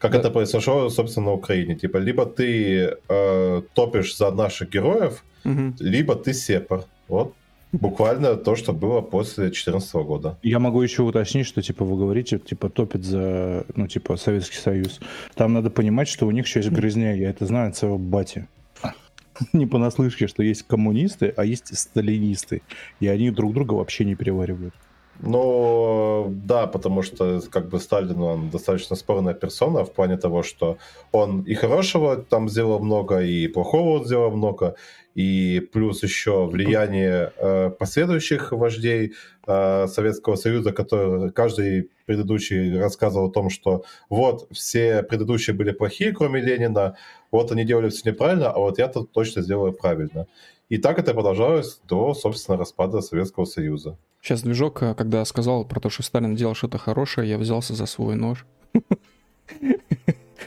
[0.00, 0.18] Как Да.
[0.18, 1.74] это произошло, собственно, на Украине.
[1.76, 5.76] Типа, либо ты э, топишь за наших героев, Мгм.
[5.78, 6.84] либо ты сепар.
[7.08, 7.34] Вот
[7.72, 10.38] буквально то, что было после 2014 года.
[10.42, 15.00] Я могу еще уточнить, что типа вы говорите, типа топит за, ну типа Советский Союз.
[15.34, 17.12] Там надо понимать, что у них еще есть грызня.
[17.14, 18.48] Я это знаю от своего бати.
[19.52, 22.62] Не понаслышке, что есть коммунисты, а есть сталинисты.
[23.00, 24.74] И они друг друга вообще не переваривают.
[25.22, 30.78] Ну, да, потому что как бы Сталин, он достаточно спорная персона в плане того, что
[31.12, 34.76] он и хорошего там сделал много, и плохого он сделал много,
[35.14, 39.12] и плюс еще влияние э, последующих вождей
[39.46, 46.12] э, Советского Союза, который каждый предыдущий рассказывал о том, что вот все предыдущие были плохие,
[46.12, 46.96] кроме Ленина,
[47.30, 50.26] вот они делали все неправильно, а вот я тут точно сделаю правильно.
[50.70, 53.98] И так это продолжалось до, собственно, распада Советского Союза.
[54.22, 57.86] Сейчас движок, э, когда сказал про то, что Сталин делал что-то хорошее, я взялся за
[57.86, 58.46] свой нож.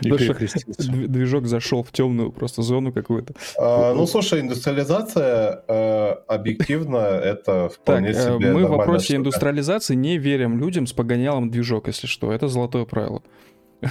[0.01, 3.33] Движок зашел в темную просто зону какую-то.
[3.57, 9.17] А, ну, слушай, индустриализация э, объективно это Так, вполне э, себе мы в вопросе штука.
[9.17, 12.31] индустриализации не верим людям с погонялом движок, если что.
[12.31, 13.21] Это золотое правило.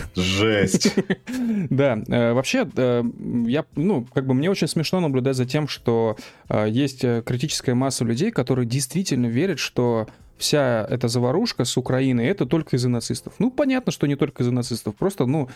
[0.14, 0.94] Жесть.
[1.70, 3.02] Да, э, вообще, э,
[3.46, 6.16] я, ну, как бы мне очень смешно наблюдать за тем, что
[6.48, 10.06] э, есть критическая масса людей, которые действительно верят, что
[10.38, 13.34] вся эта заварушка с Украиной это только из-за нацистов.
[13.38, 14.96] Ну, понятно, что не только из-за нацистов.
[14.96, 15.48] Просто, ну,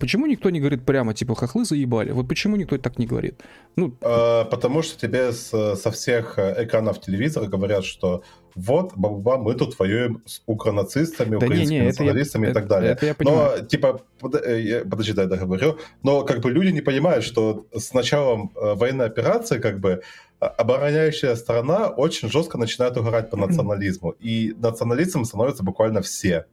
[0.00, 2.10] почему никто не говорит прямо, типа, хохлы заебали?
[2.10, 3.40] Вот почему никто так не говорит?
[3.76, 8.24] Ну, Э, Потому что тебе с- со всех экранов телевизора говорят, что
[8.54, 12.50] вот, баба, мы тут воюем с укронацистами, да не, украинскими не, это я, националистами и
[12.50, 12.92] это- так далее.
[12.92, 13.58] это я понимаю.
[13.60, 15.78] Но, типа, под- э, я- подожди, дай я договорю.
[16.02, 20.02] Но, как бы, люди не понимают, что с началом э, военной операции, как бы,
[20.40, 24.14] обороняющая сторона очень жестко начинает угорать по национализму.
[24.20, 26.46] И националистом становятся буквально все.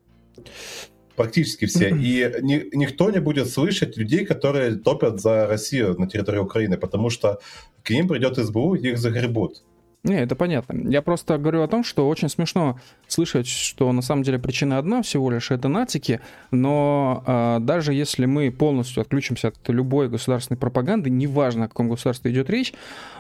[1.15, 1.89] Практически все.
[1.89, 7.09] И ни- никто не будет слышать людей, которые топят за Россию на территории Украины, потому
[7.09, 7.39] что
[7.83, 9.63] к ним придет СБУ, и их загребут.
[10.03, 10.89] Не, это понятно.
[10.89, 15.01] Я просто говорю о том, что очень смешно слышать, что на самом деле причина одна
[15.01, 16.21] всего лишь это нацики,
[16.51, 22.31] но а, даже если мы полностью отключимся от любой государственной пропаганды, неважно, о каком государстве
[22.31, 22.73] идет речь,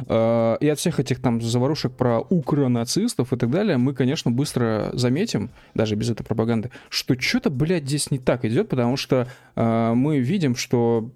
[0.07, 4.91] а, и от всех этих там заварушек про укронацистов и так далее, мы, конечно, быстро
[4.93, 9.27] заметим, даже без этой пропаганды, что что-то, блядь, здесь не так идет, потому что
[9.57, 11.09] а, мы видим, что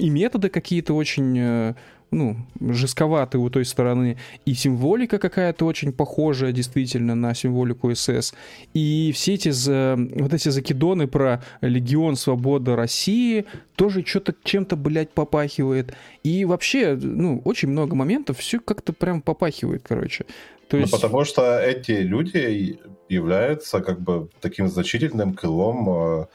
[0.00, 1.74] и методы какие-то очень э,
[2.12, 8.34] ну, жестковатые у той стороны, и символика какая-то очень похожая действительно на символику СС,
[8.74, 15.10] и все эти за- вот эти закидоны про Легион Свобода России тоже что-то чем-то, блядь,
[15.10, 15.94] попахивает.
[16.22, 20.24] И вообще, ну, очень много моментов, все как-то прям попахивает, короче.
[20.68, 20.92] То Ну, есть...
[20.92, 22.78] потому что эти люди
[23.08, 26.26] являются как бы таким значительным крылом э,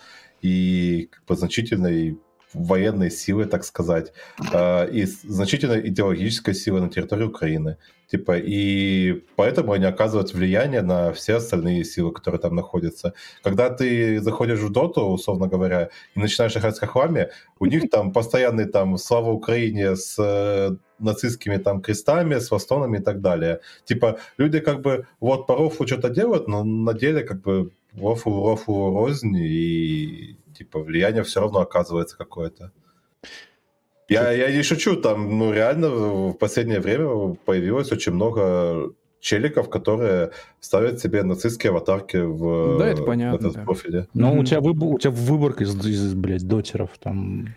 [0.42, 2.18] и как бы значительной
[2.54, 4.14] военной силой, так сказать,
[4.54, 7.78] э, и значительной идеологической силой на территории Украины.
[8.08, 13.14] Типа, и поэтому они оказывают влияние на все остальные силы, которые там находятся.
[13.44, 17.30] Когда ты заходишь в доту, условно говоря, и начинаешь играть с хохлами,
[17.60, 23.02] у них там постоянный там «Слава Украине» с э, нацистскими там крестами, с фастонами и
[23.02, 23.60] так далее.
[23.84, 28.50] Типа, люди как бы вот по рофлу что-то делают, но на деле как бы рофлу,
[28.50, 32.72] рофлу рознь, и типа влияние все равно оказывается какое-то.
[34.10, 40.32] Я, я не шучу, там, ну, реально в последнее время появилось очень много челиков, которые
[40.62, 43.64] ставят себе нацистские аватарки в, Да, это понятно, в этот да.
[43.66, 44.08] профиле.
[44.14, 44.40] Но Мгм.
[44.40, 47.50] у тебя, выбор, у тебя выборка из, из, блядь, дотеров там...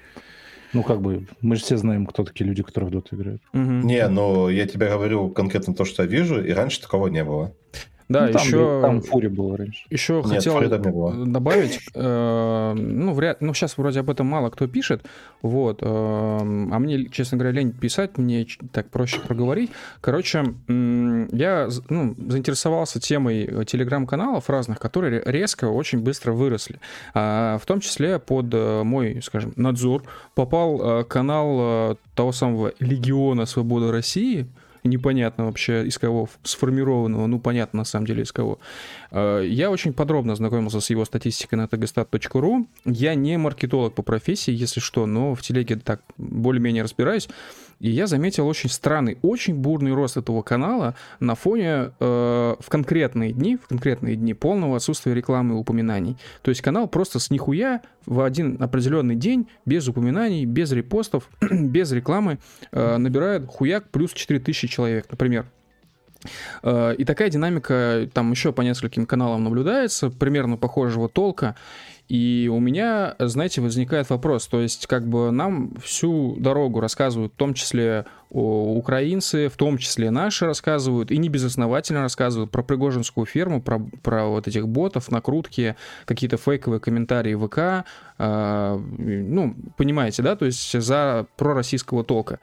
[0.72, 3.42] Ну, как бы, мы же все знаем, кто такие люди, которые в доту играют.
[3.52, 3.86] Мгм.
[3.86, 7.52] Не, ну, я тебе говорю конкретно то, что я вижу, и раньше такого не было.
[8.10, 8.80] Да, Ну, там, еще...
[8.82, 9.86] там Фури было раньше.
[9.88, 11.26] Еще Нет, хотел Фреда не было.
[11.26, 15.06] добавить, э, ну, вряд, ну, сейчас вроде об этом мало кто пишет,
[15.42, 19.70] вот, э, а мне, честно говоря, лень писать, мне так проще проговорить.
[20.00, 26.80] Короче, я, ну, заинтересовался темой э, телеграм-каналов разных, которые ре- резко, очень быстро выросли.
[27.14, 30.02] А, в том числе под э, мой, скажем, надзор
[30.34, 34.46] попал э, канал того самого Легиона Свободы России,
[34.84, 38.58] непонятно вообще из кого сформированного, ну понятно на самом деле из кого.
[39.10, 42.66] Э, Я очень подробно ознакомился с его статистикой на tgstat.ru.
[42.84, 47.28] Я не маркетолог по профессии, если что, но в телеге так более-менее разбираюсь.
[47.80, 53.32] И я заметил очень странный, очень бурный рост этого канала на фоне э, в конкретные
[53.32, 56.18] дни, в конкретные дни полного отсутствия рекламы и упоминаний.
[56.42, 61.90] То есть канал просто с нихуя в один определенный день, без упоминаний, без репостов, без
[61.92, 62.38] рекламы,
[62.70, 65.46] э, набирает хуяк плюс 4000 человек, например.
[66.62, 71.56] Э, И такая динамика там еще по нескольким каналам наблюдается, примерно похожего толка.
[72.08, 77.36] И у меня, знаете, возникает вопрос, то есть как бы нам всю дорогу рассказывают, в
[77.36, 83.62] том числе украинцы, в том числе наши рассказывают, и не безосновательно рассказывают про Пригожинскую ферму,
[83.62, 87.86] про, про вот этих ботов, накрутки, какие-то фейковые комментарии ВК,
[88.18, 92.40] э, ну, понимаете, да, то есть за пророссийского толка.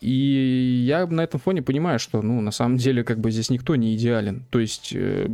[0.00, 3.76] И я на этом фоне понимаю, что, ну, на самом деле, как бы здесь никто
[3.76, 4.46] не идеален.
[4.50, 5.28] То есть, э,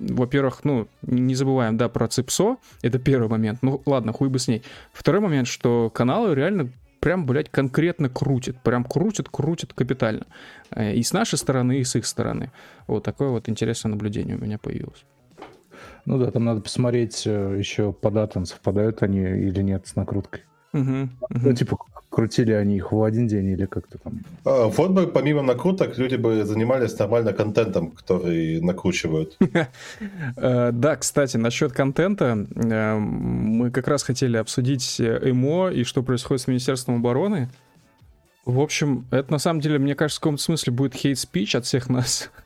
[0.00, 3.58] во-первых, ну, не забываем, да, про ЦИПСО, это первый момент.
[3.62, 4.62] Ну, ладно, хуй бы с ней.
[4.92, 6.70] Второй момент, что каналы реально
[7.00, 8.56] прям, блядь, конкретно крутит.
[8.62, 10.26] Прям крутит, крутит капитально.
[10.70, 12.50] Э, И с нашей стороны, и с их стороны.
[12.86, 15.04] Вот такое вот интересное наблюдение у меня появилось.
[16.06, 20.42] Ну да, там надо посмотреть э, еще по датам, совпадают они или нет с накруткой.
[20.72, 21.78] Мгм, Ну, типа,
[22.10, 24.20] крутили они их в один день или как-то там.
[24.44, 29.36] А, Вот бы помимо накруток люди бы занимались нормально контентом, который накручивают.
[30.36, 36.42] Э, Да, кстати, насчет контента, э, мы как раз хотели обсудить ЭМО и что происходит
[36.42, 37.48] с Министерством обороны.
[38.44, 41.88] В общем, это на самом деле, мне кажется, в каком-то смысле будет хейт-спич от всех
[41.88, 42.30] нас.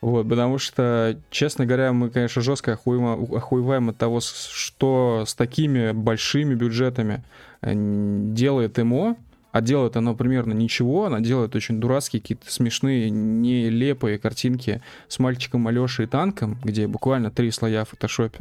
[0.00, 5.92] Вот, потому что, честно говоря, мы, конечно, жестко охуева- охуеваем от того, что с такими
[5.92, 7.22] большими бюджетами
[7.64, 9.16] делает ЭМО,
[9.52, 15.68] а делает оно примерно ничего, она делает очень дурацкие, какие-то смешные, нелепые картинки с мальчиком
[15.68, 18.40] Алешей и танком, где буквально три слоя в фотошопе.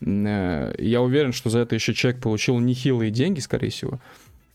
[0.00, 4.00] Э, Я уверен, что за это еще человек получил нехилые деньги, скорее всего.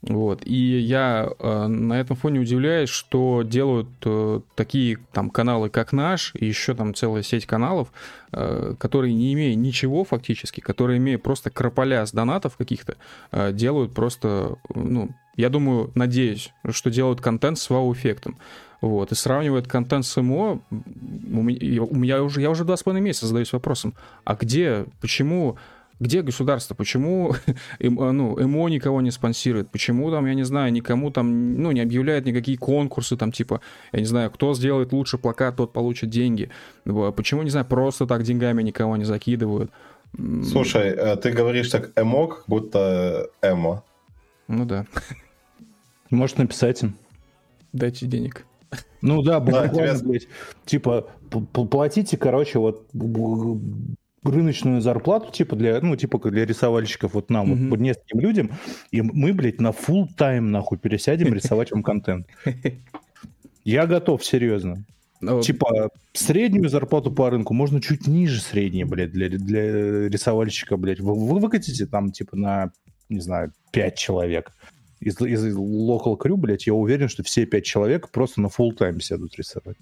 [0.07, 0.41] Вот.
[0.45, 6.31] И я э, на этом фоне удивляюсь, что делают э, такие там каналы, как наш,
[6.35, 7.91] и еще там целая сеть каналов,
[8.31, 12.97] э, которые не имея ничего фактически, которые имея просто крополя с донатов каких-то,
[13.31, 18.37] э, делают просто, ну, я думаю, надеюсь, что делают контент с вау-эффектом.
[18.81, 22.83] Вот, и сравнивают контент с МО, у меня, у меня уже, я уже два с
[22.83, 23.95] половиной месяца задаюсь вопросом,
[24.25, 25.57] а где, почему,
[25.99, 27.33] где государство, почему
[27.79, 31.79] эм- ну, МО никого не спонсирует, почему там, я не знаю, никому там, ну, не
[31.81, 33.61] объявляют никакие конкурсы, там, типа,
[33.93, 36.49] я не знаю, кто сделает лучше плакат, тот получит деньги,
[37.15, 39.71] почему, не знаю, просто так деньгами никого не закидывают.
[40.43, 43.83] Слушай, э, ты говоришь так эмок, будто эмо.
[44.47, 44.85] Ну да,
[46.09, 46.95] Можешь написать им.
[47.73, 48.45] дайте денег.
[49.01, 50.27] Ну да, буквально, тебя- блядь,
[50.65, 51.07] типа,
[51.69, 52.85] платите, короче, вот
[54.29, 57.69] рыночную зарплату, типа, для, ну, типа, для рисовальщиков, вот нам, Мгм.
[57.69, 58.51] вот, нескольким людям,
[58.91, 62.27] и мы, блядь, на full тайм нахуй, пересядем рисовать вам контент.
[63.63, 64.83] Я готов, серьезно.
[65.21, 70.99] Ну, Типа, среднюю зарплату по рынку можно чуть ниже средней, блядь, для, для рисовальщика, блядь.
[70.99, 72.71] Вы, вы выкатите там, типа, на,
[73.09, 74.51] не знаю, 5 человек.
[74.99, 78.99] Из, из local crew, блядь, я уверен, что все пять человек просто на full тайм
[79.01, 79.77] сядут рисовать.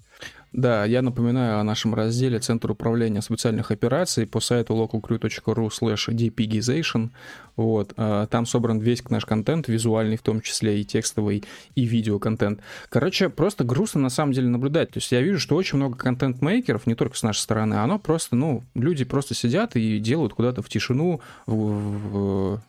[0.54, 7.10] Да, я напоминаю о нашем разделе Центр управления специальных операций по сайту localcrew.ru slash dpgization.
[7.56, 11.42] Вот, а, там собран весь наш контент, визуальный в том числе, и текстовый,
[11.74, 12.60] и видеоконтент.
[12.88, 14.90] Короче, просто грустно на самом деле наблюдать.
[14.90, 18.36] То есть я вижу, что очень много контент-мейкеров, не только с нашей стороны, оно просто,
[18.36, 22.60] ну, люди просто сидят и делают куда-то в тишину, в, в-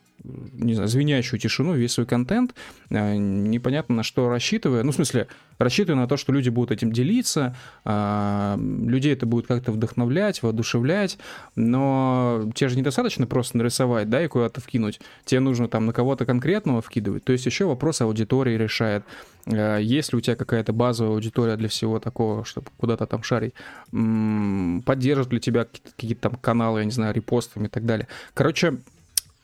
[0.54, 2.54] не знаю, звенящую тишину весь свой контент,
[2.90, 4.84] э, непонятно на что рассчитывая.
[4.84, 5.28] Ну, в смысле,
[5.58, 11.18] рассчитывая на то, что люди будут этим делиться, а, людей это будет как-то вдохновлять, воодушевлять,
[11.56, 15.00] но тебе же недостаточно просто нарисовать, да, и куда-то вкинуть.
[15.26, 17.24] Тебе нужно там на кого-то конкретного вкидывать.
[17.24, 19.04] То есть еще вопрос аудитории решает.
[19.48, 23.54] А, Есть ли у тебя какая-то базовая аудитория для всего такого, чтобы куда-то там шарить?
[23.92, 28.08] Поддержат ли тебя какие-то там каналы, я не знаю, репостами и так далее.
[28.34, 28.78] Короче,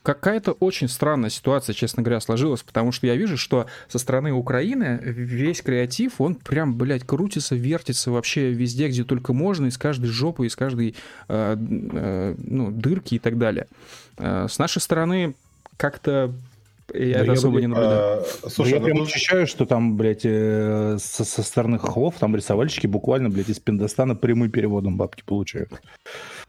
[0.03, 4.99] какая-то очень странная ситуация, честно говоря, сложилась, потому что я вижу, что со стороны Украины
[5.01, 10.47] весь креатив, он прям, блядь, крутится, вертится вообще везде, где только можно, из каждой жопы,
[10.47, 10.95] из каждой
[11.27, 13.67] э, э, ну, дырки и так далее.
[14.17, 15.35] Э, с нашей стороны
[15.77, 16.33] как-то
[16.93, 18.23] я да это особо я, не наблюдаю.
[18.43, 22.35] А, слушай, я ну, прям ощущаю, что там, блядь, э, со, со стороны хохлов там
[22.35, 25.71] рисовальщики буквально, блядь, из Пиндостана прямым переводом бабки получают.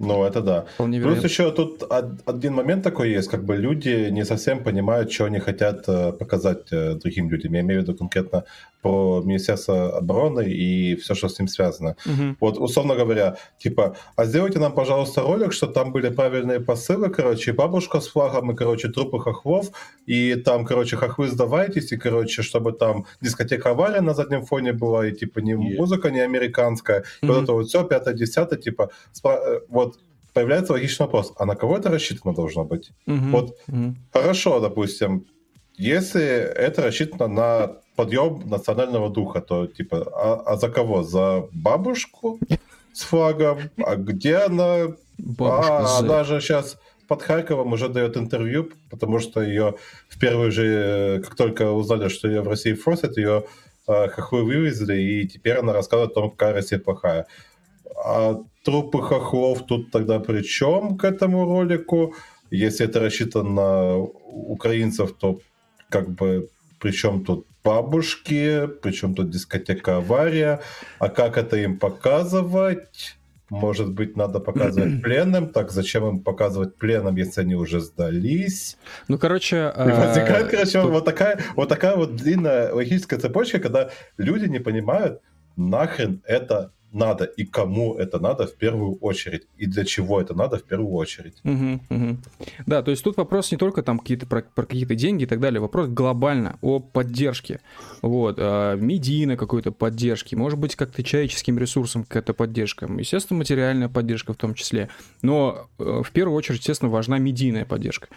[0.02, 0.64] Ну, это да.
[0.76, 1.82] Плюс еще тут
[2.26, 6.72] один момент такой есть, как бы люди не совсем понимают, что они хотят э, показать
[6.72, 7.54] э, другим людям.
[7.54, 8.44] Я имею в виду конкретно
[8.82, 11.96] про Министерство обороны и все, что с ним связано.
[12.04, 12.36] Угу.
[12.40, 17.52] Вот, условно говоря, типа, а сделайте нам, пожалуйста, ролик, что там были правильные посылы, короче,
[17.52, 19.70] бабушка с флагом, и, короче, трупы хохлов,
[20.06, 25.06] и там, короче, хохлы сдавайтесь, и, короче, чтобы там дискотека авария на заднем фоне была,
[25.06, 25.76] и, типа, не yeah.
[25.78, 29.91] музыка не американская, и вот это вот все, пятое, десятое, типа, спра- э, вот
[30.32, 32.90] появляется логичный вопрос, а на кого это рассчитано должно быть?
[33.06, 33.30] Mm-hmm.
[33.30, 33.94] Вот mm-hmm.
[34.12, 35.26] хорошо, допустим,
[35.76, 41.02] если это рассчитано на подъем национального духа, то типа, а, а за кого?
[41.02, 42.38] За бабушку
[42.92, 43.70] с флагом?
[43.84, 44.94] А где она?
[45.18, 45.98] Бабушка а, за...
[45.98, 46.78] она же сейчас
[47.08, 49.74] под Харьковом уже дает интервью, потому что ее
[50.08, 53.44] в первую же, как только узнали, что ее в России форсят, ее
[53.86, 57.26] э, хохлы вывезли, и теперь она рассказывает о том, какая Россия плохая.
[58.04, 62.14] А трупы хохлов тут тогда при чем к этому ролику?
[62.50, 65.40] Если это рассчитано на украинцев, то
[65.88, 66.48] как бы
[66.78, 70.60] причем тут бабушки, причем тут дискотека авария,
[70.98, 73.16] а как это им показывать?
[73.50, 75.50] Может быть, надо показывать пленным.
[75.50, 78.78] Так зачем им показывать пленным, если они уже сдались?
[79.08, 79.72] Ну, короче...
[79.76, 80.90] И возникает, короче, тут...
[80.90, 85.20] вот, такая, вот такая вот длинная логическая цепочка, когда люди не понимают,
[85.56, 90.58] нахрен это надо и кому это надо в первую очередь, и для чего это надо
[90.58, 91.34] в первую очередь.
[91.44, 92.16] Угу, угу.
[92.66, 95.40] Да, то есть тут вопрос не только там какие-то про, про какие-то деньги и так
[95.40, 97.60] далее, вопрос глобально о поддержке,
[98.02, 104.32] вот, э, медийной какой-то поддержки, может быть, как-то человеческим ресурсом какая-то поддержка, естественно, материальная поддержка
[104.32, 104.88] в том числе,
[105.22, 108.08] но э, в первую очередь, естественно, важна медийная поддержка.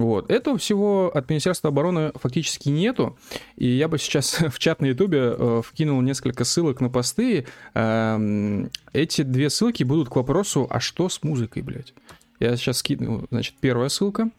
[0.00, 0.30] Вот.
[0.30, 3.18] Этого всего от Министерства обороны фактически нету.
[3.56, 7.46] И я бы сейчас в чат на Ютубе э, вкинул несколько ссылок на посты.
[7.74, 11.92] Э, эти две ссылки будут к вопросу, а что с музыкой, блядь?
[12.38, 14.30] Я сейчас скину, значит, первая ссылка.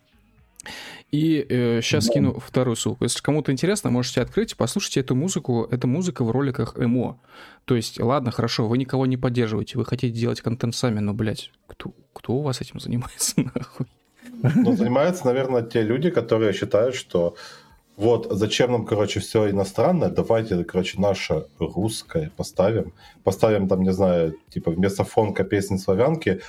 [1.12, 3.04] И э, сейчас скину вторую ссылку.
[3.04, 5.68] Если кому-то интересно, можете открыть, послушайте эту музыку.
[5.70, 7.20] Это музыка в роликах ЭМО.
[7.66, 11.52] То есть, ладно, хорошо, вы никого не поддерживаете, вы хотите делать контент сами, но, блядь,
[11.68, 13.86] кто, кто у вас этим занимается, нахуй?
[14.56, 17.36] Ну, занимаются, наверное, те люди, которые считают, что
[17.98, 22.94] вот зачем нам, короче, все иностранное, давайте, короче, наше русское поставим.
[23.24, 26.42] Поставим там, не знаю, типа вместо фонка песни славянки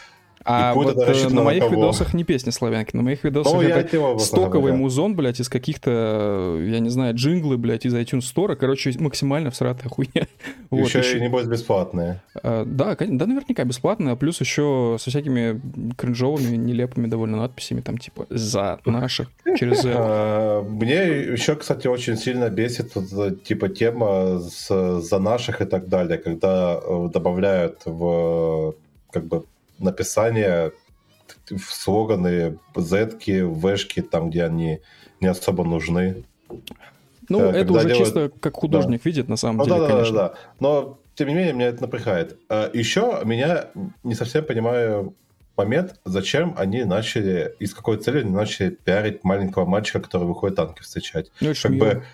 [0.45, 1.75] а вот э, на моих кого?
[1.75, 6.79] видосах не песни славянки, на моих видосах ну, это стоковый музон, блядь, из каких-то, я
[6.81, 10.27] не знаю, джинглы, блядь, из iTunes Store, короче, максимально всратая хуйня.
[10.71, 12.23] Вот, еще, еще небось, бесплатные.
[12.43, 15.61] А, да, да, наверняка бесплатные, а плюс еще со всякими
[15.97, 19.29] кринжовыми, нелепыми довольно надписями, там, типа, за наших,
[19.59, 22.95] через а, Мне еще, кстати, очень сильно бесит,
[23.45, 28.75] типа, тема с за наших и так далее, когда э, добавляют в
[29.11, 29.45] как бы
[29.83, 30.73] написание
[31.51, 34.81] в слоганы, зетки, вешки, там, где они
[35.21, 36.25] не особо нужны.
[37.29, 37.99] Ну, э, это уже делают...
[37.99, 39.11] чисто как художник да.
[39.11, 40.17] видит, на самом ну, деле, да, да, конечно.
[40.17, 42.39] Да, да, Но, тем не менее, меня это напрягает.
[42.49, 43.67] А еще меня
[44.03, 45.15] не совсем понимаю
[45.57, 50.57] момент, зачем они начали, и с какой целью они начали пиарить маленького мальчика, который выходит
[50.57, 51.31] танки встречать.
[51.41, 51.85] Ну, как мило.
[51.85, 52.05] бы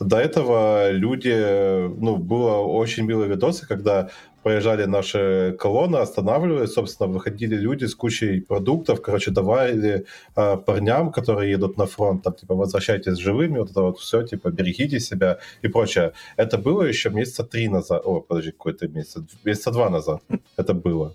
[0.00, 4.10] до этого люди, ну, было очень милые видосы, когда
[4.48, 10.04] проезжали наши колонны, останавливались, собственно, выходили люди с кучей продуктов, короче, давали
[10.36, 14.50] э, парням, которые едут на фронт, там, типа, возвращайтесь живыми, вот это вот все, типа,
[14.50, 16.12] берегите себя и прочее.
[16.38, 20.22] Это было еще месяца три назад, о, подожди, какой-то месяц, месяца два назад
[20.56, 21.14] это было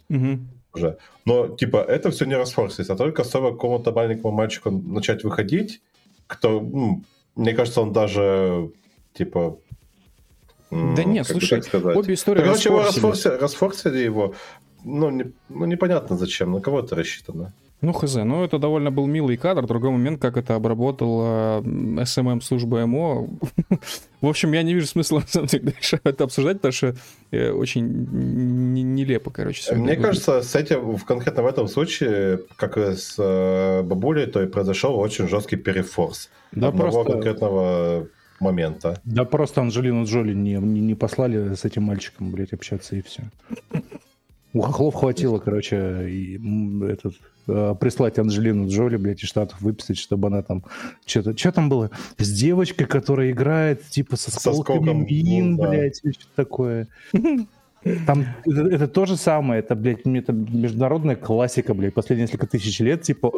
[0.76, 0.97] уже.
[1.26, 5.81] Но, типа, это все не расфорсилось, а только стоило какому-то маленькому мальчику начать выходить,
[6.27, 7.01] кто, ну,
[7.35, 8.69] мне кажется, он даже,
[9.14, 9.57] типа,
[10.95, 11.61] да нет, слушай,
[11.95, 13.33] обе истории Короче, расфорсили.
[13.33, 14.33] расфорсили его.
[14.83, 17.53] Ну, не, ну, непонятно зачем, на кого это рассчитано.
[17.83, 19.67] Ну, хз, ну это довольно был милый кадр.
[19.67, 23.27] Другой момент, как это обработал э, SMM служба МО.
[24.21, 26.95] В общем, я не вижу смысла, на самом деле, дальше это обсуждать, потому что
[27.31, 29.75] э, очень нелепо, короче.
[29.75, 34.47] Мне кажется, с этим, конкретно в этом случае, как и с э, бабулей, то и
[34.47, 36.29] произошел очень жесткий перефорс.
[36.53, 37.03] Да, просто...
[37.11, 38.07] конкретного
[38.44, 38.99] момента.
[39.03, 43.24] Да просто Анжелину Джоли не, не, не послали с этим мальчиком, блядь, общаться и все.
[44.53, 46.40] У хохлов хватило, короче, и,
[46.86, 47.15] этот,
[47.48, 50.64] э, прислать Анджелину Джоли, блядь, из Штатов выписать, чтобы она там...
[51.07, 51.90] Что-то, что там было?
[52.20, 55.70] С девочкой, которая играет, типа, со Со сколками мин, ну, да.
[55.70, 56.88] блядь, или что-то такое.
[58.06, 62.80] Там это, это то же самое, это, блядь, это международная классика, блядь, последние несколько тысяч
[62.80, 63.32] лет, типа,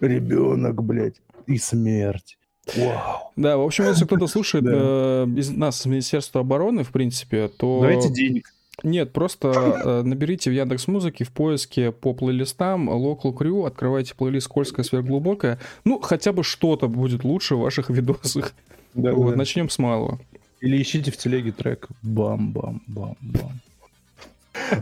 [0.00, 2.36] ребенок, блядь, и смерть.
[2.76, 3.32] Вау.
[3.36, 4.72] Да, в общем, если кто-то слушает Да.
[4.74, 7.80] э, из нас, из Министерства обороны, в принципе, то...
[7.80, 8.52] Давайте денег.
[8.82, 14.46] Нет, просто э, наберите в Яндекс Музыке в поиске по плейлистам Local Crew, открывайте плейлист
[14.46, 15.58] «Скользкое сверхглубокое».
[15.84, 18.52] Ну, хотя бы что-то будет лучше в ваших видосах.
[18.94, 19.36] Да, Вот, да.
[19.36, 20.18] начнем с малого.
[20.60, 21.88] Или ищите в телеге трек.
[22.02, 23.60] Бам-бам-бам-бам.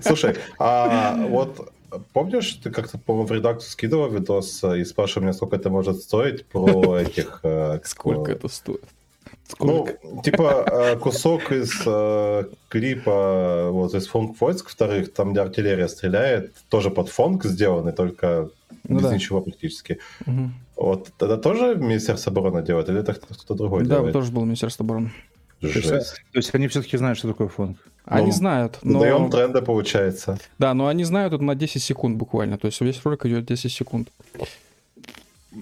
[0.02, 1.72] Слушай, а вот
[2.12, 6.02] помнишь, ты как-то, по-моему, в редакцию скидывал видос э, и спрашивал меня, сколько это может
[6.02, 7.40] стоить про этих...
[7.42, 8.82] э, Сколько э, это стоит?
[9.60, 9.86] Ну,
[10.22, 16.90] типа кусок из э, клипа вот из фонк войск вторых, там где артиллерия стреляет, тоже
[16.90, 18.50] под фонк сделанный, только
[18.86, 19.14] Ну без да.
[19.14, 19.98] ничего практически.
[20.76, 24.12] Вот это тоже Министерство обороны делает, или это кто-то другой Да, делает?
[24.12, 25.12] тоже было Министерство обороны.
[25.60, 26.14] Жесть.
[26.32, 27.78] То есть они все-таки знают, что такое фонг.
[28.04, 29.00] Они Ну, знают, но...
[29.00, 30.38] Даем тренды, получается.
[30.58, 32.56] Да, но они знают это на 10 секунд буквально.
[32.56, 34.08] То есть весь ролик идет 10 секунд.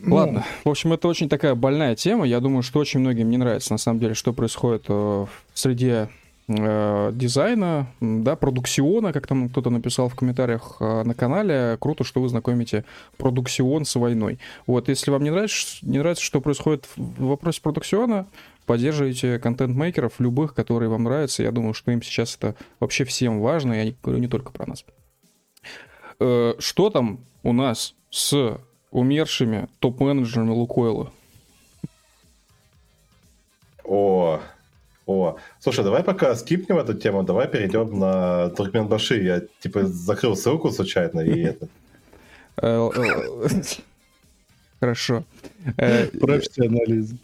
[0.04, 0.44] Ладно.
[0.64, 2.26] В общем, это очень такая больная тема.
[2.26, 6.08] Я думаю, что очень многим не нравится, на самом деле, что происходит э, в среде
[6.48, 11.76] э, дизайна, да, продукциона, как там кто-то написал в комментариях э, на канале.
[11.80, 12.84] Круто, что вы знакомите
[13.16, 14.38] продукцион с войной.
[14.66, 18.26] Вот, если вам не нравится, не нравится, что происходит в в вопросе продукциона,
[18.66, 21.42] поддерживайте контент-мейкеров любых, которые вам нравятся.
[21.42, 23.72] Я думаю, что им сейчас это вообще всем важно.
[23.72, 24.84] Я говорю не только про нас.
[26.18, 28.58] Э, Что там у нас с
[28.90, 31.12] умершими топ-менеджерами Лукойла?
[33.84, 34.40] О,
[35.06, 35.36] о.
[35.60, 39.22] Слушай, давай пока скипнем эту тему, давай перейдем на Туркменбаши.
[39.22, 41.68] Я типа закрыл ссылку случайно и это.
[42.60, 43.48] Э, э,
[44.80, 45.24] Хорошо.
[45.76, 47.18] Профессионализм.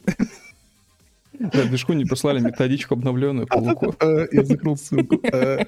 [1.51, 3.93] Да, Движку не прислали методичку обновленную по Луку.
[3.99, 5.19] Э, Я закрыл ссылку.
[5.23, 5.65] Э,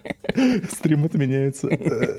[0.71, 1.67] Стрим отменяется.
[1.67, 2.15] Э,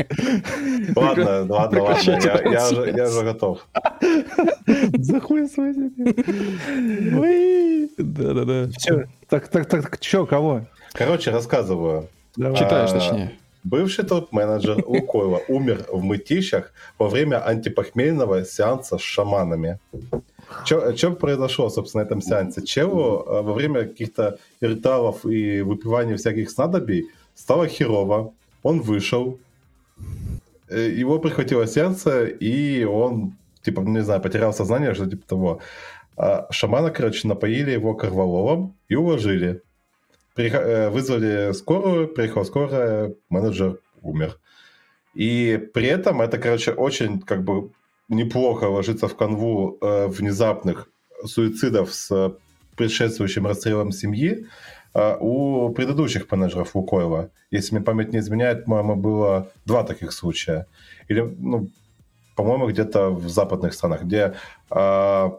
[0.94, 3.08] Ладно, ладно, ладно, я, уже, я трансляцию.
[3.08, 3.66] уже готов.
[4.98, 5.74] За хуй свой.
[7.98, 8.68] Да-да-да.
[9.28, 10.62] Так, так, так, чё, кого?
[10.92, 12.08] Короче, рассказываю.
[12.36, 13.32] Читаешь, А, точнее.
[13.64, 19.78] Бывший топ-менеджер Лукойла умер в мытищах во время антипохмельного сеанса с шаманами.
[20.64, 22.62] Что произошло, собственно, на этом сеансе?
[22.62, 28.32] Челу э, во время каких-то ритуалов и выпивания всяких снадобий стало херово.
[28.62, 29.38] Он вышел,
[30.68, 35.60] э, его прихватило сердце, и он, типа, не знаю, потерял сознание, что типа того.
[36.16, 39.62] А шамана, короче, напоили его корвалолом и уложили.
[40.36, 44.38] Э, Вызвали скорую, приехала скорая, менеджер умер.
[45.14, 47.70] И при этом это, короче, очень как бы
[48.08, 50.88] неплохо ложится в канву э, внезапных
[51.24, 52.32] суицидов с э,
[52.76, 54.46] предшествующим расстрелом семьи
[54.94, 57.30] э, у предыдущих менеджеров Лукойла.
[57.50, 60.66] Если мне память не изменяет, по-моему, было два таких случая.
[61.08, 61.68] Или, ну,
[62.36, 64.34] по-моему, где-то в западных странах, где
[64.70, 65.30] э,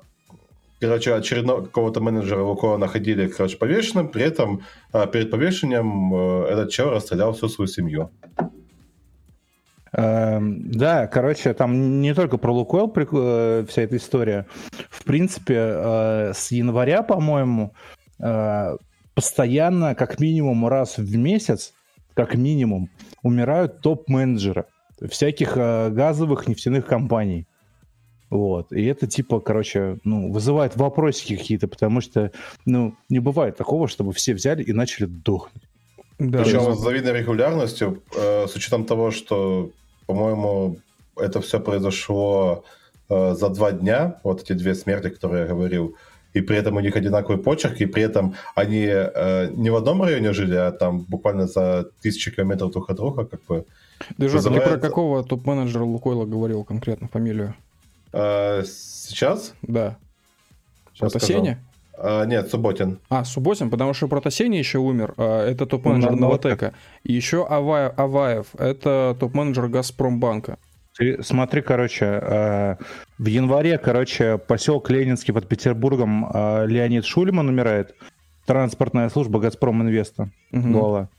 [0.80, 4.62] короче, очередного какого-то менеджера Лукойла находили, короче, повешенным, при этом
[4.94, 8.10] э, перед повешением э, этот человек расстрелял всю свою семью.
[9.94, 14.46] Эм, Да, короче, там не только про Лукойл э, вся эта история.
[14.90, 17.74] В принципе, э, с января, по-моему,
[18.20, 18.78] э,
[19.14, 21.74] постоянно, как минимум раз в месяц,
[22.14, 22.90] как минимум,
[23.24, 24.66] умирают топ-менеджеры
[25.10, 27.48] всяких газовых нефтяных компаний.
[28.30, 28.72] Вот.
[28.74, 32.32] И это типа, короче, ну, вызывает вопросики какие-то, потому что,
[32.66, 35.67] ну, не бывает такого, чтобы все взяли и начали дохнуть.
[36.20, 36.74] Да, Причем да.
[36.76, 39.70] с завидной регулярностью, э, с учетом того, что,
[40.08, 40.78] по-моему,
[41.16, 42.64] это все произошло
[43.10, 45.96] э, за два дня, вот эти две смерти, которые я говорил,
[46.34, 50.02] и при этом у них одинаковый почерк, и при этом они э, не в одном
[50.02, 53.66] районе жили, а там буквально за тысячи километров друг от друга, как бы.
[54.18, 57.54] Движок, ты про вызывает- какого топ-менеджера Лукойла говорил конкретно фамилию?
[58.12, 59.54] Э, сейчас?
[59.62, 59.98] Да.
[60.94, 61.52] Сейчас Протасеня?
[61.54, 61.60] скажу.
[61.98, 63.00] Э, нет, Субботин.
[63.10, 66.74] А, Субботин, потому что Протасений еще умер, а, это топ-менеджер Ну, Новотека.
[67.04, 70.58] И еще Аваев, Аваев, это топ-менеджер Газпромбанка.
[70.98, 72.76] Ты смотри, короче, э,
[73.20, 77.96] в январе, короче, поселок Ленинский под Петербургом э, Леонид Шульман умирает.
[78.48, 80.30] Транспортная служба Газпром Инвеста.
[80.52, 80.72] Мгм.
[80.74, 81.10] Гола.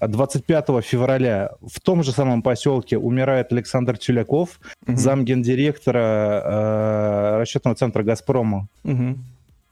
[0.00, 4.96] А 25 февраля в том же самом поселке умирает Александр Тюляков, Мгм.
[4.96, 8.66] замгендиректора э, расчетного центра Газпрома.
[8.82, 9.24] Мгм.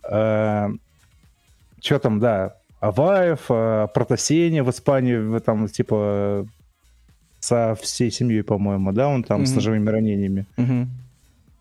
[0.02, 6.46] Что там, да, Аваев, э, Протасеня в Испании, в- там, типа,
[7.40, 9.56] со всей семьей, по-моему, да, он там с Мгм.
[9.56, 10.46] ножевыми ранениями.
[10.56, 10.90] Мгм.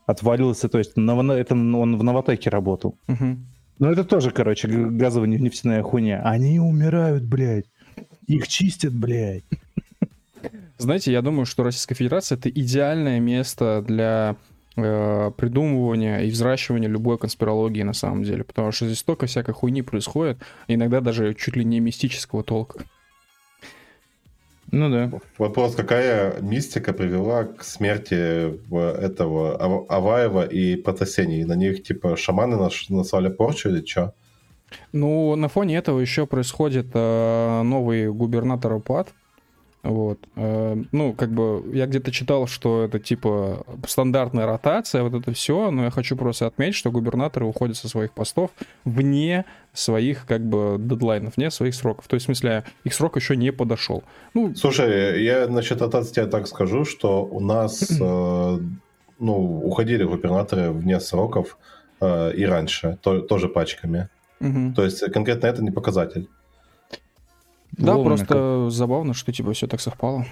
[0.05, 2.95] Отвалился, то есть на, это он в Новотеке работал.
[3.07, 3.45] Мгм.
[3.79, 6.21] Ну это тоже, короче, газовая неф- нефтяная хуйня.
[6.25, 7.65] Они умирают, блядь.
[8.27, 9.43] Их чистят, блядь.
[10.77, 14.58] Знаете, я думаю, что Российская Федерация это идеальное место для э,
[15.37, 20.37] придумывания и взращивания любой конспирологии на самом деле, потому что здесь столько всякой хуйни происходит,
[20.67, 22.83] иногда даже чуть ли не мистического толка.
[24.71, 25.11] Ну да.
[25.39, 31.43] Вопрос, какая мистика привела к смерти в- этого Ав- Аваева и Протасени?
[31.43, 34.13] На них, типа, шаманы наш- наслали порчу или что?
[34.93, 39.09] Ну, на фоне этого еще происходит э, новый губернатор УПАД.
[39.81, 40.19] Вот.
[40.35, 45.71] Э, ну, как бы я где-то читал, что это типа стандартная ротация, вот это все,
[45.71, 48.51] но я хочу просто отметить, что губернаторы уходят со своих постов
[48.83, 52.07] вне своих как бы дедлайнов, вне своих сроков.
[52.07, 54.03] То есть, в смысле, их срок еще не подошел.
[54.33, 58.59] Ну, Слушай, я насчет ротации тебе так скажу, что у нас, э,
[59.19, 61.57] ну, уходили губернаторы вне сроков
[62.01, 64.09] э, и раньше, то- тоже пачками.
[64.73, 66.29] То есть конкретно это не показатель.
[67.71, 70.25] Да, Ломано просто забавно, что типа все так совпало.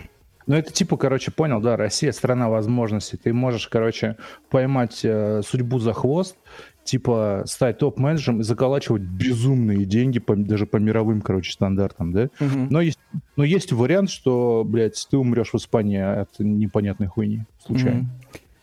[0.47, 3.17] Ну, это типа, короче, понял, да, Россия страна возможностей.
[3.17, 4.15] Ты можешь, короче,
[4.49, 6.37] поймать э, судьбу за хвост,
[6.85, 12.29] типа стать топ-менеджером и заколачивать безумные деньги по, даже по мировым, короче, стандартам, да?
[12.39, 12.67] Мгм.
[12.69, 12.99] Но есть,
[13.35, 17.99] но есть вариант, что, блядь, ты умрешь в Испании от непонятной хуйни случайно.
[17.99, 18.11] Мгм.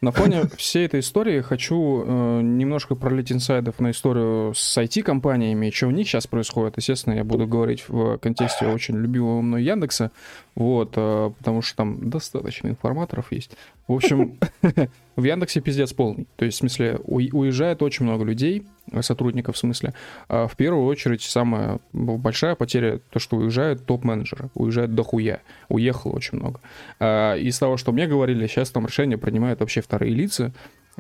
[0.05, 5.87] На фоне всей этой истории хочу э, немножко пролить инсайдов на историю с IT-компаниями, что
[5.87, 6.75] у них сейчас происходит.
[6.77, 10.11] Естественно, я буду говорить в контексте очень любимого мной Яндекса,
[10.55, 13.53] вот, э, потому что там достаточно информаторов есть.
[13.89, 14.39] В общем,
[15.17, 16.27] в Яндексе пиздец полный.
[16.37, 18.67] То есть, в смысле, уезжает очень много людей,
[19.01, 19.95] сотрудников в смысле.
[20.29, 25.41] А в первую очередь, самая большая потеря, то, что уезжают топ-менеджеры, уезжают дохуя.
[25.69, 26.61] Уехало очень много.
[27.01, 30.53] А, Из того, что мне говорили, сейчас там решения принимают вообще вторые лица.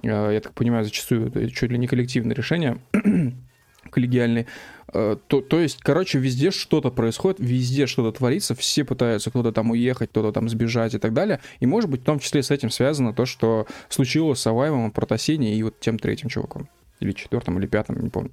[0.02, 2.78] А, Я так понимаю, зачастую это чуть ли не коллективные решения,
[3.90, 4.46] коллегиальные.
[4.94, 9.72] А, То, то есть, короче, везде что-то происходит, везде что-то творится, все пытаются кто-то там
[9.72, 11.40] уехать, кто-то там сбежать и так далее.
[11.58, 15.56] И, может быть, в том числе с этим связано то, что случилось с Аваевым, Протасени
[15.56, 16.68] и вот тем третьим чуваком.
[17.00, 18.30] Или четвертым, или пятым, не помню.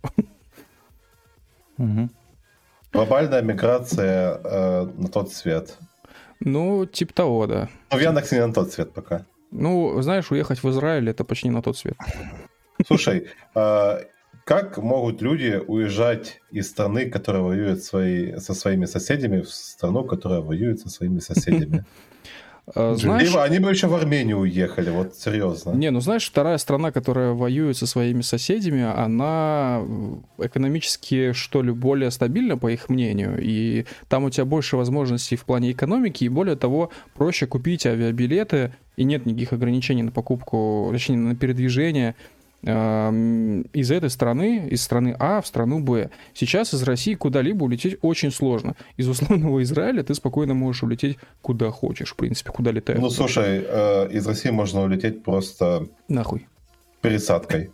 [1.77, 2.11] Мгм.
[2.93, 5.77] Глобальная миграция э, на тот свет.
[6.39, 7.69] Ну, типа того, да.
[7.91, 9.25] Ну, в Яндексе не на тот свет пока.
[9.49, 11.97] Ну, знаешь, уехать в Израиль это почти на тот свет.
[12.85, 13.99] Слушай, э,
[14.45, 20.41] как могут люди уезжать из страны, которая воюет свои, со своими соседями, в страну, которая
[20.41, 21.85] воюет со своими соседями?
[22.73, 25.71] А, Знаешь, Либо они бы еще в Армению уехали, вот серьезно.
[25.71, 31.71] Не, ну знаешь, вторая страна, которая воюет со своими соседями, она э, экономически, что ли,
[31.71, 36.29] более стабильна, по их мнению, и там у тебя больше возможностей в плане экономики, и
[36.29, 42.15] более того, проще купить авиабилеты, и нет никаких ограничений на покупку, точнее, на передвижение
[42.63, 46.09] из этой страны, из страны А в страну Б.
[46.33, 48.75] Сейчас из России куда-либо улететь очень сложно.
[48.97, 52.99] Из условного Израиля ты спокойно можешь улететь куда хочешь, в принципе, куда летаешь.
[52.99, 56.47] Ну, слушай, э, из России можно улететь просто Нахуй.
[57.01, 57.71] пересадкой.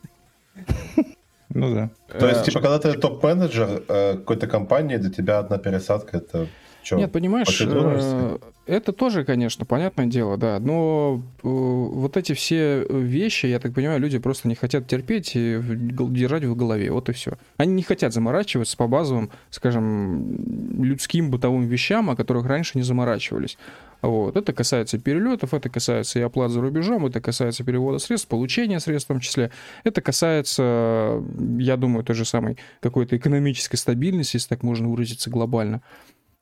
[1.50, 1.90] Ну да.
[2.20, 6.48] То Э, есть, типа, когда ты топ-менеджер э, какой-то компании, для тебя одна пересадка это
[6.88, 6.96] что?
[6.96, 13.46] Нет, понимаешь, э, это тоже, конечно, понятное дело, да, но э, вот эти все вещи,
[13.46, 17.34] я так понимаю, люди просто не хотят терпеть и держать в голове, вот и все.
[17.58, 20.38] Они не хотят заморачиваться по базовым, скажем,
[20.82, 23.58] людским бытовым вещам, о которых раньше не заморачивались.
[24.02, 24.38] Вот.
[24.38, 29.10] Это касается перелетов, это касается и оплат за рубежом, это касается перевода средств, получения средств
[29.10, 29.52] в том числе.
[29.84, 31.22] Это касается,
[31.58, 35.82] я думаю, той же самой какой-то экономической стабильности, если так можно выразиться глобально.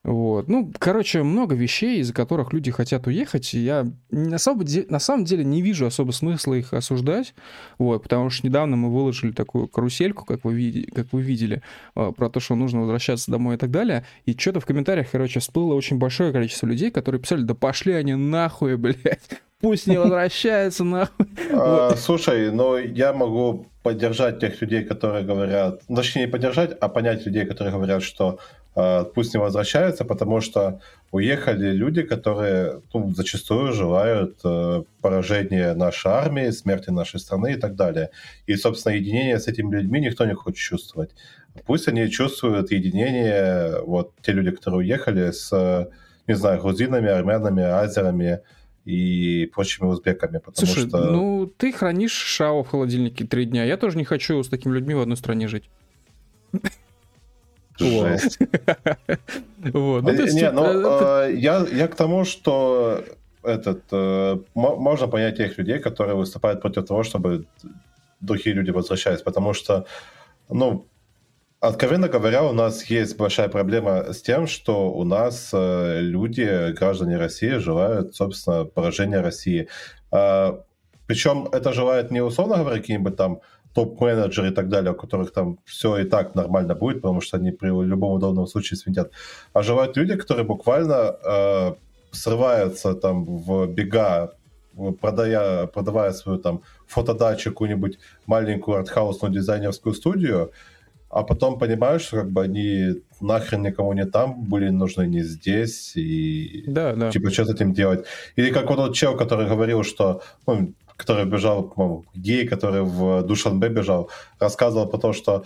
[0.05, 0.47] Вот.
[0.47, 3.53] Ну, короче, много вещей, из-за которых люди хотят уехать.
[3.55, 7.33] и Я де- на самом деле не вижу особо смысла их осуждать.
[7.79, 11.63] Вот, потому что недавно мы выложили такую карусельку, как вы, види- как вы видели,
[11.95, 14.05] э, про то, что нужно возвращаться домой и так далее.
[14.25, 18.13] И что-то в комментариях, короче, всплыло очень большое количество людей, которые писали, да пошли они
[18.13, 19.21] нахуй, блядь.
[19.59, 21.25] Пусть не возвращаются нахуй.
[21.51, 26.89] А, Слушай, но я могу поддержать тех людей, которые говорят, ну, точнее не поддержать, а
[26.89, 28.37] понять людей, которые говорят, что
[29.13, 30.81] пусть не возвращаются, потому что
[31.11, 37.75] уехали люди, которые ну, зачастую желают э, поражения нашей армии, смерти нашей страны и так
[37.75, 38.09] далее.
[38.47, 41.11] И, собственно, единение с этими людьми никто не хочет чувствовать.
[41.65, 45.87] Пусть они чувствуют единение, вот те люди, которые уехали, с, э,
[46.27, 48.41] не знаю, грузинами, армянами, азерами,
[48.83, 51.11] и прочими узбеками, потому Слушай, что...
[51.11, 53.63] ну ты хранишь шао в холодильнике три дня.
[53.63, 55.69] Я тоже не хочу с такими людьми в одной стране жить.
[61.29, 63.03] я, я к тому, что
[63.43, 67.45] этот, э, можно понять тех людей, которые выступают против того, чтобы
[68.21, 69.85] другие люди возвращались, потому что,
[70.49, 70.87] ну,
[71.59, 77.17] откровенно говоря, у нас есть большая проблема с тем, что у нас э, люди, граждане
[77.17, 79.67] России, желают, собственно, поражения России.
[80.11, 80.57] Э,
[81.07, 83.41] причем это желают не условно говоря какие-нибудь там
[83.75, 87.51] топ-менеджеры и так далее, у которых там все и так нормально будет, потому что они
[87.51, 89.11] при любом удобном случае свинтят,
[89.53, 91.73] а желают люди, которые буквально э,
[92.11, 94.31] срываются там в бега,
[95.01, 100.51] продая, продавая свою там фотодачу, какую-нибудь маленькую артхаусную дизайнерскую студию,
[101.09, 105.97] а потом понимаешь, что как бы они нахрен никому не там были нужны, не здесь,
[105.97, 107.11] и да, да.
[107.11, 108.05] типа что с этим делать.
[108.37, 113.23] Или как вот тот чел, который говорил, что ну, который бежал, по-моему, гей, который в
[113.23, 114.09] Душанбе бежал,
[114.39, 115.43] рассказывал потом, что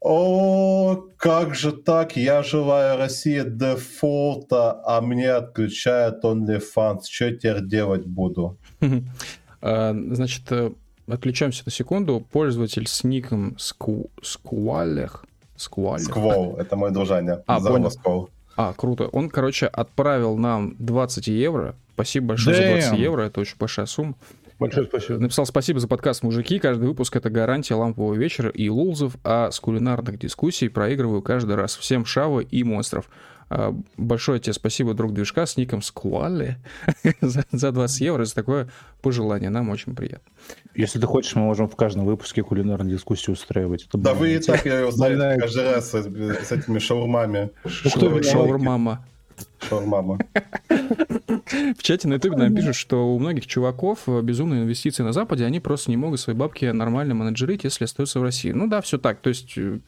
[0.00, 2.16] о, как же так?
[2.16, 7.00] Я желаю России дефолта, а мне отключают OnlyFans.
[7.10, 8.56] Что я теперь делать буду?
[9.62, 10.70] А, значит, э,
[11.08, 12.24] отключаемся на секунду.
[12.30, 15.24] Пользователь с ником Скуалех.
[15.56, 16.06] Сквалех.
[16.06, 17.42] Сквол, это мой дружаня.
[17.46, 17.90] А, понял.
[17.90, 18.30] Сквол.
[18.56, 19.08] А, круто.
[19.08, 21.74] Он, короче, отправил нам 20 евро.
[21.94, 22.80] Спасибо большое Damn.
[22.80, 24.14] за 20 евро, это очень большая сумма.
[24.58, 25.18] Большое спасибо.
[25.18, 26.58] Написал спасибо за подкаст «Мужики».
[26.58, 31.76] Каждый выпуск— это гарантия лампового вечера и лулзов, а с кулинарных дискуссий проигрываю каждый раз.
[31.76, 33.10] Всем шавы и монстров.
[33.48, 36.56] А, большое тебе спасибо, друг движка, с ником Скуалли
[37.20, 38.68] за, за 20 евро, за такое
[39.02, 39.50] пожелание.
[39.50, 40.32] Нам очень приятно.
[40.74, 43.84] Если ты хочешь, мы можем в каждом выпуске кулинарную дискуссию устраивать.
[43.84, 47.50] Это да вы и так, я его знаю, каждый раз с, с этими шаурмами.
[47.66, 49.04] Шаурмама.
[49.60, 50.18] Шаурмама.
[51.78, 55.44] В чате на ютубе нам пишут, что у многих чуваков э, безумные инвестиции на Западе,
[55.44, 58.52] они просто не могут свои бабки нормально менеджерить, если остаются в России.
[58.52, 59.20] Ну да, все так.
[59.20, 59.78] То есть э,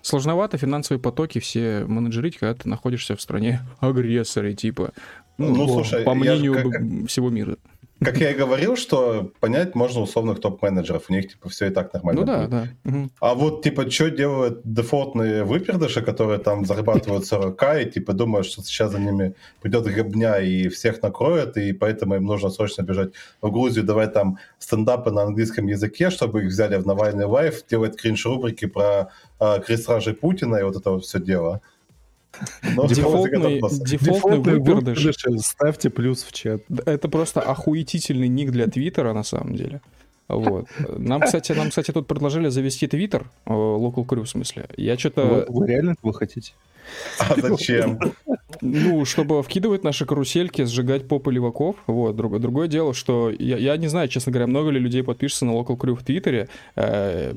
[0.00, 4.92] сложновато финансовые потоки все менеджерить, когда ты находишься в стране агрессора, типа,
[5.38, 7.08] ну, ну слушай, по мнению как...
[7.08, 7.56] всего мира.
[8.04, 11.04] Как я и говорил, что понять можно условных топ-менеджеров.
[11.08, 12.20] У них, типа, все и так нормально.
[12.20, 12.68] Ну да, да.
[12.84, 13.10] Угу.
[13.20, 18.62] А вот, типа, что делают дефолтные выпердыши, которые там зарабатывают 40к, и, типа, думают, что
[18.62, 23.50] сейчас за ними придет гребня и всех накроет, и поэтому им нужно срочно бежать в
[23.50, 28.66] Грузию, давать там стендапы на английском языке, чтобы их взяли в Навальный лайф, делать кринж-рубрики
[28.66, 29.10] про
[29.40, 31.60] э, крестражей Путина и вот это вот все дело.
[32.62, 35.06] Дефолтный, дефолтный выпердыш.
[35.38, 36.62] Ставьте плюс в чат.
[36.86, 39.80] Это просто охуительный ник для Твиттера, на самом деле.
[40.28, 40.66] Вот.
[40.96, 44.66] Нам, кстати, нам, кстати, тут предложили завести Твиттер, э, Local Crew в смысле.
[44.76, 45.46] Я что-то...
[45.48, 46.54] Вы, вы реально этого хотите?
[47.18, 47.98] А зачем?
[48.60, 51.76] Ну, чтобы вкидывать наши карусельки, сжигать попы леваков.
[51.86, 52.16] Вот.
[52.16, 55.50] Друг, другое дело, что я, я не знаю, честно говоря, много ли людей подпишется на
[55.50, 56.48] Local Crew в Твиттере.
[56.76, 57.34] Э,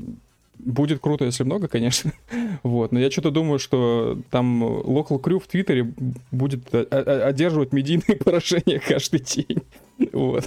[0.60, 2.12] Будет круто, если много, конечно.
[2.64, 2.92] вот.
[2.92, 5.94] Но я что-то думаю, что там Local Crew в Твиттере
[6.32, 9.64] будет одерживать медийные поражения каждый день.
[10.14, 10.46] вот.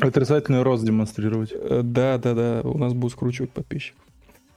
[0.00, 1.50] Отрицательный рост демонстрировать.
[1.52, 2.60] Э, да, да, да.
[2.64, 4.00] У нас будут скручивать подписчиков.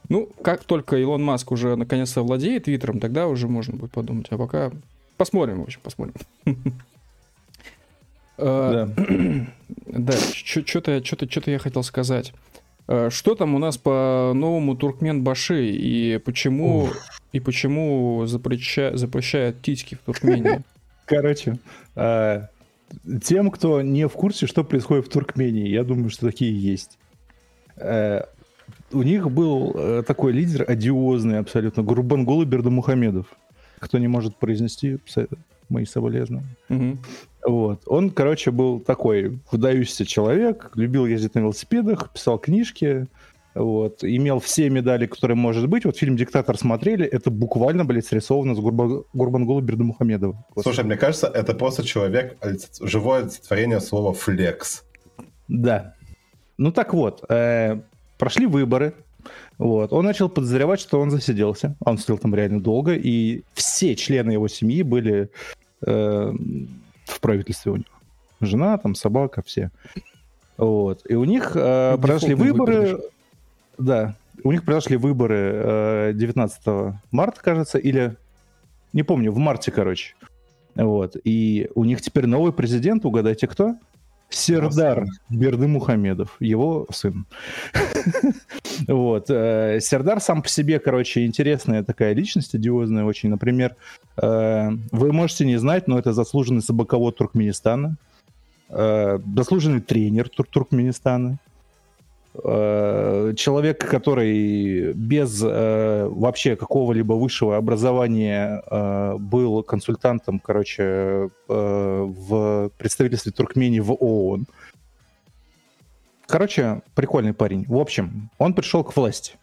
[0.08, 4.26] Ну, как только Илон Маск уже наконец-то владеет Твиттером, тогда уже можно будет подумать.
[4.30, 4.70] А пока
[5.16, 6.14] посмотрим, в общем, посмотрим.
[8.38, 9.46] Э, да.
[9.86, 11.02] Да, что-то
[11.50, 12.32] я хотел сказать.
[12.88, 16.96] Э, что там у нас по новому Туркмен Баши и почему Ух.
[17.32, 20.62] и почему запреща, запрещают титьки в Туркмении?
[21.04, 21.58] Короче,
[21.94, 22.46] э,
[23.22, 26.98] тем, кто не в курсе, что происходит в Туркмении, я думаю, что такие есть.
[27.76, 28.22] Э,
[28.92, 33.26] у них был такой лидер одиозный абсолютно, Гурбангулы Бердамухамедов.
[33.80, 34.98] Кто не может произнести,
[35.68, 36.56] мои соболезнования.
[36.68, 36.98] Угу.
[37.46, 37.82] Вот.
[37.86, 43.06] Он, короче, был такой выдающийся человек, любил ездить на велосипедах, писал книжки,
[43.54, 45.84] вот, имел все медали, которые может быть.
[45.86, 49.04] Вот фильм «Диктатор» смотрели, это буквально, блядь, срисовано с Гурба...
[49.14, 50.44] Гурбангулу Бердамухамедовым.
[50.60, 52.36] Слушай, мне кажется, это просто человек,
[52.82, 54.84] живое олицетворение слова «флекс».
[55.48, 55.94] Да.
[56.58, 57.80] Ну так вот, э,
[58.18, 58.94] прошли выборы,
[59.58, 59.92] вот.
[59.92, 61.76] Он начал подозревать, что он засиделся.
[61.80, 65.30] Он сидел там реально долго, и все члены его семьи были
[65.86, 66.32] э,
[67.04, 67.86] в правительстве у него.
[68.40, 69.70] Жена, там, собака, все.
[70.58, 71.02] Вот.
[71.08, 72.80] И у них э, произошли выборы...
[72.80, 73.00] Выигрыш.
[73.78, 74.14] Да.
[74.44, 78.16] У них произошли выборы э, 19 марта, кажется, или...
[78.92, 80.14] Не помню, в марте, короче.
[80.74, 81.16] Вот.
[81.24, 83.76] И у них теперь новый президент, угадайте кто?
[84.28, 87.26] Сердар Берды Мухамедов, его сын.
[88.88, 89.30] Вот.
[89.30, 93.30] Э, Сердар сам по себе, короче, интересная такая личность, одиозная очень.
[93.30, 93.74] Например,
[94.20, 97.96] э, вы можете не знать, но это заслуженный собаковод Туркменистана,
[98.68, 101.38] э, заслуженный тренер Тур Туркменистана,
[102.42, 113.32] человек, который без э, вообще какого-либо высшего образования э, был консультантом, короче, э, в представительстве
[113.32, 114.46] Туркмении в ООН.
[116.26, 117.64] Короче, прикольный парень.
[117.68, 119.34] В общем, он пришел к власти.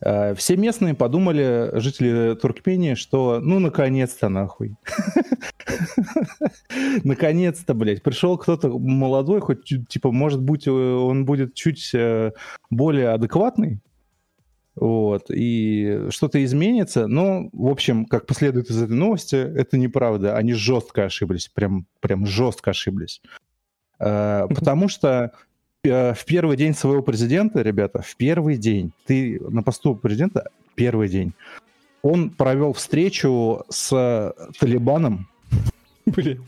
[0.00, 4.76] Э, все местные подумали, жители Туркмении, что ну наконец-то нахуй.
[7.04, 12.32] Наконец-то, блядь, пришел кто-то молодой, хоть типа, может быть, он будет чуть э,
[12.70, 13.80] более адекватный,
[14.74, 20.52] вот, и что-то изменится, но, в общем, как последует из этой новости, это неправда, они
[20.52, 23.22] жестко ошиблись, прям, прям жестко ошиблись.
[23.98, 25.45] Э, потому что Э,
[25.86, 31.32] в первый день своего президента, ребята, в первый день, ты на посту президента, первый день,
[32.02, 35.28] он провел встречу с Талибаном.
[36.06, 36.44] Блин.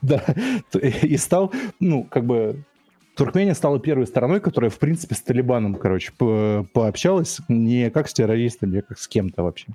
[0.00, 0.24] Да.
[0.82, 2.64] И стал, ну, как бы,
[3.14, 8.14] Туркмения стала первой страной, которая, в принципе, с Талибаном, короче, по пообщалась не как с
[8.14, 9.66] террористами, а как с кем-то вообще.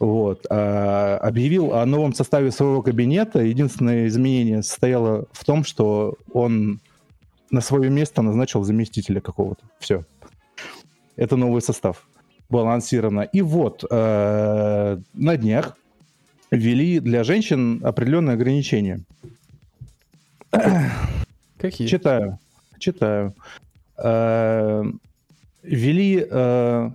[0.00, 0.46] Вот.
[0.50, 3.38] А, объявил о новом составе своего кабинета.
[3.40, 6.80] Единственное изменение состояло в том, что он
[7.52, 9.62] на свое место назначил заместителя какого-то.
[9.78, 10.04] Все.
[11.16, 12.08] Это новый состав.
[12.48, 13.20] Балансировано.
[13.20, 15.76] И вот, э, на днях
[16.50, 19.00] ввели для женщин определенные ограничения.
[21.58, 21.86] Какие?
[21.86, 22.38] Читаю.
[22.78, 23.34] Читаю.
[24.02, 24.84] Э,
[25.62, 26.90] ввели э,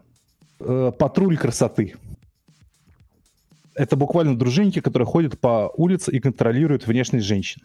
[0.60, 1.96] э, патруль красоты.
[3.76, 7.62] Это буквально дружинники, которые ходят по улице и контролируют внешность женщин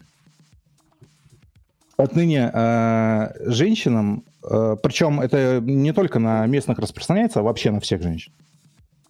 [1.97, 8.01] отныне э, женщинам, э, причем это не только на местных распространяется, а вообще на всех
[8.01, 8.31] женщин,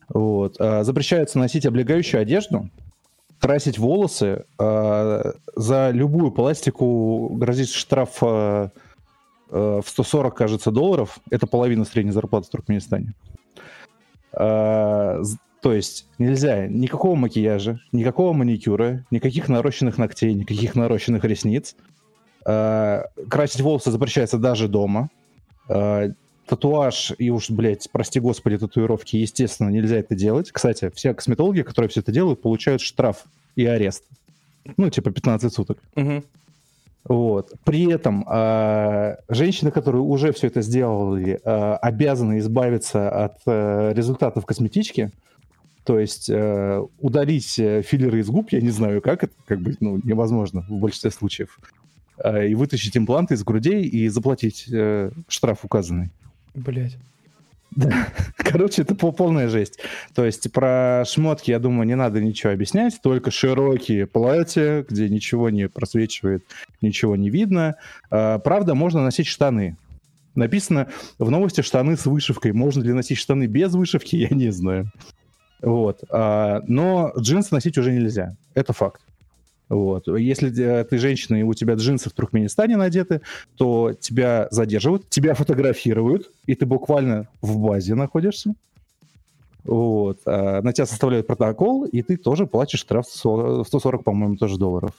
[0.10, 2.70] вот, э, запрещается носить облегающую одежду,
[3.40, 8.70] красить волосы, э, за любую пластику грозит штраф э,
[9.50, 13.14] э, в 140, кажется, долларов, это половина средней зарплаты в Туркменистане.
[14.34, 15.22] Э,
[15.62, 21.78] то есть нельзя никакого макияжа, никакого маникюра, никаких нарощенных ногтей, никаких нарощенных ресниц–
[22.44, 25.10] красить волосы запрещается даже дома.
[25.70, 26.12] Э,
[26.48, 30.52] татуаж и уж, блядь, прости господи, татуировки, естественно, нельзя это делать.
[30.52, 33.26] Кстати, все косметологи, которые все это делают, получают штраф
[33.56, 34.04] и арест.
[34.78, 35.78] Ну, типа 15 суток.
[35.96, 36.24] Угу.
[37.06, 37.52] Вот.
[37.66, 44.46] При этом э, женщины, которые уже все это сделали, э, обязаны избавиться от э, результатов
[44.46, 45.12] косметички.
[45.84, 49.76] То есть э, удалить э, филлеры из губ, я не знаю, как это, как бы,
[49.82, 51.60] ну, невозможно в большинстве случаев.
[52.24, 56.10] Э, и вытащить импланты из грудей и заплатить э, штраф указанный.
[56.56, 56.98] Блять.
[57.72, 58.08] Да.
[58.38, 59.80] Короче, это полная жесть.
[60.16, 65.50] То есть про шмотки, я думаю, не надо ничего объяснять, только широкие платья, где ничего
[65.50, 66.46] не просвечивает,
[66.82, 67.76] ничего не видно.
[68.10, 69.76] А, правда, можно носить штаны.
[70.36, 70.88] Написано
[71.20, 72.54] в новости штаны с вышивкой.
[72.54, 74.90] Можно ли носить штаны без вышивки, я не знаю.
[75.62, 76.04] Вот.
[76.10, 78.38] А, но джинсы носить уже нельзя.
[78.54, 79.02] Это факт.
[79.70, 80.08] Вот.
[80.08, 80.50] Если
[80.84, 83.22] ты женщина, и у тебя джинсы в Туркменистане надеты,
[83.56, 88.54] то тебя задерживают, тебя фотографируют, и ты буквально в базе находишься.
[89.64, 90.20] Вот.
[90.26, 94.92] А на тебя составляют протокол, и ты тоже платишь штраф 140, по-моему, тоже долларов.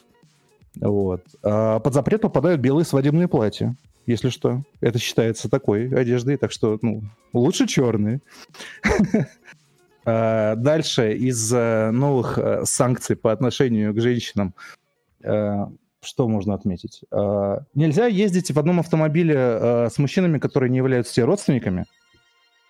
[0.80, 1.22] Вот.
[1.42, 3.76] А под запрет попадают белые свадебные платья,
[4.06, 4.62] если что.
[4.80, 8.20] Это считается такой одеждой, так что, ну, лучше черные.
[10.04, 14.54] Э, дальше из э, новых э, санкций по отношению к женщинам
[16.02, 17.00] что можно отметить?
[17.74, 21.86] Нельзя ездить в одном автомобиле с мужчинами, которые не являются тебе родственниками.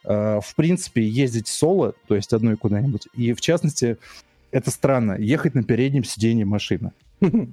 [0.05, 3.09] В принципе, ездить соло, то есть одной куда-нибудь.
[3.13, 3.99] И в частности,
[4.53, 6.93] это странно, ехать на переднем сиденье машины.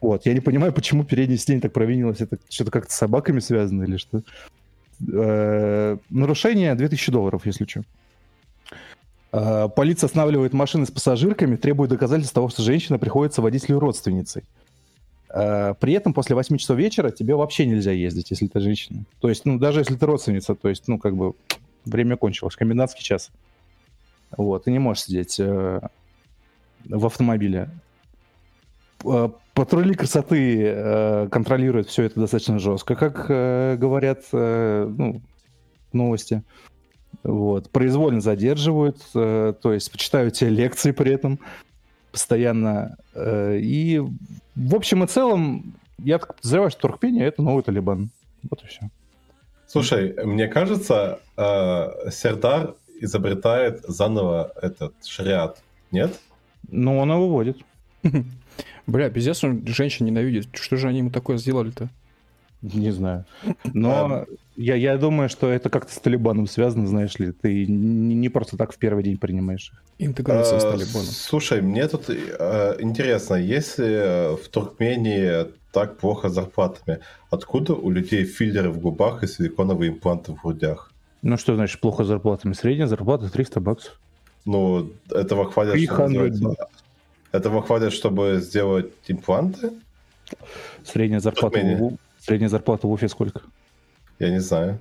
[0.00, 2.20] Вот, я не понимаю, почему переднее сиденье так провинилось.
[2.20, 4.22] Это что-то как-то с собаками связано или что?
[6.08, 7.82] Нарушение 2000 долларов, если что.
[9.36, 14.44] Э, полиция останавливает машины с пассажирками, требует доказательств того, что женщина приходится водителю родственницей.
[15.28, 19.04] Э, при этом после 8 часов вечера тебе вообще нельзя ездить, если ты женщина.
[19.20, 21.34] То есть, ну, даже если ты родственница, то есть, ну, как бы,
[21.84, 23.30] время кончилось, комендантский час.
[24.36, 25.80] Вот, ты не можешь сидеть э,
[26.86, 27.68] в автомобиле.
[29.04, 35.20] Э, патрули красоты э, контролируют все это достаточно жестко, как э, говорят э, ну,
[35.92, 36.42] новости.
[37.22, 37.70] Вот.
[37.70, 41.40] Произвольно задерживают, э, то есть почитают тебе лекции при этом
[42.12, 42.96] постоянно.
[43.14, 44.00] Э, и
[44.54, 48.10] в общем и целом, я так подозреваю, что Туркмения— это новый Талибан.
[48.48, 48.90] Вот и все.
[49.66, 55.60] Слушай, мне кажется, э, Сердар изобретает заново этот шариат,
[55.90, 56.18] нет?
[56.68, 57.58] Ну, он его вводит.
[58.86, 60.48] Бля, пиздец, он женщин ненавидит.
[60.52, 61.88] Что же они ему такое сделали-то?
[62.74, 63.24] Не знаю.
[63.72, 64.24] Но
[64.56, 67.32] я, я думаю, что это как-то с Талибаном связано, знаешь ли.
[67.32, 69.72] Ты не, не просто так в первый день принимаешь.
[69.98, 71.06] Интеграция с Э, Талибаном.
[71.06, 76.98] Слушай, мне тут э, интересно, если в Туркмении так плохо с зарплатами,
[77.30, 80.92] откуда у людей филлеры в губах и силиконовые импланты в грудях?
[81.22, 82.52] Ну что значит плохо с зарплатами?
[82.54, 84.00] Средняя зарплата 300 баксов.
[84.44, 86.58] Ну, этого хватит, 300 чтобы сделать-
[87.32, 89.70] Этого хватит, чтобы сделать импланты?
[90.84, 91.76] Средняя зарплата, Туркмении.
[91.76, 93.40] в, У- средняя зарплата в Уфе сколько?
[94.18, 94.78] Я не знаю.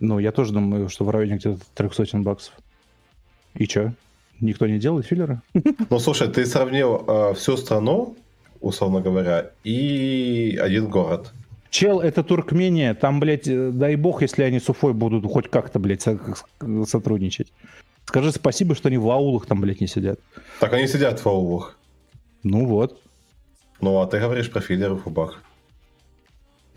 [0.00, 2.54] Ну, я тоже думаю, что в районе где-то 300 баксов.
[3.54, 3.92] И чё?
[4.40, 5.40] Никто не делает филлеры?
[5.90, 8.16] Ну, слушай, ты сравнил э, всю страну,
[8.60, 11.32] условно говоря, и один город.
[11.70, 15.78] Чел, это Туркмения, там, блядь, э, дай бог, если они с Уфой будут хоть как-то,
[15.78, 16.18] блядь, со-
[16.86, 17.52] сотрудничать.
[18.04, 20.20] Скажи спасибо, что они в аулах там, блядь, не сидят.
[20.60, 21.78] Так они сидят в аулах.
[22.42, 23.00] Ну вот,
[23.80, 25.42] Ну, а ты говоришь про филлеры в губах.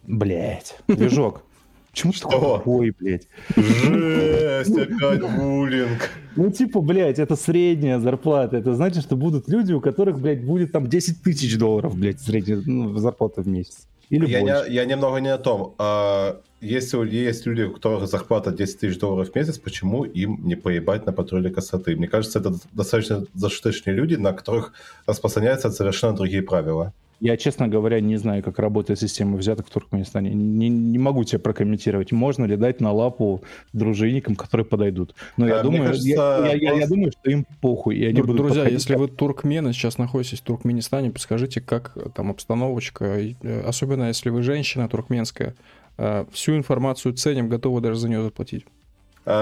[0.09, 1.43] Блядь, движок.
[1.91, 3.27] Почему ты такой блядь?
[3.55, 6.09] Жесть, опять буллинг.
[6.35, 8.57] Ну, типа, блядь, это средняя зарплата.
[8.57, 12.61] Это значит, что будут люди, у которых, блядь, будет там 10 тысяч долларов, блядь, средняя
[12.63, 13.87] ну, зарплата в месяц.
[14.09, 14.69] Или Я, больше.
[14.69, 15.75] не, я немного не о том.
[15.77, 20.55] А, если есть люди, у которых зарплата 10 тысяч долларов в месяц, почему им не
[20.55, 21.95] поебать на патруле красоты?
[21.95, 24.73] Мне кажется, это достаточно зашуточные люди, на которых
[25.05, 26.93] распространяются совершенно другие правила.
[27.21, 30.29] Я, честно говоря, не знаю, как работает система взяток в Туркменистане.
[30.33, 32.11] Не, не могу тебе прокомментировать.
[32.13, 33.43] Можно ли дать на лапу
[33.73, 35.15] дружинникам, которые подойдут.
[35.35, 37.97] Но я А, мне думаю, кажется, я, я- я- я думаю, что им похуй.
[37.97, 41.59] И они Дру- будут Друзья, подходить если как- вы туркмены, сейчас находитесь в Туркменистане, подскажите,
[41.59, 45.55] как э, там обстановочка, э, особенно если вы женщина туркменская,
[45.97, 48.65] э, всю информацию ценим, готовы даже за нее заплатить.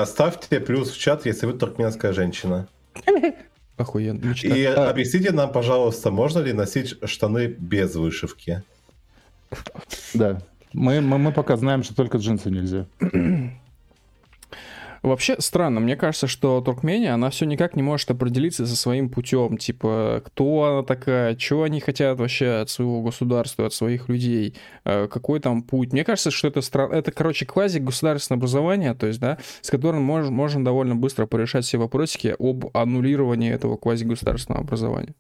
[0.05, 2.67] Ставьте плюс в чат, если вы туркменская женщина.
[3.77, 4.25] Охуенно.
[4.25, 4.47] мечта.
[4.47, 8.63] И объясните нам, пожалуйста, можно ли носить штаны без вышивки?
[10.13, 10.41] Да.
[10.73, 12.87] Мы, мы, мы пока знаем, что только джинсы нельзя.
[15.01, 19.57] Вообще странно, мне кажется, что Туркмения, она все никак не может определиться со своим путем.
[19.57, 24.55] Типа, кто она такая, чего они хотят вообще от своего государства, от своих людей,
[24.85, 25.93] э, какой там путь.
[25.93, 26.87] Мне кажется, что это, стра...
[26.89, 30.29] это короче, квази-государственное образование, то есть, да, с которым мож...
[30.29, 35.15] можно довольно быстро порешать все вопросики об аннулировании этого квази-государственного образования.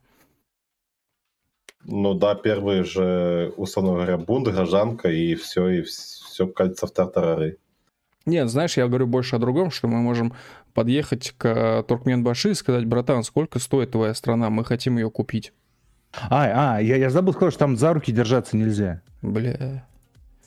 [1.89, 7.59] Ну да, первый же, условно говоря, бунт, гражданка, и все, и все катится в тартарары.
[8.27, 10.33] Нет, знаешь, я говорю больше о другом, что мы можем
[10.75, 15.53] подъехать к Туркменбаши и сказать, братан, сколько стоит твоя страна, мы хотим ее купить.
[16.29, 19.01] А, а я, я забыл сказать, что там за руки держаться нельзя.
[19.21, 19.85] Бля,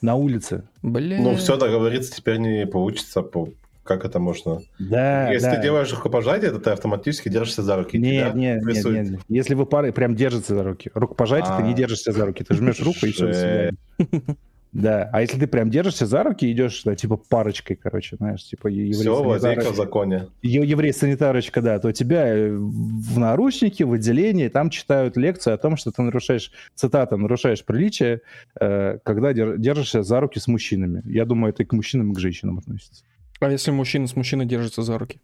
[0.02, 0.64] На улице.
[0.82, 1.20] бля.
[1.20, 3.22] Ну все, договориться теперь не получится.
[3.22, 3.48] по-
[3.82, 4.60] Как это можно?
[4.78, 5.56] Да, Если да.
[5.56, 7.98] ты делаешь рукопожатие, то ты автоматически держишься за руки.
[7.98, 9.20] Нет, нет, нет, нет.
[9.28, 10.90] Если вы пары прям держатся за руки.
[10.94, 11.76] Рукопожатие, ты не А.
[11.76, 12.44] держишься за руки.
[12.44, 13.74] Ты жмешь руку и все, до свидания.
[14.72, 18.68] Да, а если ты прям держишься за руки, идешь, да, типа парочкой, короче, знаешь, типа
[18.68, 20.28] еврей Все, лазейка в законе.
[20.42, 25.76] е- еврей-санитарочка, да, то тебя э, в наручнике, в отделении, там читают лекцию о том,
[25.76, 28.20] что ты нарушаешь, цитата, нарушаешь приличие,
[28.60, 31.02] э, когда дер- держишься за руки с мужчинами.
[31.04, 33.04] Я думаю, это и к мужчинам, и к женщинам относится.
[33.40, 35.18] А если мужчина с мужчиной держится за руки?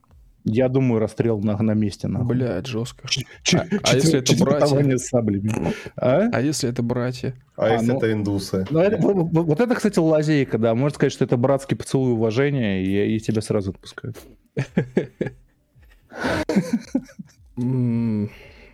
[0.48, 2.28] Я думаю, расстрел на, на месте, нахуй.
[2.36, 3.08] Блядь, жестко.
[3.08, 4.96] Ч- а ч- если это братья?
[4.98, 5.52] саблями.
[5.96, 6.28] А?
[6.32, 7.34] А если это братья?
[7.56, 8.64] А, А, если ну- это индусы?
[8.70, 10.76] Ну, это- вот, это, кстати, лазейка, да.
[10.76, 14.16] Можно сказать, что это братский поцелуй уважения, и, и тебя сразу отпускают.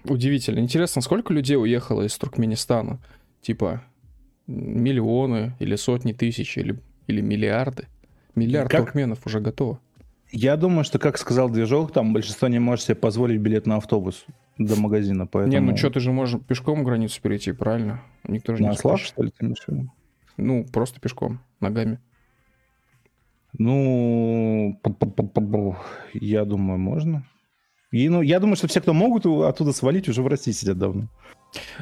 [0.05, 0.59] Удивительно.
[0.59, 2.99] Интересно, сколько людей уехало из Туркменистана?
[3.40, 3.82] Типа
[4.47, 7.86] миллионы или сотни тысяч или, или миллиарды?
[8.35, 8.81] Миллиард Как?
[8.82, 9.78] туркменов уже готово.
[10.33, 14.25] Я думаю, что, как сказал движок, там большинство не может себе позволить билет на автобус
[14.57, 15.53] до магазина, поэтому...
[15.53, 18.01] Не, ну что, ты же можешь пешком границу перейти, правильно?
[18.27, 19.07] Никто же не На скажет.
[19.09, 19.91] что ли, ты имеешь?
[20.39, 22.01] Ну, просто пешком, ногами.
[23.59, 24.81] Ну,
[26.15, 27.27] я думаю, можно.
[27.91, 31.09] И, ну, я думаю, что все, кто могут оттуда свалить, уже в России сидят давно.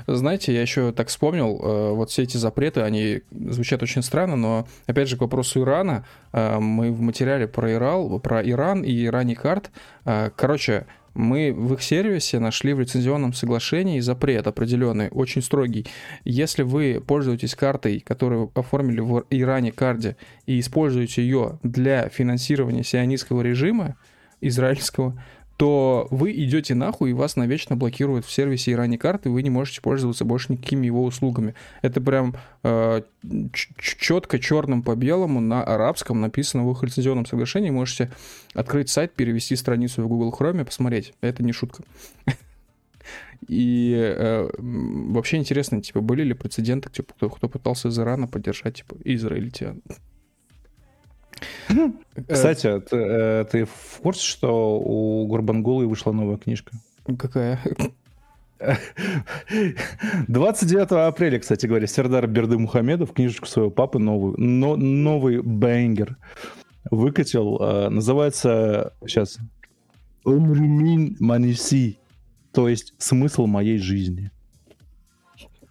[0.06, 4.66] Знаете, я еще так вспомнил, э, вот все эти запреты, они звучат очень странно, но
[4.86, 9.34] опять же к вопросу Ирана, э, мы в материале про Ирал, про Иран и Ирани
[9.34, 9.70] карт,
[10.04, 15.86] э, короче, мы в их сервисе нашли в лицензионном соглашении запрет определенный, очень строгий.
[16.24, 20.16] Если вы пользуетесь картой, которую оформили в Иране карде,
[20.46, 23.96] и используете ее для финансирования сионистского режима
[24.40, 25.20] израильского,
[25.60, 29.50] то вы идете нахуй, и вас навечно блокируют в сервисе Ирани карты, и вы не
[29.50, 31.54] можете пользоваться больше никакими его услугами.
[31.82, 33.02] Это прям э,
[33.76, 37.68] четко черным по белому на арабском написано в их лицензионном соглашении.
[37.68, 38.10] Можете
[38.54, 41.12] открыть сайт, перевести страницу в Google Chrome, посмотреть.
[41.20, 41.82] Это не шутка.
[43.46, 48.76] И э, вообще интересно, типа, были ли прецеденты, типа, кто, кто пытался из Ирана поддержать,
[48.76, 49.82] типа, израильтян?
[52.28, 56.72] Кстати, ты, э, ты в курсе, что у Гурбангулы вышла новая книжка?
[57.18, 57.60] Какая?
[60.28, 66.18] 29 апреля, кстати говоря, Сердар Берды Мухамедов книжечку своего папы новую, но, новый бенгер
[66.90, 67.58] выкатил.
[67.60, 69.38] Э, называется сейчас
[70.24, 71.98] Умрумин Маниси,
[72.52, 74.30] то есть смысл моей жизни.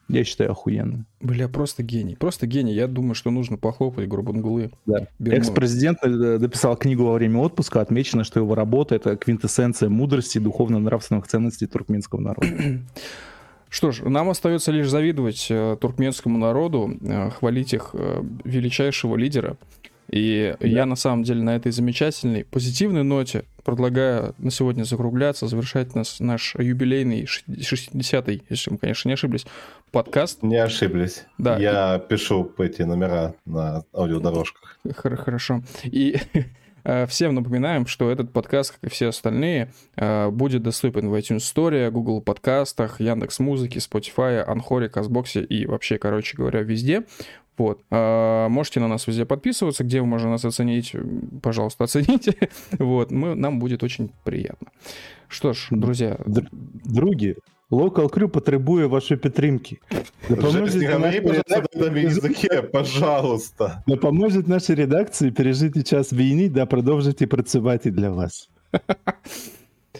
[0.10, 1.06] Я считаю, охуенно.
[1.22, 2.15] Бля, просто гений.
[2.15, 2.73] Просто гений.
[2.73, 4.72] Я думаю, что нужно похлопать Гурбангулы.
[4.86, 5.07] Да.
[5.19, 7.81] Экс-президент дописал книгу во время отпуска.
[7.81, 12.48] Отмечено, что его работа— это квинтэссенция мудрости и духовно-нравственных ценностей туркменского народа.
[13.69, 19.57] Что ж, нам остается лишь завидовать э, туркменскому народу, э, хвалить их э, величайшего лидера—
[20.10, 20.68] и да.
[20.68, 26.19] я на самом деле на этой замечательной, позитивной ноте предлагаю на сегодня закругляться, завершать нас,
[26.19, 29.45] наш юбилейный 60-й, если мы, конечно, не ошиблись,
[29.91, 30.41] подкаст.
[30.41, 31.26] Не ошиблись.
[31.38, 31.57] Да.
[31.57, 34.80] Я пишу эти номера на аудиодорожках.
[34.95, 35.61] Хорошо.
[35.84, 36.18] И
[36.84, 41.40] э, Всем напоминаем, что этот подкаст, как и все остальные, э, будет доступен в iTunes
[41.40, 47.03] Store, Google подкастах, Яндекс Музыки, Spotify, Анхоре, Казбоксе и вообще, короче говоря, везде.
[47.59, 47.81] Вот.
[47.91, 50.97] А, можете на нас везде подписываться, где вы можете нас оценить,
[51.43, 52.35] пожалуйста, оцените.
[52.79, 54.69] вот, мы, нам будет очень приятно.
[55.29, 56.16] Що ж, друзі.
[56.85, 57.37] Другі,
[57.71, 59.79] Local Crew потребує вашої підтримки.
[60.29, 63.83] Допоможіть нашій язике, пожалуйста.
[63.87, 68.51] Допоможіть нашій редакції пережити час війни да продовжити працювати для вас.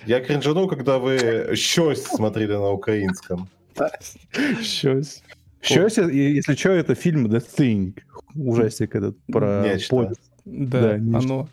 [0.07, 3.49] Я кринжану, когда вы щось смотрели на украинском.
[4.63, 5.23] Щось.
[5.62, 8.00] Щось, если что, это фильм The Thing.
[8.36, 10.12] Ужастик этот про Нечто.
[10.46, 11.50] Да, да оно.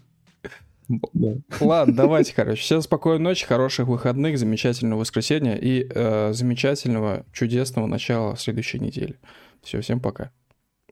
[0.88, 1.34] Да.
[1.60, 2.62] Ладно, давайте, короче.
[2.62, 9.16] Всем спокойной ночи, хороших выходных, замечательного воскресенья и э, замечательного, чудесного начала следующей недели.
[9.62, 10.30] Все, всем пока.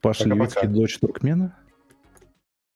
[0.02, 1.56] Паша Левицкий, дочь Туркмена.